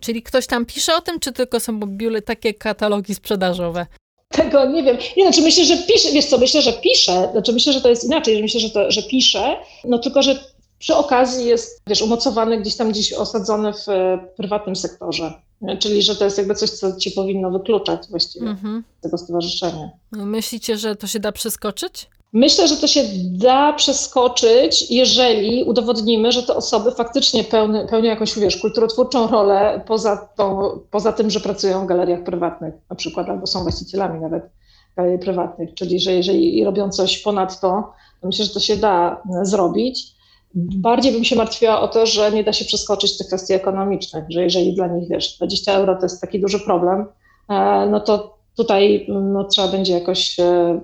Czyli 0.00 0.22
ktoś 0.22 0.46
tam 0.46 0.66
pisze 0.66 0.94
o 0.94 1.00
tym, 1.00 1.20
czy 1.20 1.32
tylko 1.32 1.60
są 1.60 1.80
biule 1.80 2.22
takie 2.22 2.54
katalogi 2.54 3.14
sprzedażowe? 3.14 3.86
Tego 4.28 4.64
nie 4.64 4.82
wiem. 4.82 4.96
Nie, 5.16 5.24
znaczy 5.24 5.42
myślę, 5.42 5.64
że 5.64 5.76
pisze, 5.76 6.12
wiesz 6.12 6.26
co, 6.26 6.38
myślę, 6.38 6.62
że 6.62 6.72
pisze, 6.72 7.28
znaczy 7.32 7.52
myślę, 7.52 7.72
że 7.72 7.80
to 7.80 7.88
jest 7.88 8.04
inaczej, 8.04 8.42
myślę, 8.42 8.60
że, 8.60 8.70
to, 8.70 8.90
że 8.90 9.02
pisze, 9.02 9.56
no 9.84 9.98
tylko, 9.98 10.22
że 10.22 10.38
przy 10.78 10.94
okazji 10.94 11.46
jest, 11.46 11.82
wiesz, 11.86 12.02
umocowany 12.02 12.60
gdzieś 12.60 12.76
tam 12.76 12.90
gdzieś 12.90 13.12
osadzony 13.12 13.72
w 13.72 13.88
e, 13.88 14.18
prywatnym 14.36 14.76
sektorze. 14.76 15.32
Czyli, 15.78 16.02
że 16.02 16.16
to 16.16 16.24
jest 16.24 16.38
jakby 16.38 16.54
coś, 16.54 16.70
co 16.70 16.96
ci 16.96 17.10
powinno 17.10 17.50
wykluczać 17.50 18.00
właściwie 18.10 18.46
mm-hmm. 18.46 18.82
tego 19.00 19.18
stowarzyszenia. 19.18 19.90
Myślicie, 20.12 20.76
że 20.76 20.96
to 20.96 21.06
się 21.06 21.20
da 21.20 21.32
przeskoczyć? 21.32 22.08
Myślę, 22.32 22.68
że 22.68 22.76
to 22.76 22.86
się 22.86 23.04
da 23.24 23.72
przeskoczyć, 23.72 24.90
jeżeli 24.90 25.64
udowodnimy, 25.64 26.32
że 26.32 26.42
te 26.42 26.54
osoby 26.54 26.92
faktycznie 26.92 27.44
pełny, 27.44 27.86
pełnią 27.90 28.10
jakąś, 28.10 28.38
wiesz, 28.38 28.56
kulturotwórczą 28.56 29.26
rolę 29.26 29.80
poza, 29.86 30.28
tą, 30.36 30.80
poza 30.90 31.12
tym, 31.12 31.30
że 31.30 31.40
pracują 31.40 31.84
w 31.84 31.86
galeriach 31.86 32.24
prywatnych 32.24 32.74
na 32.90 32.96
przykład, 32.96 33.28
albo 33.28 33.46
są 33.46 33.62
właścicielami 33.62 34.20
nawet 34.20 34.50
galerii 34.96 35.18
prywatnych. 35.18 35.74
Czyli, 35.74 36.00
że 36.00 36.12
jeżeli 36.12 36.64
robią 36.64 36.90
coś 36.90 37.18
ponad 37.18 37.60
to, 37.60 37.92
to 38.20 38.26
myślę, 38.26 38.44
że 38.44 38.54
to 38.54 38.60
się 38.60 38.76
da 38.76 39.22
zrobić. 39.42 40.17
Bardziej 40.54 41.12
bym 41.12 41.24
się 41.24 41.36
martwiła 41.36 41.80
o 41.80 41.88
to, 41.88 42.06
że 42.06 42.32
nie 42.32 42.44
da 42.44 42.52
się 42.52 42.64
przeskoczyć 42.64 43.18
tych 43.18 43.26
kwestii 43.26 43.52
ekonomicznych, 43.52 44.24
że 44.28 44.42
jeżeli 44.42 44.74
dla 44.74 44.86
nich, 44.86 45.08
wiesz, 45.08 45.36
20 45.36 45.72
euro 45.72 45.96
to 45.96 46.02
jest 46.02 46.20
taki 46.20 46.40
duży 46.40 46.60
problem, 46.60 47.06
e, 47.48 47.86
no 47.90 48.00
to 48.00 48.38
tutaj 48.56 49.06
no, 49.08 49.44
trzeba 49.44 49.68
będzie 49.68 49.92
jakoś 49.92 50.40
e, 50.40 50.80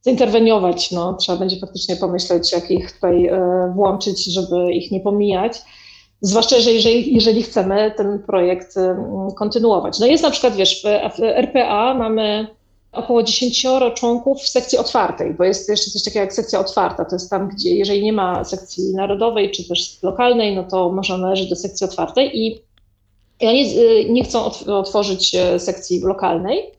zainterweniować, 0.00 0.90
no, 0.90 1.14
trzeba 1.14 1.38
będzie 1.38 1.56
faktycznie 1.60 1.96
pomyśleć, 1.96 2.52
jak 2.52 2.70
ich 2.70 2.92
tutaj 2.92 3.26
e, 3.26 3.72
włączyć, 3.74 4.24
żeby 4.24 4.72
ich 4.72 4.90
nie 4.90 5.00
pomijać. 5.00 5.62
Zwłaszcza, 6.20 6.60
że 6.60 6.72
jeżeli, 6.72 7.14
jeżeli 7.14 7.42
chcemy 7.42 7.92
ten 7.96 8.22
projekt 8.22 8.74
kontynuować. 9.36 9.98
No 9.98 10.06
jest 10.06 10.22
na 10.22 10.30
przykład, 10.30 10.54
wiesz, 10.54 10.82
w 11.16 11.20
RPA 11.20 11.94
mamy 11.94 12.46
około 12.92 13.22
10 13.22 13.66
członków 13.94 14.42
w 14.42 14.48
sekcji 14.48 14.78
otwartej, 14.78 15.34
bo 15.34 15.44
jest 15.44 15.68
jeszcze 15.68 15.90
coś 15.90 16.04
takiego 16.04 16.20
jak 16.20 16.32
sekcja 16.32 16.60
otwarta. 16.60 17.04
To 17.04 17.16
jest 17.16 17.30
tam, 17.30 17.48
gdzie 17.48 17.74
jeżeli 17.74 18.02
nie 18.02 18.12
ma 18.12 18.44
sekcji 18.44 18.94
narodowej 18.94 19.50
czy 19.50 19.68
też 19.68 20.02
lokalnej, 20.02 20.56
no 20.56 20.64
to 20.64 20.92
można 20.92 21.18
należeć 21.18 21.48
do 21.48 21.56
sekcji 21.56 21.84
otwartej 21.84 22.38
i 22.38 22.60
oni 23.40 23.74
nie 24.08 24.24
chcą 24.24 24.44
otworzyć 24.66 25.34
e, 25.34 25.58
sekcji 25.58 26.00
lokalnej. 26.00 26.70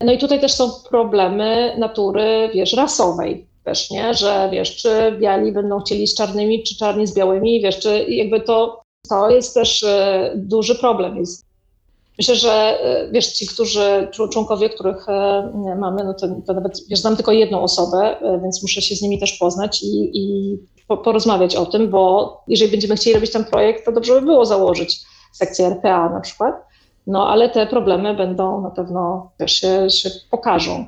No 0.00 0.12
i 0.12 0.18
tutaj 0.18 0.40
też 0.40 0.52
są 0.52 0.70
problemy 0.90 1.74
natury, 1.78 2.50
wiesz, 2.54 2.72
rasowej 2.72 3.46
też, 3.64 3.90
nie? 3.90 4.14
Że 4.14 4.48
wiesz, 4.52 4.76
czy 4.76 5.16
biali 5.20 5.52
będą 5.52 5.80
chcieli 5.80 6.06
z 6.06 6.14
czarnymi, 6.14 6.62
czy 6.62 6.76
czarni 6.76 7.06
z 7.06 7.14
białymi, 7.14 7.60
wiesz, 7.60 7.78
czy 7.78 8.04
jakby 8.08 8.40
to, 8.40 8.82
to 9.08 9.30
jest 9.30 9.54
też 9.54 9.82
e, 9.82 10.32
duży 10.36 10.74
problem. 10.74 11.16
Jest 11.16 11.47
Myślę, 12.18 12.36
że 12.36 12.52
e, 12.52 13.08
wiesz, 13.10 13.26
ci, 13.26 13.46
którzy, 13.46 14.08
członkowie, 14.32 14.70
których 14.70 15.08
e, 15.08 15.76
mamy, 15.78 16.04
no 16.04 16.14
to, 16.14 16.28
to 16.46 16.52
nawet, 16.52 16.88
wiesz, 16.88 17.00
znam 17.00 17.16
tylko 17.16 17.32
jedną 17.32 17.62
osobę, 17.62 18.20
e, 18.20 18.40
więc 18.42 18.62
muszę 18.62 18.82
się 18.82 18.96
z 18.96 19.02
nimi 19.02 19.18
też 19.18 19.32
poznać 19.32 19.82
i, 19.82 20.10
i 20.18 20.56
porozmawiać 21.04 21.56
o 21.56 21.66
tym, 21.66 21.90
bo 21.90 22.36
jeżeli 22.48 22.70
będziemy 22.70 22.96
chcieli 22.96 23.14
robić 23.14 23.32
ten 23.32 23.44
projekt, 23.44 23.84
to 23.84 23.92
dobrze 23.92 24.12
by 24.14 24.22
było 24.22 24.46
założyć 24.46 25.00
sekcję 25.32 25.66
RPA 25.66 26.10
na 26.10 26.20
przykład, 26.20 26.54
no 27.06 27.28
ale 27.28 27.48
te 27.48 27.66
problemy 27.66 28.14
będą 28.14 28.60
na 28.60 28.70
pewno 28.70 29.30
też 29.38 29.52
się, 29.52 29.90
się 29.90 30.10
pokażą. 30.30 30.84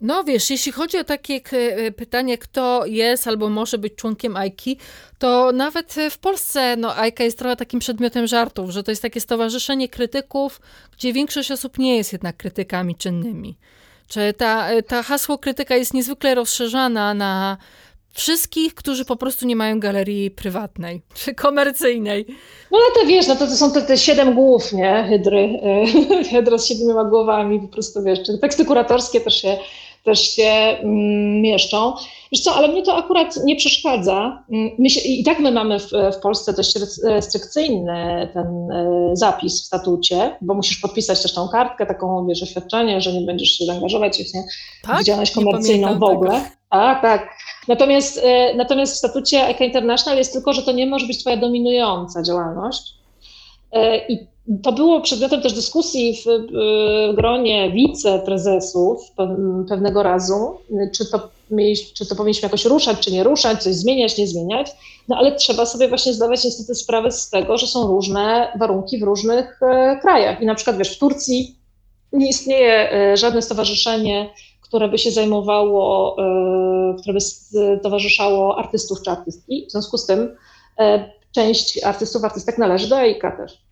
No 0.00 0.24
wiesz, 0.24 0.50
jeśli 0.50 0.72
chodzi 0.72 0.98
o 0.98 1.04
takie 1.04 1.40
e, 1.52 1.92
pytanie, 1.92 2.38
kto 2.38 2.86
jest 2.86 3.28
albo 3.28 3.48
może 3.48 3.78
być 3.78 3.94
członkiem 3.94 4.36
AIKI, 4.36 4.76
to 5.18 5.52
nawet 5.52 5.94
w 6.10 6.18
Polsce 6.18 6.76
no, 6.76 6.96
AIKA 6.96 7.24
jest 7.24 7.38
trochę 7.38 7.56
takim 7.56 7.80
przedmiotem 7.80 8.26
żartów, 8.26 8.70
że 8.70 8.82
to 8.82 8.90
jest 8.90 9.02
takie 9.02 9.20
stowarzyszenie 9.20 9.88
krytyków, 9.88 10.60
gdzie 10.96 11.12
większość 11.12 11.50
osób 11.50 11.78
nie 11.78 11.96
jest 11.96 12.12
jednak 12.12 12.36
krytykami 12.36 12.96
czynnymi. 12.96 13.56
Czy 14.08 14.32
ta, 14.32 14.68
e, 14.68 14.82
ta 14.82 15.02
hasło 15.02 15.38
krytyka 15.38 15.76
jest 15.76 15.94
niezwykle 15.94 16.34
rozszerzana 16.34 17.14
na 17.14 17.56
wszystkich, 18.14 18.74
którzy 18.74 19.04
po 19.04 19.16
prostu 19.16 19.46
nie 19.46 19.56
mają 19.56 19.80
galerii 19.80 20.30
prywatnej 20.30 21.02
czy 21.14 21.34
komercyjnej. 21.34 22.26
No 22.70 22.78
ale 22.78 22.94
to 22.94 23.08
wiesz, 23.08 23.26
no 23.26 23.36
to, 23.36 23.46
to 23.46 23.56
są 23.56 23.72
te, 23.72 23.82
te 23.82 23.98
siedem 23.98 24.34
głów, 24.34 24.72
nie? 24.72 25.06
Hydry. 25.08 25.60
Hydra 26.30 26.58
z 26.58 26.66
siedmioma 26.66 27.04
głowami, 27.04 27.60
po 27.60 27.68
prostu 27.68 28.02
wiesz. 28.02 28.18
Teksty 28.40 28.64
kuratorskie 28.64 29.20
też 29.20 29.42
się 29.42 29.56
też 30.04 30.20
się 30.20 30.42
mm, 30.42 31.40
mieszczą. 31.40 31.94
Wiesz 32.32 32.40
co, 32.40 32.54
ale 32.54 32.68
mnie 32.68 32.82
to 32.82 32.96
akurat 32.96 33.44
nie 33.44 33.56
przeszkadza. 33.56 34.44
Mm, 34.52 34.70
my 34.78 34.90
się, 34.90 35.00
I 35.00 35.24
tak 35.24 35.38
my 35.38 35.52
mamy 35.52 35.80
w, 35.80 35.90
w 36.12 36.20
Polsce 36.22 36.52
dość 36.52 36.74
restrykcyjny 37.04 38.28
ten 38.34 38.46
e, 38.46 39.10
zapis 39.12 39.62
w 39.62 39.64
statucie, 39.64 40.36
bo 40.40 40.54
musisz 40.54 40.78
podpisać 40.78 41.22
też 41.22 41.34
tą 41.34 41.48
kartkę, 41.48 41.86
taką 41.86 42.26
wiesz, 42.26 42.42
oświadczenie, 42.42 43.00
że 43.00 43.12
nie 43.12 43.26
będziesz 43.26 43.48
się 43.48 43.72
angażować 43.72 44.18
tak? 44.82 45.00
w 45.00 45.04
działalność 45.04 45.32
komercyjną 45.32 45.98
w 45.98 46.02
ogóle. 46.02 46.30
Tego. 46.30 46.63
Tak, 46.74 47.02
tak. 47.02 47.30
Natomiast, 47.68 48.20
e, 48.22 48.54
natomiast 48.54 48.94
w 48.94 48.96
statucie 48.96 49.48
ECA 49.48 49.64
International 49.64 50.18
jest 50.18 50.32
tylko, 50.32 50.52
że 50.52 50.62
to 50.62 50.72
nie 50.72 50.86
może 50.86 51.06
być 51.06 51.18
twoja 51.18 51.36
dominująca 51.36 52.22
działalność. 52.22 52.94
E, 53.72 54.06
I 54.08 54.26
to 54.62 54.72
było 54.72 55.00
przedmiotem 55.00 55.42
też 55.42 55.52
dyskusji 55.52 56.16
w, 56.16 56.26
gronie 57.14 57.70
wiceprezesów 57.70 59.00
pewnego 59.68 60.02
razu, 60.02 60.58
czy 60.94 61.10
to, 61.10 61.28
czy 61.94 62.06
to 62.06 62.14
powinniśmy 62.14 62.46
jakoś 62.46 62.64
ruszać, 62.64 62.98
czy 63.00 63.12
nie 63.12 63.24
ruszać, 63.24 63.62
coś 63.62 63.74
zmieniać, 63.74 64.18
nie 64.18 64.26
zmieniać. 64.26 64.70
No 65.08 65.16
ale 65.16 65.32
trzeba 65.32 65.66
sobie 65.66 65.88
właśnie 65.88 66.12
zdawać 66.12 66.44
niestety 66.44 66.74
sprawę 66.74 67.10
z 67.10 67.30
tego, 67.30 67.58
że 67.58 67.66
są 67.66 67.86
różne 67.86 68.52
warunki 68.58 68.98
w 68.98 69.02
różnych 69.02 69.62
e, 69.62 69.98
krajach. 70.02 70.40
I 70.40 70.46
na 70.46 70.54
przykład 70.54 70.78
wiesz, 70.78 70.96
w 70.96 70.98
Turcji 70.98 71.58
nie 72.12 72.28
istnieje 72.28 72.92
e, 72.92 73.16
żadne 73.16 73.42
stowarzyszenie, 73.42 74.30
które 74.74 74.88
by 74.88 74.98
się 74.98 75.10
zajmowało, 75.10 76.16
e, 76.18 76.94
które 77.00 77.14
by 77.14 77.20
towarzyszało 77.82 78.58
artystów 78.58 79.02
czy 79.02 79.10
artystki. 79.10 79.66
W 79.68 79.72
związku 79.72 79.98
z 79.98 80.06
tym 80.06 80.36
część 81.32 81.84
artystów, 81.84 82.24
artystek 82.24 82.58
należy 82.58 82.88
do 82.88 83.00
EIKA 83.00 83.36
też. 83.36 83.62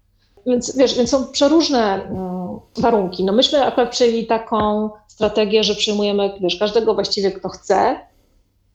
Więc 0.46 0.76
wiesz, 0.76 0.94
więc 0.96 1.10
są 1.10 1.26
przeróżne 1.26 2.04
mm, 2.04 2.58
warunki. 2.78 3.24
No 3.24 3.32
myśmy 3.32 3.64
akurat 3.64 3.90
przyjęli 3.90 4.26
taką 4.26 4.90
strategię, 5.08 5.64
że 5.64 5.74
przyjmujemy 5.74 6.30
wiesz, 6.40 6.56
każdego 6.56 6.94
właściwie, 6.94 7.32
kto 7.32 7.48
chce 7.48 7.96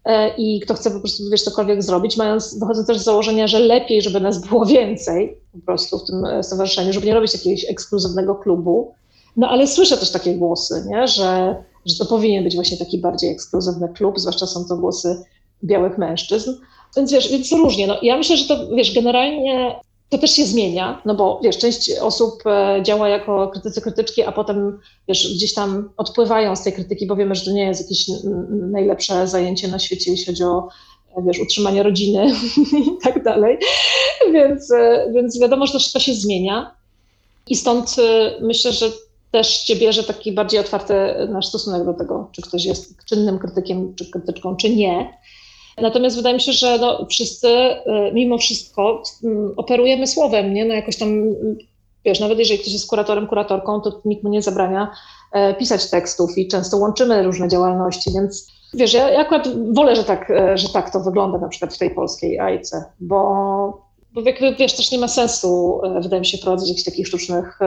e, 0.05 0.36
i 0.38 0.59
kto 0.59 0.73
chce 0.73 0.91
po 0.91 0.99
prostu 0.99 1.23
wiesz, 1.32 1.43
cokolwiek 1.43 1.84
zrobić, 1.84 2.17
mając, 2.17 2.59
wychodząc 2.59 2.88
też 2.88 2.97
z 2.97 3.03
założenia, 3.03 3.47
że 3.47 3.59
lepiej, 3.59 4.01
żeby 4.01 4.19
nas 4.19 4.47
było 4.47 4.65
więcej 4.65 5.38
po 5.51 5.65
prostu 5.65 5.99
w 5.99 6.05
tym 6.05 6.25
e, 6.25 6.43
stowarzyszeniu, 6.43 6.93
żeby 6.93 7.05
nie 7.05 7.13
robić 7.13 7.34
jakiegoś 7.34 7.65
ekskluzywnego 7.69 8.36
klubu. 8.36 8.93
No 9.38 9.49
ale 9.49 9.67
słyszę 9.67 9.97
też 9.97 10.11
takie 10.11 10.36
głosy, 10.36 10.86
nie? 10.88 11.07
Że, 11.07 11.55
że 11.88 11.97
to 11.97 12.05
powinien 12.05 12.43
być 12.43 12.55
właśnie 12.55 12.77
taki 12.77 12.97
bardziej 12.97 13.29
ekskluzywny 13.29 13.89
klub, 13.89 14.19
zwłaszcza 14.19 14.47
są 14.47 14.65
to 14.65 14.77
głosy 14.77 15.23
białych 15.63 15.97
mężczyzn. 15.97 16.51
Więc 16.97 17.11
wiesz, 17.11 17.31
więc 17.31 17.51
różnie. 17.51 17.88
No, 17.88 17.97
ja 18.01 18.17
myślę, 18.17 18.38
że 18.38 18.45
to 18.45 18.67
wiesz, 18.75 18.93
generalnie 18.93 19.75
to 20.09 20.17
też 20.17 20.31
się 20.31 20.45
zmienia, 20.45 21.01
no 21.05 21.15
bo 21.15 21.39
wiesz, 21.43 21.57
część 21.57 21.91
osób 22.01 22.43
e, 22.45 22.79
działa 22.83 23.09
jako 23.09 23.47
krytycy 23.47 23.81
krytyczki, 23.81 24.23
a 24.23 24.31
potem 24.31 24.79
wiesz, 25.07 25.35
gdzieś 25.35 25.53
tam 25.53 25.89
odpływają 25.97 26.55
z 26.55 26.63
tej 26.63 26.73
krytyki, 26.73 27.07
bo 27.07 27.15
wiemy, 27.15 27.35
że 27.35 27.45
to 27.45 27.51
nie 27.51 27.65
jest 27.65 27.81
jakieś 27.81 28.05
najlepsze 28.49 29.27
zajęcie 29.27 29.67
na 29.67 29.79
świecie, 29.79 30.11
jeśli 30.11 30.25
chodzi 30.25 30.43
o 30.43 30.67
e, 31.17 31.21
wiesz, 31.21 31.39
utrzymanie 31.39 31.83
rodziny 31.83 32.31
i 32.88 33.03
tak 33.03 33.23
dalej. 33.23 33.57
Więc, 34.33 34.71
e, 34.71 35.11
więc 35.13 35.39
wiadomo, 35.39 35.65
że 35.65 35.73
to, 35.73 35.79
to 35.93 35.99
się 35.99 36.13
zmienia. 36.13 36.75
I 37.49 37.55
stąd 37.55 37.95
myślę, 38.41 38.73
że 38.73 38.91
też 39.38 39.63
cię 39.63 39.75
bierze 39.75 40.03
taki 40.03 40.31
bardziej 40.31 40.59
otwarty 40.59 40.93
nasz 41.29 41.47
stosunek 41.47 41.85
do 41.85 41.93
tego, 41.93 42.29
czy 42.31 42.41
ktoś 42.41 42.65
jest 42.65 43.05
czynnym 43.05 43.39
krytykiem, 43.39 43.95
czy 43.95 44.11
krytyczką, 44.11 44.55
czy 44.55 44.69
nie. 44.69 45.17
Natomiast 45.81 46.15
wydaje 46.15 46.35
mi 46.35 46.41
się, 46.41 46.51
że 46.51 46.77
no, 46.81 47.05
wszyscy 47.09 47.47
y, 47.47 48.13
mimo 48.13 48.38
wszystko 48.38 49.03
operujemy 49.57 50.07
słowem, 50.07 50.53
nie? 50.53 50.65
No 50.65 50.73
jakoś 50.73 50.97
tam, 50.97 51.23
wiesz, 52.05 52.19
nawet 52.19 52.39
jeżeli 52.39 52.59
ktoś 52.59 52.73
jest 52.73 52.89
kuratorem, 52.89 53.27
kuratorką, 53.27 53.81
to 53.81 54.01
nikt 54.05 54.23
mu 54.23 54.29
nie 54.29 54.41
zabrania 54.41 54.91
e, 55.31 55.53
pisać 55.53 55.89
tekstów 55.89 56.38
i 56.38 56.47
często 56.47 56.77
łączymy 56.77 57.23
różne 57.23 57.47
działalności, 57.47 58.11
więc 58.13 58.47
wiesz, 58.73 58.93
ja, 58.93 59.09
ja 59.09 59.19
akurat 59.19 59.73
wolę, 59.73 59.95
że 59.95 60.03
tak, 60.03 60.31
e, 60.31 60.57
że 60.57 60.69
tak 60.69 60.93
to 60.93 60.99
wygląda 60.99 61.38
na 61.38 61.47
przykład 61.47 61.73
w 61.73 61.77
tej 61.77 61.89
polskiej 61.95 62.39
AIC, 62.39 62.71
bo, 62.99 63.86
bo 64.18 64.53
wiesz, 64.59 64.76
też 64.76 64.91
nie 64.91 64.97
ma 64.97 65.07
sensu, 65.07 65.82
e, 65.84 66.01
wydaje 66.01 66.20
mi 66.20 66.26
się, 66.26 66.38
prowadzić 66.38 66.70
jakichś 66.70 66.86
takich 66.86 67.07
sztucznych 67.07 67.59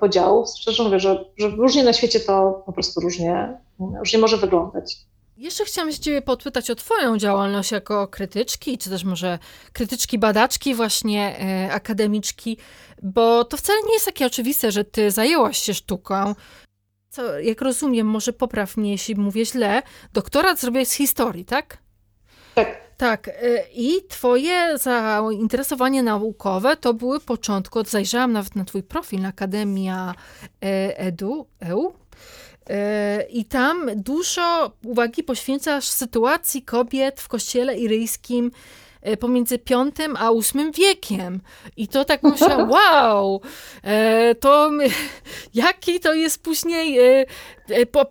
podziałów. 0.00 0.48
Szczerze 0.60 0.82
mówię, 0.82 1.00
że, 1.00 1.24
że 1.36 1.48
różnie 1.48 1.84
na 1.84 1.92
świecie 1.92 2.20
to 2.20 2.62
po 2.66 2.72
prostu 2.72 3.00
różnie, 3.00 3.58
różnie 3.78 4.18
może 4.18 4.36
wyglądać. 4.36 4.96
Jeszcze 5.36 5.64
chciałam 5.64 5.92
się 5.92 5.98
ciebie 5.98 6.22
podpytać 6.22 6.70
o 6.70 6.74
twoją 6.74 7.18
działalność 7.18 7.72
jako 7.72 8.08
krytyczki, 8.08 8.78
czy 8.78 8.90
też 8.90 9.04
może 9.04 9.38
krytyczki, 9.72 10.18
badaczki, 10.18 10.74
właśnie 10.74 11.38
e, 11.38 11.72
akademiczki, 11.72 12.56
bo 13.02 13.44
to 13.44 13.56
wcale 13.56 13.78
nie 13.86 13.92
jest 13.92 14.06
takie 14.06 14.26
oczywiste, 14.26 14.72
że 14.72 14.84
ty 14.84 15.10
zajęłaś 15.10 15.58
się 15.58 15.74
sztuką. 15.74 16.34
Co, 17.10 17.38
jak 17.38 17.60
rozumiem, 17.60 18.06
może 18.06 18.32
popraw 18.32 18.76
mnie, 18.76 18.90
jeśli 18.90 19.14
mówię 19.14 19.46
źle, 19.46 19.82
doktorat 20.12 20.60
zrobiłeś 20.60 20.88
z 20.88 20.92
historii, 20.92 21.44
tak? 21.44 21.78
Tak. 22.54 22.87
Tak, 22.98 23.28
e, 23.28 23.32
i 23.74 24.02
twoje 24.08 24.78
zainteresowanie 24.78 26.02
naukowe 26.02 26.76
to 26.76 26.94
były 26.94 27.20
początku, 27.20 27.84
zajrzałam 27.84 28.32
nawet 28.32 28.56
na 28.56 28.64
twój 28.64 28.82
profil 28.82 29.20
na 29.20 29.28
Akademia 29.28 30.14
e, 30.62 30.98
Edu, 30.98 31.46
EU, 31.60 31.92
E, 32.70 33.26
I 33.30 33.44
tam 33.44 33.90
dużo 33.96 34.72
uwagi 34.84 35.22
poświęcasz 35.22 35.84
sytuacji 35.84 36.62
kobiet 36.62 37.20
w 37.20 37.28
kościele 37.28 37.78
iryjskim 37.78 38.50
pomiędzy 39.20 39.58
V 39.58 39.74
a 40.18 40.30
VIII 40.32 40.72
wiekiem. 40.72 41.40
I 41.76 41.88
to 41.88 42.04
tak 42.04 42.22
myślałam, 42.22 42.70
wow, 42.76 43.40
e, 43.84 44.34
to 44.34 44.70
jaki 45.54 46.00
to 46.00 46.14
jest 46.14 46.42
później, 46.42 46.98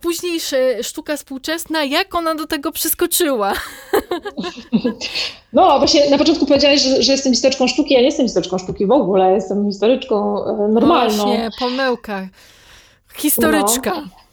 późniejsza 0.00 0.56
sztuka 0.82 1.16
współczesna, 1.16 1.84
jak 1.84 2.14
ona 2.14 2.34
do 2.34 2.46
tego 2.46 2.72
przyskoczyła? 2.72 3.52
No, 5.52 5.78
właśnie 5.78 6.10
na 6.10 6.18
początku 6.18 6.46
powiedziałeś, 6.46 6.82
że, 6.82 7.02
że 7.02 7.12
jestem 7.12 7.32
historyczką 7.32 7.68
sztuki. 7.68 7.94
Ja 7.94 8.00
nie 8.00 8.06
jestem 8.06 8.26
historyczką 8.26 8.58
sztuki 8.58 8.86
w 8.86 8.90
ogóle, 8.90 9.32
jestem 9.32 9.66
historyczką 9.66 10.44
normalną. 10.68 11.24
Właśnie, 11.24 11.50
pomyłka. 11.58 12.28
Historyczka. 13.14 13.90
No. 13.90 14.27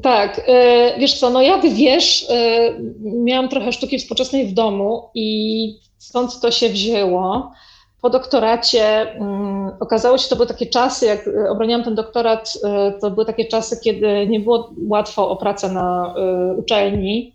Tak, 0.00 0.40
e, 0.48 0.98
wiesz 0.98 1.18
co, 1.18 1.30
no 1.30 1.42
jak 1.42 1.68
wiesz, 1.74 2.26
e, 2.30 2.74
miałam 3.00 3.48
trochę 3.48 3.72
sztuki 3.72 3.98
współczesnej 3.98 4.46
w 4.46 4.54
domu 4.54 5.08
i 5.14 5.78
stąd 5.98 6.40
to 6.40 6.50
się 6.50 6.68
wzięło. 6.68 7.52
po 8.02 8.10
doktoracie 8.10 9.06
um, 9.18 9.70
okazało 9.80 10.18
się, 10.18 10.28
to 10.28 10.36
były 10.36 10.48
takie 10.48 10.66
czasy, 10.66 11.06
jak 11.06 11.30
obroniłam 11.50 11.84
ten 11.84 11.94
doktorat, 11.94 12.52
to 13.00 13.10
były 13.10 13.26
takie 13.26 13.44
czasy, 13.44 13.80
kiedy 13.84 14.26
nie 14.26 14.40
było 14.40 14.70
łatwo 14.88 15.30
o 15.30 15.36
pracę 15.36 15.68
na 15.72 16.14
uczelni. 16.58 17.34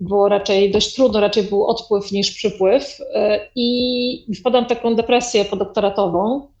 Było 0.00 0.28
raczej 0.28 0.70
dość 0.70 0.94
trudno, 0.94 1.20
raczej 1.20 1.42
był 1.42 1.66
odpływ 1.66 2.12
niż 2.12 2.30
przypływ. 2.30 2.98
I 3.56 4.34
wpadłam 4.40 4.64
w 4.64 4.68
taką 4.68 4.94
depresję 4.94 5.44
podoktoratową, 5.44 6.46
E, 6.46 6.59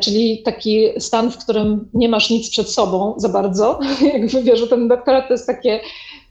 czyli 0.00 0.42
taki 0.42 0.88
stan, 0.98 1.30
w 1.30 1.38
którym 1.38 1.88
nie 1.94 2.08
masz 2.08 2.30
nic 2.30 2.50
przed 2.50 2.70
sobą 2.70 3.14
za 3.16 3.28
bardzo. 3.28 3.80
Jakby 4.12 4.42
wiesz, 4.42 4.60
że 4.60 4.66
ten 4.66 4.88
doktorat 4.88 5.28
to 5.28 5.34
jest 5.34 5.46
takie, 5.46 5.80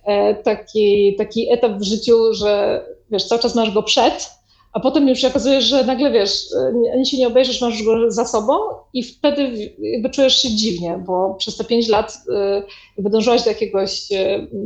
e, 0.06 0.36
taki, 0.36 1.16
taki 1.18 1.54
etap 1.54 1.72
w 1.72 1.84
życiu, 1.84 2.34
że 2.34 2.82
wiesz, 3.12 3.28
cały 3.28 3.42
czas 3.42 3.56
masz 3.56 3.72
go 3.72 3.84
przed, 3.84 4.30
a 4.74 4.80
potem 4.80 5.10
już 5.10 5.20
się 5.20 5.28
okazuje, 5.28 5.62
że 5.62 5.84
nagle 5.84 6.12
wiesz, 6.12 6.46
ani 6.94 7.06
się 7.06 7.18
nie 7.18 7.28
obejrzysz, 7.28 7.62
masz 7.62 7.84
go 7.84 8.12
za 8.12 8.26
sobą 8.26 8.54
i 8.94 9.04
wtedy 9.04 9.74
jakby 9.80 10.10
czujesz 10.10 10.42
się 10.42 10.50
dziwnie, 10.50 11.04
bo 11.08 11.34
przez 11.34 11.58
te 11.58 11.64
pięć 11.64 11.88
lat 11.88 12.18
e, 12.36 12.64
jakby 12.98 13.10
dążyłaś 13.10 13.44
do 13.44 13.50
jakiegoś 13.50 14.08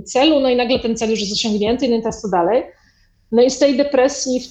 celu, 0.05 0.39
no 0.39 0.49
i 0.49 0.55
nagle 0.55 0.79
ten 0.79 0.97
cel 0.97 1.09
już 1.09 1.19
jest 1.19 1.33
osiągnięty, 1.33 1.89
no 1.89 1.95
i 1.95 1.99
teraz 1.99 2.21
co 2.21 2.29
dalej? 2.29 2.63
No 3.31 3.41
i 3.41 3.49
z 3.49 3.59
tej 3.59 3.77
depresji 3.77 4.41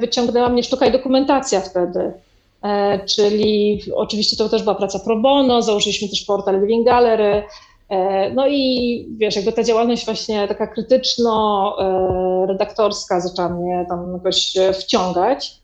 wyciągnęła 0.00 0.48
mnie 0.48 0.62
sztuka 0.62 0.86
i 0.86 0.92
dokumentacja 0.92 1.60
wtedy. 1.60 2.12
E, 2.62 3.00
czyli 3.06 3.82
oczywiście 3.94 4.36
to 4.36 4.48
też 4.48 4.62
była 4.62 4.74
praca 4.74 4.98
pro 4.98 5.16
bono, 5.16 5.62
założyliśmy 5.62 6.08
też 6.08 6.24
portal 6.24 6.60
Living 6.60 6.86
Gallery, 6.86 7.42
e, 7.88 8.30
no 8.30 8.48
i 8.48 9.06
wiesz, 9.16 9.36
jakby 9.36 9.52
ta 9.52 9.64
działalność 9.64 10.04
właśnie 10.04 10.48
taka 10.48 10.66
krytyczno-redaktorska 10.66 13.16
e, 13.16 13.20
zaczęła 13.20 13.48
mnie 13.48 13.86
tam 13.88 14.12
jakoś 14.12 14.54
wciągać. 14.80 15.60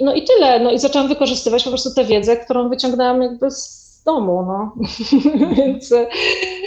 No 0.00 0.14
i 0.14 0.24
tyle, 0.24 0.60
no 0.60 0.70
i 0.70 0.78
zaczęłam 0.78 1.08
wykorzystywać 1.08 1.64
po 1.64 1.70
prostu 1.70 1.94
tę 1.94 2.04
wiedzę, 2.04 2.36
którą 2.36 2.68
wyciągnęłam 2.68 3.22
jakby 3.22 3.50
z 3.50 4.02
domu, 4.06 4.44
no. 4.46 4.72
więc, 5.56 5.94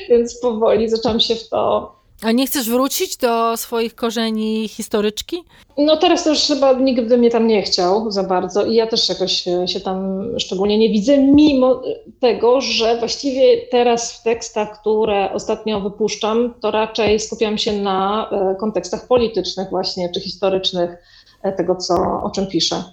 więc 0.10 0.40
powoli 0.40 0.90
zaczęłam 0.90 1.20
się 1.20 1.36
w 1.36 1.50
to 1.50 1.95
a 2.22 2.32
nie 2.32 2.48
chcesz 2.48 2.70
wrócić 2.70 3.18
do 3.18 3.58
swoich 3.58 3.96
korzeni 3.96 4.68
historyczki? 4.68 5.44
No 5.78 5.98
teraz 5.98 6.26
już 6.26 6.40
chyba 6.40 6.74
nigdy 6.74 7.18
mnie 7.18 7.30
tam 7.30 7.48
nie 7.48 7.62
chciał 7.62 8.12
za 8.12 8.24
bardzo 8.24 8.66
i 8.66 8.76
ja 8.76 8.88
też 8.88 9.10
jakoś 9.10 9.44
się 9.66 9.80
tam 9.84 10.26
szczególnie 10.40 10.78
nie 10.78 10.90
widzę, 10.90 11.18
mimo 11.18 11.82
tego, 12.20 12.62
że 12.62 12.98
właściwie 13.00 13.68
teraz 13.72 14.14
w 14.14 14.24
tekstach, 14.24 14.80
które 14.80 15.34
ostatnio 15.34 15.82
wypuszczam, 15.82 16.54
to 16.62 16.72
raczej 16.72 17.20
skupiam 17.20 17.58
się 17.58 17.74
na 17.74 18.30
e, 18.32 18.56
kontekstach 18.56 19.08
politycznych 19.08 19.70
właśnie, 19.70 20.10
czy 20.10 20.20
historycznych 20.20 20.98
e, 21.44 21.52
tego, 21.52 21.76
co, 21.76 21.96
o 22.24 22.32
czym 22.36 22.48
piszę. 22.48 22.84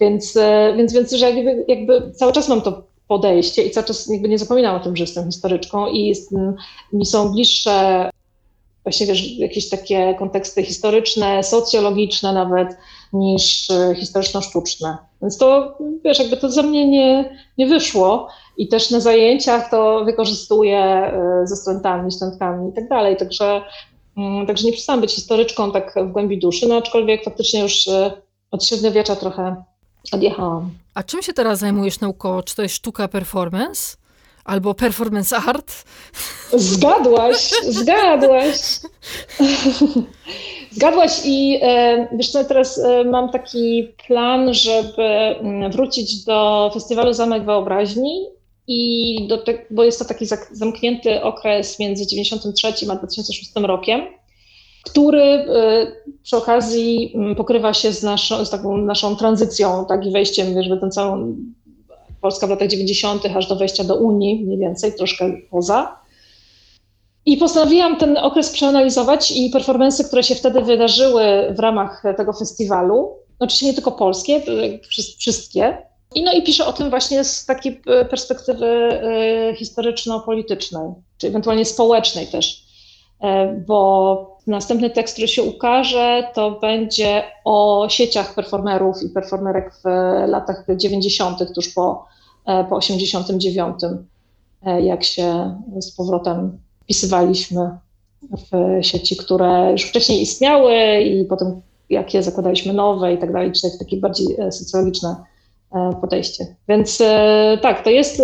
Więc, 0.00 0.36
e, 0.36 0.74
więc, 0.76 0.92
więc 0.92 1.12
że 1.12 1.30
jakby, 1.30 1.64
jakby 1.68 2.12
cały 2.12 2.32
czas 2.32 2.48
mam 2.48 2.60
to 2.60 2.82
podejście 3.08 3.62
i 3.62 3.70
cały 3.70 3.86
czas 3.86 4.06
jakby 4.06 4.28
nie 4.28 4.38
zapominam 4.38 4.76
o 4.76 4.80
tym, 4.80 4.96
że 4.96 5.04
jestem 5.04 5.26
historyczką 5.26 5.86
i 5.86 6.06
jest, 6.06 6.34
mi 6.92 7.06
są 7.06 7.32
bliższe 7.32 8.10
właśnie 8.88 9.06
wiesz, 9.06 9.38
jakieś 9.38 9.68
takie 9.68 10.14
konteksty 10.18 10.62
historyczne, 10.62 11.42
socjologiczne 11.42 12.32
nawet, 12.32 12.76
niż 13.12 13.70
e, 13.70 13.94
historyczno-sztuczne. 13.94 14.96
Więc 15.22 15.38
to, 15.38 15.78
wiesz, 16.04 16.18
jakby 16.18 16.36
to 16.36 16.50
ze 16.50 16.62
mnie 16.62 16.88
nie, 16.88 17.36
nie 17.58 17.66
wyszło 17.66 18.28
i 18.56 18.68
też 18.68 18.90
na 18.90 19.00
zajęciach 19.00 19.70
to 19.70 20.04
wykorzystuję 20.04 20.78
e, 20.78 21.40
ze 21.44 21.56
studentami, 21.56 22.12
studentkami 22.12 22.70
i 22.70 22.72
tak 22.72 22.88
dalej, 22.88 23.16
także, 23.16 23.62
mm, 24.16 24.46
także 24.46 24.66
nie 24.66 24.72
przestałam 24.72 25.00
być 25.00 25.14
historyczką 25.14 25.72
tak 25.72 25.94
w 25.96 26.12
głębi 26.12 26.38
duszy, 26.38 26.68
no 26.68 26.76
aczkolwiek 26.76 27.24
faktycznie 27.24 27.60
już 27.60 27.88
e, 27.88 28.12
od 28.50 28.64
średniowiecza 28.64 29.16
trochę 29.16 29.64
odjechałam. 30.12 30.70
A 30.94 31.02
czym 31.02 31.22
się 31.22 31.32
teraz 31.32 31.58
zajmujesz 31.58 32.00
naukowo? 32.00 32.42
Czy 32.42 32.56
to 32.56 32.62
jest 32.62 32.74
sztuka 32.74 33.08
performance? 33.08 33.96
Albo 34.48 34.74
performance 34.74 35.36
art. 35.36 35.84
Zgadłaś, 36.52 37.50
zgadłaś. 37.68 38.80
Zgadłaś 40.70 41.10
i 41.24 41.58
e, 41.62 42.08
wiesz 42.12 42.30
co, 42.30 42.44
teraz 42.44 42.78
e, 42.78 43.04
mam 43.04 43.30
taki 43.30 43.88
plan, 44.06 44.54
żeby 44.54 45.02
mm, 45.02 45.72
wrócić 45.72 46.24
do 46.24 46.70
festiwalu 46.74 47.12
Zamek 47.12 47.44
Wyobraźni 47.44 48.26
i 48.66 49.26
do 49.28 49.38
te, 49.38 49.58
bo 49.70 49.84
jest 49.84 49.98
to 49.98 50.04
taki 50.04 50.26
zamknięty 50.50 51.22
okres 51.22 51.78
między 51.78 52.06
93 52.06 52.68
a 52.90 52.96
2006 52.96 53.52
rokiem, 53.56 54.00
który 54.84 55.22
e, 55.22 55.46
przy 56.22 56.36
okazji 56.36 57.12
mm, 57.14 57.34
pokrywa 57.34 57.74
się 57.74 57.92
z 57.92 58.02
naszą, 58.02 58.44
z 58.44 58.50
taką 58.50 58.76
naszą 58.76 59.16
tranzycją, 59.16 59.84
tak 59.88 60.06
i 60.06 60.10
wejściem 60.10 60.54
wiesz, 60.54 60.68
w 60.68 60.80
tę 60.80 60.88
całą 60.90 61.36
Polska 62.20 62.46
w 62.46 62.50
latach 62.50 62.68
90., 62.68 63.26
aż 63.36 63.46
do 63.46 63.56
wejścia 63.56 63.84
do 63.84 63.96
Unii, 63.96 64.44
mniej 64.44 64.58
więcej, 64.58 64.92
troszkę 64.94 65.32
poza. 65.50 65.98
I 67.26 67.36
postanowiłam 67.36 67.96
ten 67.96 68.16
okres 68.16 68.50
przeanalizować 68.50 69.30
i 69.30 69.50
performance, 69.50 70.04
które 70.04 70.22
się 70.22 70.34
wtedy 70.34 70.62
wydarzyły 70.62 71.22
w 71.56 71.58
ramach 71.58 72.02
tego 72.16 72.32
festiwalu, 72.32 73.16
oczywiście 73.38 73.66
nie 73.66 73.74
tylko 73.74 73.92
polskie, 73.92 74.42
wszystkie. 75.18 75.78
I 76.14 76.22
no 76.22 76.32
i 76.32 76.42
piszę 76.42 76.66
o 76.66 76.72
tym 76.72 76.90
właśnie 76.90 77.24
z 77.24 77.46
takiej 77.46 77.82
perspektywy 78.10 78.66
e, 78.66 79.54
historyczno-politycznej, 79.56 80.92
czy 81.18 81.26
ewentualnie 81.26 81.64
społecznej 81.64 82.26
też, 82.26 82.62
e, 83.20 83.52
bo 83.66 84.37
następny 84.48 84.90
tekst, 84.90 85.14
który 85.14 85.28
się 85.28 85.42
ukaże, 85.42 86.30
to 86.34 86.50
będzie 86.50 87.22
o 87.44 87.86
sieciach 87.90 88.34
performerów 88.34 89.02
i 89.02 89.08
performerek 89.08 89.74
w 89.74 89.88
latach 90.28 90.64
90., 90.76 91.54
tuż 91.54 91.68
po, 91.68 92.06
e, 92.46 92.64
po 92.64 92.76
89, 92.76 93.74
jak 94.82 95.04
się 95.04 95.56
z 95.80 95.96
powrotem 95.96 96.58
wpisywaliśmy 96.82 97.78
w 98.22 98.78
sieci, 98.84 99.16
które 99.16 99.72
już 99.72 99.82
wcześniej 99.82 100.22
istniały 100.22 101.00
i 101.00 101.24
potem 101.24 101.62
jakie 101.90 102.22
zakładaliśmy 102.22 102.72
nowe 102.72 103.14
i 103.14 103.18
tak 103.18 103.32
dalej, 103.32 103.52
czy 103.52 103.78
takie 103.78 103.96
bardziej 103.96 104.26
e, 104.40 104.52
socjologiczne 104.52 105.16
e, 105.72 105.92
podejście. 106.00 106.46
Więc 106.68 107.00
e, 107.00 107.58
tak, 107.62 107.84
to 107.84 107.90
jest 107.90 108.22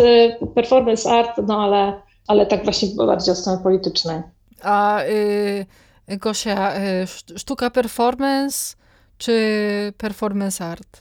performance 0.55 1.11
art, 1.11 1.41
no 1.47 1.63
ale, 1.63 1.93
ale 2.27 2.47
tak 2.47 2.65
właśnie 2.65 2.89
bardziej 3.07 3.33
od 3.33 3.39
strony 3.39 3.63
politycznej. 3.63 4.23
A 4.63 5.03
y, 5.03 5.67
Gosia, 6.09 6.73
sztuka 7.37 7.71
performance 7.71 8.77
czy 9.19 9.93
performance 9.99 10.65
art? 10.65 11.01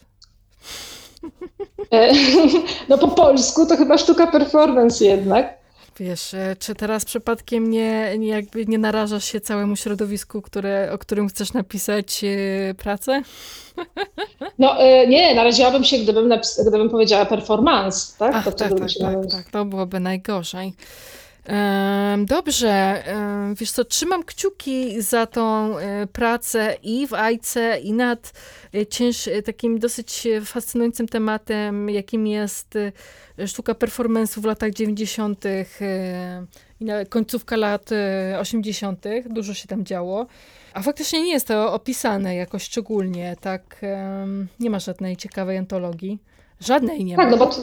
No 2.90 2.98
po 2.98 3.08
polsku 3.08 3.66
to 3.66 3.78
chyba 3.78 3.98
sztuka 3.98 4.28
performance 4.28 5.06
jednak. 5.06 5.64
Wiesz, 6.00 6.34
e, 6.34 6.56
czy 6.60 6.76
teraz 6.76 7.06
przypadkiem 7.06 7.70
nie, 7.70 8.18
nie, 8.18 8.28
jakby 8.28 8.66
nie 8.66 8.78
narażasz 8.78 9.26
się 9.26 9.42
całemu 9.42 9.76
środowisku, 9.76 10.42
które, 10.42 10.92
o 10.92 10.98
którym 10.98 11.28
chcesz 11.28 11.54
napisać 11.54 12.24
yy, 12.24 12.76
pracę? 12.78 13.22
No 14.60 14.84
yy, 14.84 15.08
nie, 15.08 15.36
naraziłabym 15.36 15.84
się, 15.84 15.98
gdybym, 15.98 16.34
gdybym 16.68 16.90
powiedziała 16.90 17.26
performance, 17.26 18.18
tak? 18.20 18.32
Ach, 18.36 18.46
to 18.46 18.52
tak, 18.52 18.70
tak, 18.70 18.90
tak, 19.00 19.32
tak, 19.32 19.52
to 19.52 19.66
byłoby 19.66 20.00
najgorzej. 20.00 20.74
Dobrze, 22.18 23.04
wiesz 23.56 23.72
co, 23.72 23.86
trzymam 23.86 24.24
kciuki 24.24 25.02
za 25.02 25.26
tą 25.26 25.78
e, 25.78 26.08
pracę 26.08 26.78
i 26.84 27.08
w 27.08 27.14
Ajce, 27.14 27.80
i 27.80 27.94
nad 27.94 28.34
e, 28.76 28.86
cięż, 28.86 29.28
e, 29.28 29.42
takim 29.42 29.80
dosyć 29.80 30.28
fascynującym 30.46 31.08
tematem, 31.08 31.90
jakim 31.90 32.28
jest 32.28 32.78
sztuka 33.48 33.74
performance'u 33.74 34.40
w 34.40 34.46
latach 34.46 34.72
90. 34.72 35.44
i 36.80 36.86
końcówka 37.10 37.56
lat 37.56 37.90
80. 38.40 39.06
Dużo 39.30 39.54
się 39.54 39.68
tam 39.68 39.86
działo. 39.86 40.28
A 40.74 40.82
faktycznie 40.82 41.22
nie 41.24 41.32
jest 41.32 41.48
to 41.48 41.74
opisane 41.74 42.36
jakoś 42.36 42.64
szczególnie, 42.64 43.36
tak, 43.42 43.82
nie 44.60 44.70
ma 44.70 44.80
żadnej 44.80 45.18
ciekawej 45.18 45.58
antologii. 45.58 46.20
Żadnej 46.60 47.06
nie 47.06 47.16
tak, 47.16 47.26
ma. 47.26 47.32
No 47.32 47.38
bo 47.38 47.46
to, 47.46 47.62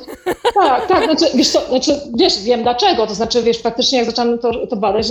tak, 0.55 0.89
tak, 0.89 1.05
znaczy 1.05 1.37
wiesz, 1.37 1.49
co, 1.49 1.61
znaczy, 1.61 2.01
wiesz, 2.15 2.43
wiem 2.43 2.63
dlaczego, 2.63 3.07
to 3.07 3.15
znaczy, 3.15 3.43
wiesz, 3.43 3.59
faktycznie 3.59 3.99
jak 3.99 4.07
zaczęłam 4.07 4.39
to, 4.39 4.67
to 4.67 4.77
badać, 4.77 5.07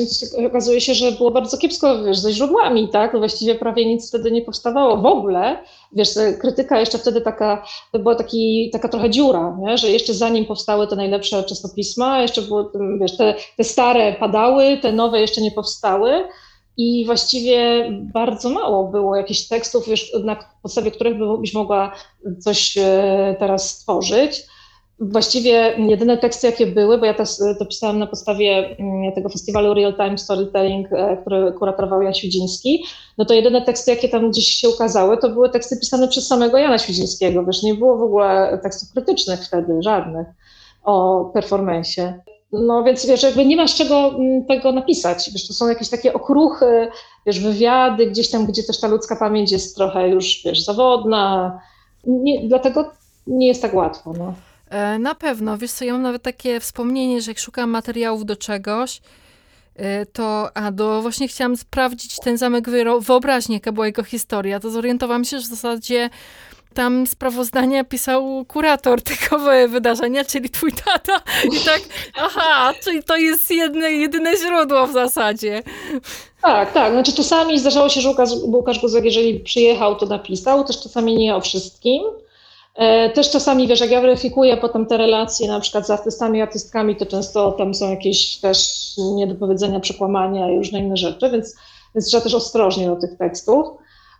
okazuje 0.47 0.81
się, 0.81 0.93
że 0.93 1.11
było 1.11 1.31
bardzo 1.31 1.57
kiepsko, 1.57 2.03
wiesz, 2.03 2.17
ze 2.17 2.31
źródłami, 2.31 2.89
tak, 2.89 3.17
właściwie 3.17 3.55
prawie 3.55 3.85
nic 3.85 4.09
wtedy 4.09 4.31
nie 4.31 4.41
powstawało 4.41 4.97
w 4.97 5.05
ogóle, 5.05 5.63
wiesz, 5.91 6.09
krytyka 6.39 6.79
jeszcze 6.79 6.97
wtedy 6.97 7.21
taka, 7.21 7.63
to 7.91 7.99
była 7.99 8.15
taki, 8.15 8.69
taka 8.73 8.87
trochę 8.87 9.09
dziura, 9.09 9.57
nie? 9.59 9.77
że 9.77 9.89
jeszcze 9.89 10.13
zanim 10.13 10.45
powstały 10.45 10.87
te 10.87 10.95
najlepsze 10.95 11.43
czasopisma, 11.43 12.21
jeszcze 12.21 12.41
było, 12.41 12.71
wiesz, 12.99 13.17
te, 13.17 13.35
te 13.57 13.63
stare 13.63 14.13
padały, 14.13 14.77
te 14.77 14.91
nowe 14.91 15.21
jeszcze 15.21 15.41
nie 15.41 15.51
powstały, 15.51 16.23
i 16.79 17.05
właściwie 17.05 17.89
bardzo 17.91 18.49
mało 18.49 18.87
było 18.87 19.15
jakichś 19.15 19.47
tekstów, 19.47 19.87
wiesz, 19.87 20.13
na 20.23 20.35
podstawie 20.63 20.91
których 20.91 21.17
byś 21.39 21.53
mogła 21.53 21.91
coś 22.39 22.77
e, 22.77 23.35
teraz 23.39 23.69
stworzyć. 23.69 24.43
właściwie 24.99 25.75
jedyne 25.77 26.17
teksty, 26.17 26.47
jakie 26.47 26.67
były, 26.67 26.97
bo 26.97 27.05
ja 27.05 27.13
to, 27.13 27.23
to 27.59 27.65
pisałam 27.65 27.99
na 27.99 28.07
podstawie 28.07 28.75
mm, 28.79 29.13
tego 29.13 29.29
festiwalu 29.29 29.73
Real 29.73 29.93
Time 29.93 30.17
Storytelling, 30.17 30.87
e, 30.91 31.17
który 31.17 31.51
kuratorował 31.51 32.01
Jan 32.01 32.13
Świdziński, 32.13 32.83
no 33.17 33.25
to 33.25 33.33
jedyne 33.33 33.61
teksty, 33.61 33.91
jakie 33.91 34.09
tam 34.09 34.31
gdzieś 34.31 34.45
się 34.45 34.69
ukazały, 34.69 35.17
to 35.17 35.29
były 35.29 35.49
teksty 35.49 35.77
pisane 35.79 36.07
przez 36.07 36.27
samego 36.27 36.57
Jana 36.57 36.77
Świdzińskiego, 36.77 37.45
wiesz, 37.45 37.63
nie 37.63 37.73
było 37.73 37.97
w 37.97 38.01
ogóle 38.01 38.59
tekstów 38.63 38.91
krytycznych 38.91 39.45
wtedy, 39.45 39.81
żadnych 39.81 40.27
o 40.83 41.25
performensie. 41.33 42.19
No 42.51 42.83
więc 42.83 43.05
wiesz, 43.05 43.23
jakby 43.23 43.45
nie 43.45 43.57
masz 43.57 43.75
czego 43.75 44.15
mm, 44.15 44.45
tego 44.45 44.71
napisać. 44.71 45.29
Wiesz, 45.33 45.47
to 45.47 45.53
są 45.53 45.67
jakieś 45.67 45.89
takie 45.89 46.13
okruchy, 46.13 46.87
wiesz, 47.25 47.39
wywiady 47.39 48.07
gdzieś 48.07 48.29
tam, 48.29 48.45
gdzie 48.45 48.63
też 48.63 48.79
ta 48.79 48.87
ludzka 48.87 49.15
pamięć 49.15 49.51
jest 49.51 49.75
trochę 49.75 50.09
już, 50.09 50.41
wiesz, 50.45 50.65
zawodna. 50.65 51.59
Nie, 52.07 52.47
dlatego 52.47 52.91
nie 53.27 53.47
jest 53.47 53.61
tak 53.61 53.73
łatwo. 53.73 54.13
No. 54.17 54.33
E, 54.69 54.99
na 54.99 55.15
pewno, 55.15 55.57
wiesz 55.57 55.71
co, 55.71 55.85
ja 55.85 55.93
mam 55.93 56.01
nawet 56.01 56.23
takie 56.23 56.59
wspomnienie, 56.59 57.21
że 57.21 57.31
jak 57.31 57.39
szukam 57.39 57.69
materiałów 57.69 58.25
do 58.25 58.35
czegoś, 58.35 59.01
e, 59.75 60.05
to, 60.05 60.57
a 60.57 60.71
do, 60.71 61.01
właśnie 61.01 61.27
chciałam 61.27 61.57
sprawdzić 61.57 62.15
ten 62.15 62.37
zamek 62.37 62.69
wyobraźni, 62.99 63.55
jaka 63.55 63.71
była 63.71 63.85
jego 63.85 64.03
historia, 64.03 64.59
to 64.59 64.69
zorientowałam 64.69 65.25
się, 65.25 65.39
że 65.39 65.45
w 65.45 65.49
zasadzie 65.49 66.09
tam 66.73 67.07
sprawozdania 67.07 67.83
pisał 67.83 68.45
kurator 68.47 69.01
tego 69.11 69.39
wydarzenia, 69.67 70.25
czyli 70.25 70.49
twój 70.49 70.71
tata. 70.71 71.21
I 71.43 71.65
tak, 71.65 71.81
aha, 72.15 72.73
czyli 72.83 73.03
to 73.03 73.17
jest 73.17 73.51
jedne, 73.51 73.91
jedyne 73.91 74.37
źródło 74.37 74.87
w 74.87 74.93
zasadzie. 74.93 75.63
Tak, 76.41 76.73
tak. 76.73 76.93
Znaczy 76.93 77.13
czasami 77.13 77.59
zdarzało 77.59 77.89
się, 77.89 78.01
że 78.01 78.09
Łukasz, 78.09 78.29
Łukasz 78.43 78.79
Guzek, 78.79 79.05
jeżeli 79.05 79.39
przyjechał, 79.39 79.95
to 79.95 80.05
napisał, 80.05 80.63
też 80.63 80.81
czasami 80.81 81.17
nie 81.17 81.35
o 81.35 81.41
wszystkim. 81.41 82.03
E, 82.75 83.09
też 83.09 83.29
czasami, 83.29 83.67
wiesz, 83.67 83.79
jak 83.79 83.91
ja 83.91 84.01
weryfikuję 84.01 84.57
potem 84.57 84.85
te 84.85 84.97
relacje 84.97 85.47
na 85.47 85.59
przykład 85.59 85.87
z 85.87 85.89
artystami 85.89 86.41
artystkami, 86.41 86.95
to 86.95 87.05
często 87.05 87.51
tam 87.51 87.73
są 87.73 87.89
jakieś 87.89 88.37
też 88.37 88.57
niedopowiedzenia, 88.97 89.79
przekłamania 89.79 90.51
i 90.51 90.57
różne 90.57 90.79
inne 90.79 90.97
rzeczy, 90.97 91.29
więc, 91.29 91.55
więc 91.95 92.07
trzeba 92.07 92.23
też 92.23 92.33
ostrożnie 92.33 92.87
do 92.87 92.95
tych 92.95 93.17
tekstów. 93.17 93.67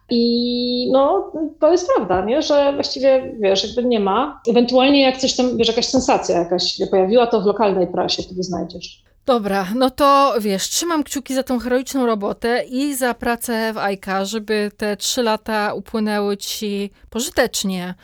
I 0.09 0.89
no, 0.91 1.31
to 1.59 1.71
jest 1.71 1.89
prawda, 1.95 2.25
nie? 2.25 2.41
że 2.41 2.73
właściwie, 2.73 3.35
wiesz, 3.39 3.63
jakby 3.63 3.89
nie 3.89 3.99
ma. 3.99 4.41
Ewentualnie 4.49 5.01
jak 5.01 5.17
coś 5.17 5.35
tam, 5.35 5.57
wiesz, 5.57 5.67
jakaś 5.67 5.85
sensacja 5.85 6.39
jakaś 6.39 6.63
się 6.63 6.87
pojawiła, 6.87 7.27
to 7.27 7.41
w 7.41 7.45
lokalnej 7.45 7.87
prasie 7.87 8.23
wtedy 8.23 8.43
znajdziesz. 8.43 9.03
Dobra, 9.25 9.67
no 9.75 9.89
to 9.89 10.33
wiesz, 10.39 10.69
trzymam 10.69 11.03
kciuki 11.03 11.33
za 11.33 11.43
tą 11.43 11.59
heroiczną 11.59 12.05
robotę 12.05 12.63
i 12.69 12.95
za 12.95 13.13
pracę 13.13 13.73
w 13.73 13.77
AIKA, 13.77 14.25
żeby 14.25 14.71
te 14.77 14.97
trzy 14.97 15.23
lata 15.23 15.73
upłynęły 15.73 16.37
ci 16.37 16.91
pożytecznie 17.09 17.95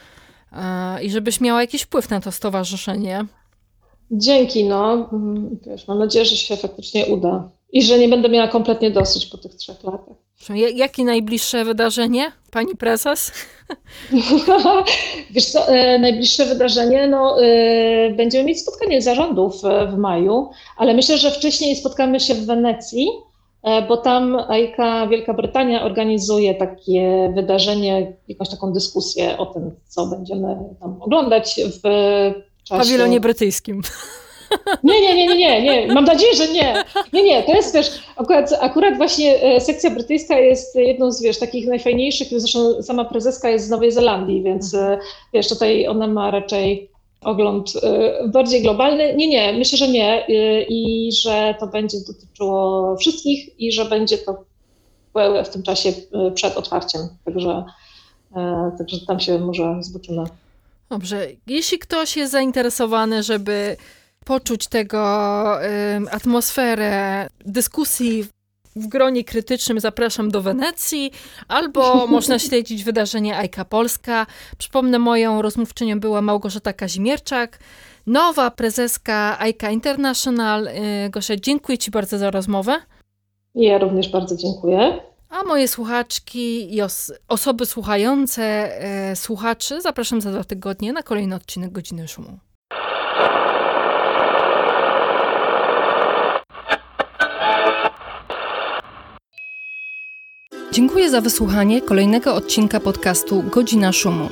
yy, 0.52 1.04
i 1.04 1.10
żebyś 1.10 1.42
miała 1.42 1.62
jakiś 1.62 1.82
wpływ 1.82 2.10
na 2.10 2.22
to 2.22 2.32
stowarzyszenie. 2.32 3.26
Dzięki, 4.12 4.64
no. 4.64 5.10
Wiesz, 5.68 5.88
mam 5.88 6.00
nadzieję, 6.00 6.26
że 6.26 6.36
się 6.36 6.58
faktycznie 6.58 7.06
uda 7.06 7.50
i 7.72 7.84
że 7.84 8.00
nie 8.00 8.10
będę 8.10 8.30
miała 8.30 8.48
kompletnie 8.48 8.92
dosyć 8.92 9.26
po 9.26 9.38
tych 9.38 9.56
trzech 9.56 9.84
latach. 9.84 10.25
Jakie 10.76 11.04
najbliższe 11.04 11.66
wydarzenie, 11.66 12.32
pani 12.52 12.76
prezes? 12.76 13.32
Wiesz 15.32 15.46
co, 15.46 15.68
e, 15.68 16.00
najbliższe 16.00 16.46
wydarzenie, 16.46 17.08
no, 17.08 17.44
e, 17.44 18.10
będziemy 18.10 18.44
mieć 18.44 18.62
spotkanie 18.62 19.02
zarządów 19.02 19.66
e, 19.66 19.88
w 19.88 19.98
maju, 19.98 20.50
ale 20.78 20.94
myślę, 20.94 21.18
że 21.18 21.32
wcześniej 21.32 21.76
spotkamy 21.76 22.20
się 22.20 22.34
w 22.34 22.46
Wenecji, 22.46 23.08
bo 23.88 23.98
tam 23.98 24.36
AIKA 24.36 25.08
Wielka 25.08 25.34
Brytania 25.34 25.84
organizuje 25.84 26.56
takie 26.56 27.32
wydarzenie, 27.36 28.14
jakąś 28.28 28.50
taką 28.50 28.74
dyskusję 28.74 29.38
o 29.38 29.46
tym, 29.46 29.72
co 29.88 30.06
będziemy 30.06 30.58
tam 30.80 31.02
oglądać 31.02 31.56
w 31.56 31.82
czasie... 32.64 32.82
Pawilonie 32.84 33.20
brytyjskim. 33.20 33.82
Nie, 34.84 35.02
nie, 35.02 35.16
nie, 35.16 35.38
nie, 35.38 35.62
nie, 35.62 35.94
mam 35.94 36.06
nadzieję, 36.06 36.36
że 36.36 36.48
nie. 36.48 36.84
Nie, 37.14 37.24
nie, 37.24 37.44
to 37.44 37.54
jest 37.54 37.74
też, 37.74 37.92
akurat, 38.16 38.54
akurat 38.60 38.98
właśnie 38.98 39.42
e, 39.42 39.62
sekcja 39.62 39.90
brytyjska 39.90 40.40
jest 40.40 40.76
jedną 40.76 41.12
z, 41.12 41.22
wiesz, 41.22 41.40
takich 41.40 41.68
najfajniejszych, 41.68 42.28
zresztą 42.32 42.84
sama 42.84 43.06
prezeska 43.06 43.50
jest 43.50 43.68
z 43.68 43.70
Nowej 43.70 43.92
Zelandii, 43.92 44.44
więc 44.44 44.74
e, 44.74 45.00
wiesz, 45.34 45.50
tutaj 45.50 45.88
ona 45.88 46.08
ma 46.08 46.32
raczej 46.32 46.90
ogląd 47.22 47.74
e, 47.84 48.28
bardziej 48.28 48.62
globalny. 48.62 49.16
Nie, 49.16 49.28
nie, 49.28 49.54
myślę, 49.54 49.78
że 49.78 49.88
nie 49.88 50.26
i 50.70 51.10
że 51.12 51.56
to 51.60 51.68
będzie 51.68 51.98
dotyczyło 52.08 52.98
wszystkich 52.98 53.60
i 53.60 53.72
że 53.72 53.86
będzie 53.86 54.18
to 54.18 54.44
w 55.46 55.50
tym 55.50 55.64
czasie 55.64 55.94
przed 56.34 56.58
otwarciem, 56.58 57.02
także, 57.26 57.64
także 58.78 59.06
tam 59.08 59.20
się 59.20 59.40
może 59.40 59.76
zobaczymy. 59.80 60.24
Dobrze, 60.90 61.28
jeśli 61.48 61.80
ktoś 61.80 62.18
jest 62.18 62.32
zainteresowany, 62.32 63.24
żeby 63.24 63.78
poczuć 64.26 64.68
tego 64.68 65.02
atmosferę 66.12 67.28
dyskusji 67.46 68.26
w 68.76 68.88
gronie 68.88 69.24
krytycznym 69.24 69.80
zapraszam 69.80 70.32
do 70.32 70.42
Wenecji, 70.42 71.12
albo 71.48 72.08
można 72.08 72.40
śledzić 72.40 72.84
wydarzenie 72.84 73.38
Ajka 73.38 73.66
Polska. 73.66 74.26
Przypomnę, 74.58 75.00
moją 75.00 75.42
rozmówczynią 75.42 76.00
była 76.00 76.22
Małgorzata 76.22 76.74
Kazimierczak, 76.74 77.60
nowa 78.08 78.52
prezeska 78.52 79.40
Ajka 79.40 79.72
International. 79.72 80.68
Y, 80.68 81.10
Gosia, 81.10 81.36
dziękuję 81.36 81.78
Ci 81.78 81.92
bardzo 81.92 82.18
za 82.18 82.32
rozmowę. 82.32 82.82
Ja 83.56 83.78
również 83.78 84.10
bardzo 84.10 84.36
dziękuję. 84.36 85.00
A 85.30 85.44
moje 85.44 85.68
słuchaczki 85.68 86.76
i 86.76 86.82
os 86.82 87.14
osoby 87.28 87.66
słuchające, 87.66 88.44
e, 88.44 89.16
słuchaczy 89.16 89.82
zapraszam 89.82 90.22
za 90.22 90.32
dwa 90.32 90.44
tygodnie 90.44 90.94
na 90.94 91.04
kolejny 91.04 91.36
odcinek 91.36 91.72
Godziny 91.72 92.08
Szumu. 92.08 92.40
Dziękuję 100.76 101.10
za 101.10 101.22
wysłuchanie 101.22 101.82
kolejnego 101.82 102.36
odcinka 102.36 102.80
podcastu 102.80 103.44
Godzina 103.52 103.92
Szumu. 103.92 104.30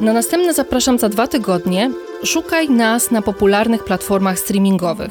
Na 0.00 0.12
następne 0.12 0.54
zapraszam 0.54 0.98
za 0.98 1.08
dwa 1.08 1.26
tygodnie. 1.26 1.90
Szukaj 2.24 2.70
nas 2.70 3.10
na 3.10 3.22
popularnych 3.22 3.84
platformach 3.84 4.38
streamingowych. 4.38 5.10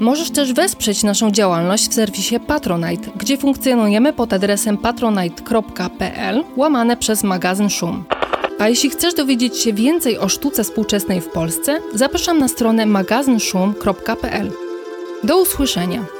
Możesz 0.00 0.30
też 0.30 0.52
wesprzeć 0.52 1.02
naszą 1.02 1.30
działalność 1.30 1.88
w 1.88 1.94
serwisie 1.94 2.40
Patronite, 2.40 3.10
gdzie 3.16 3.36
funkcjonujemy 3.36 4.12
pod 4.12 4.32
adresem 4.32 4.78
patronite.pl 4.78 6.44
łamane 6.56 6.96
przez 6.96 7.24
magazyn 7.24 7.70
Szum. 7.70 8.04
A 8.58 8.68
jeśli 8.68 8.90
chcesz 8.90 9.14
dowiedzieć 9.14 9.58
się 9.58 9.72
więcej 9.72 10.18
o 10.18 10.28
sztuce 10.28 10.64
współczesnej 10.64 11.20
w 11.20 11.28
Polsce, 11.28 11.80
zapraszam 11.94 12.38
na 12.38 12.48
stronę 12.48 12.86
magazynszum.pl. 12.86 14.52
Do 15.24 15.42
usłyszenia! 15.42 16.15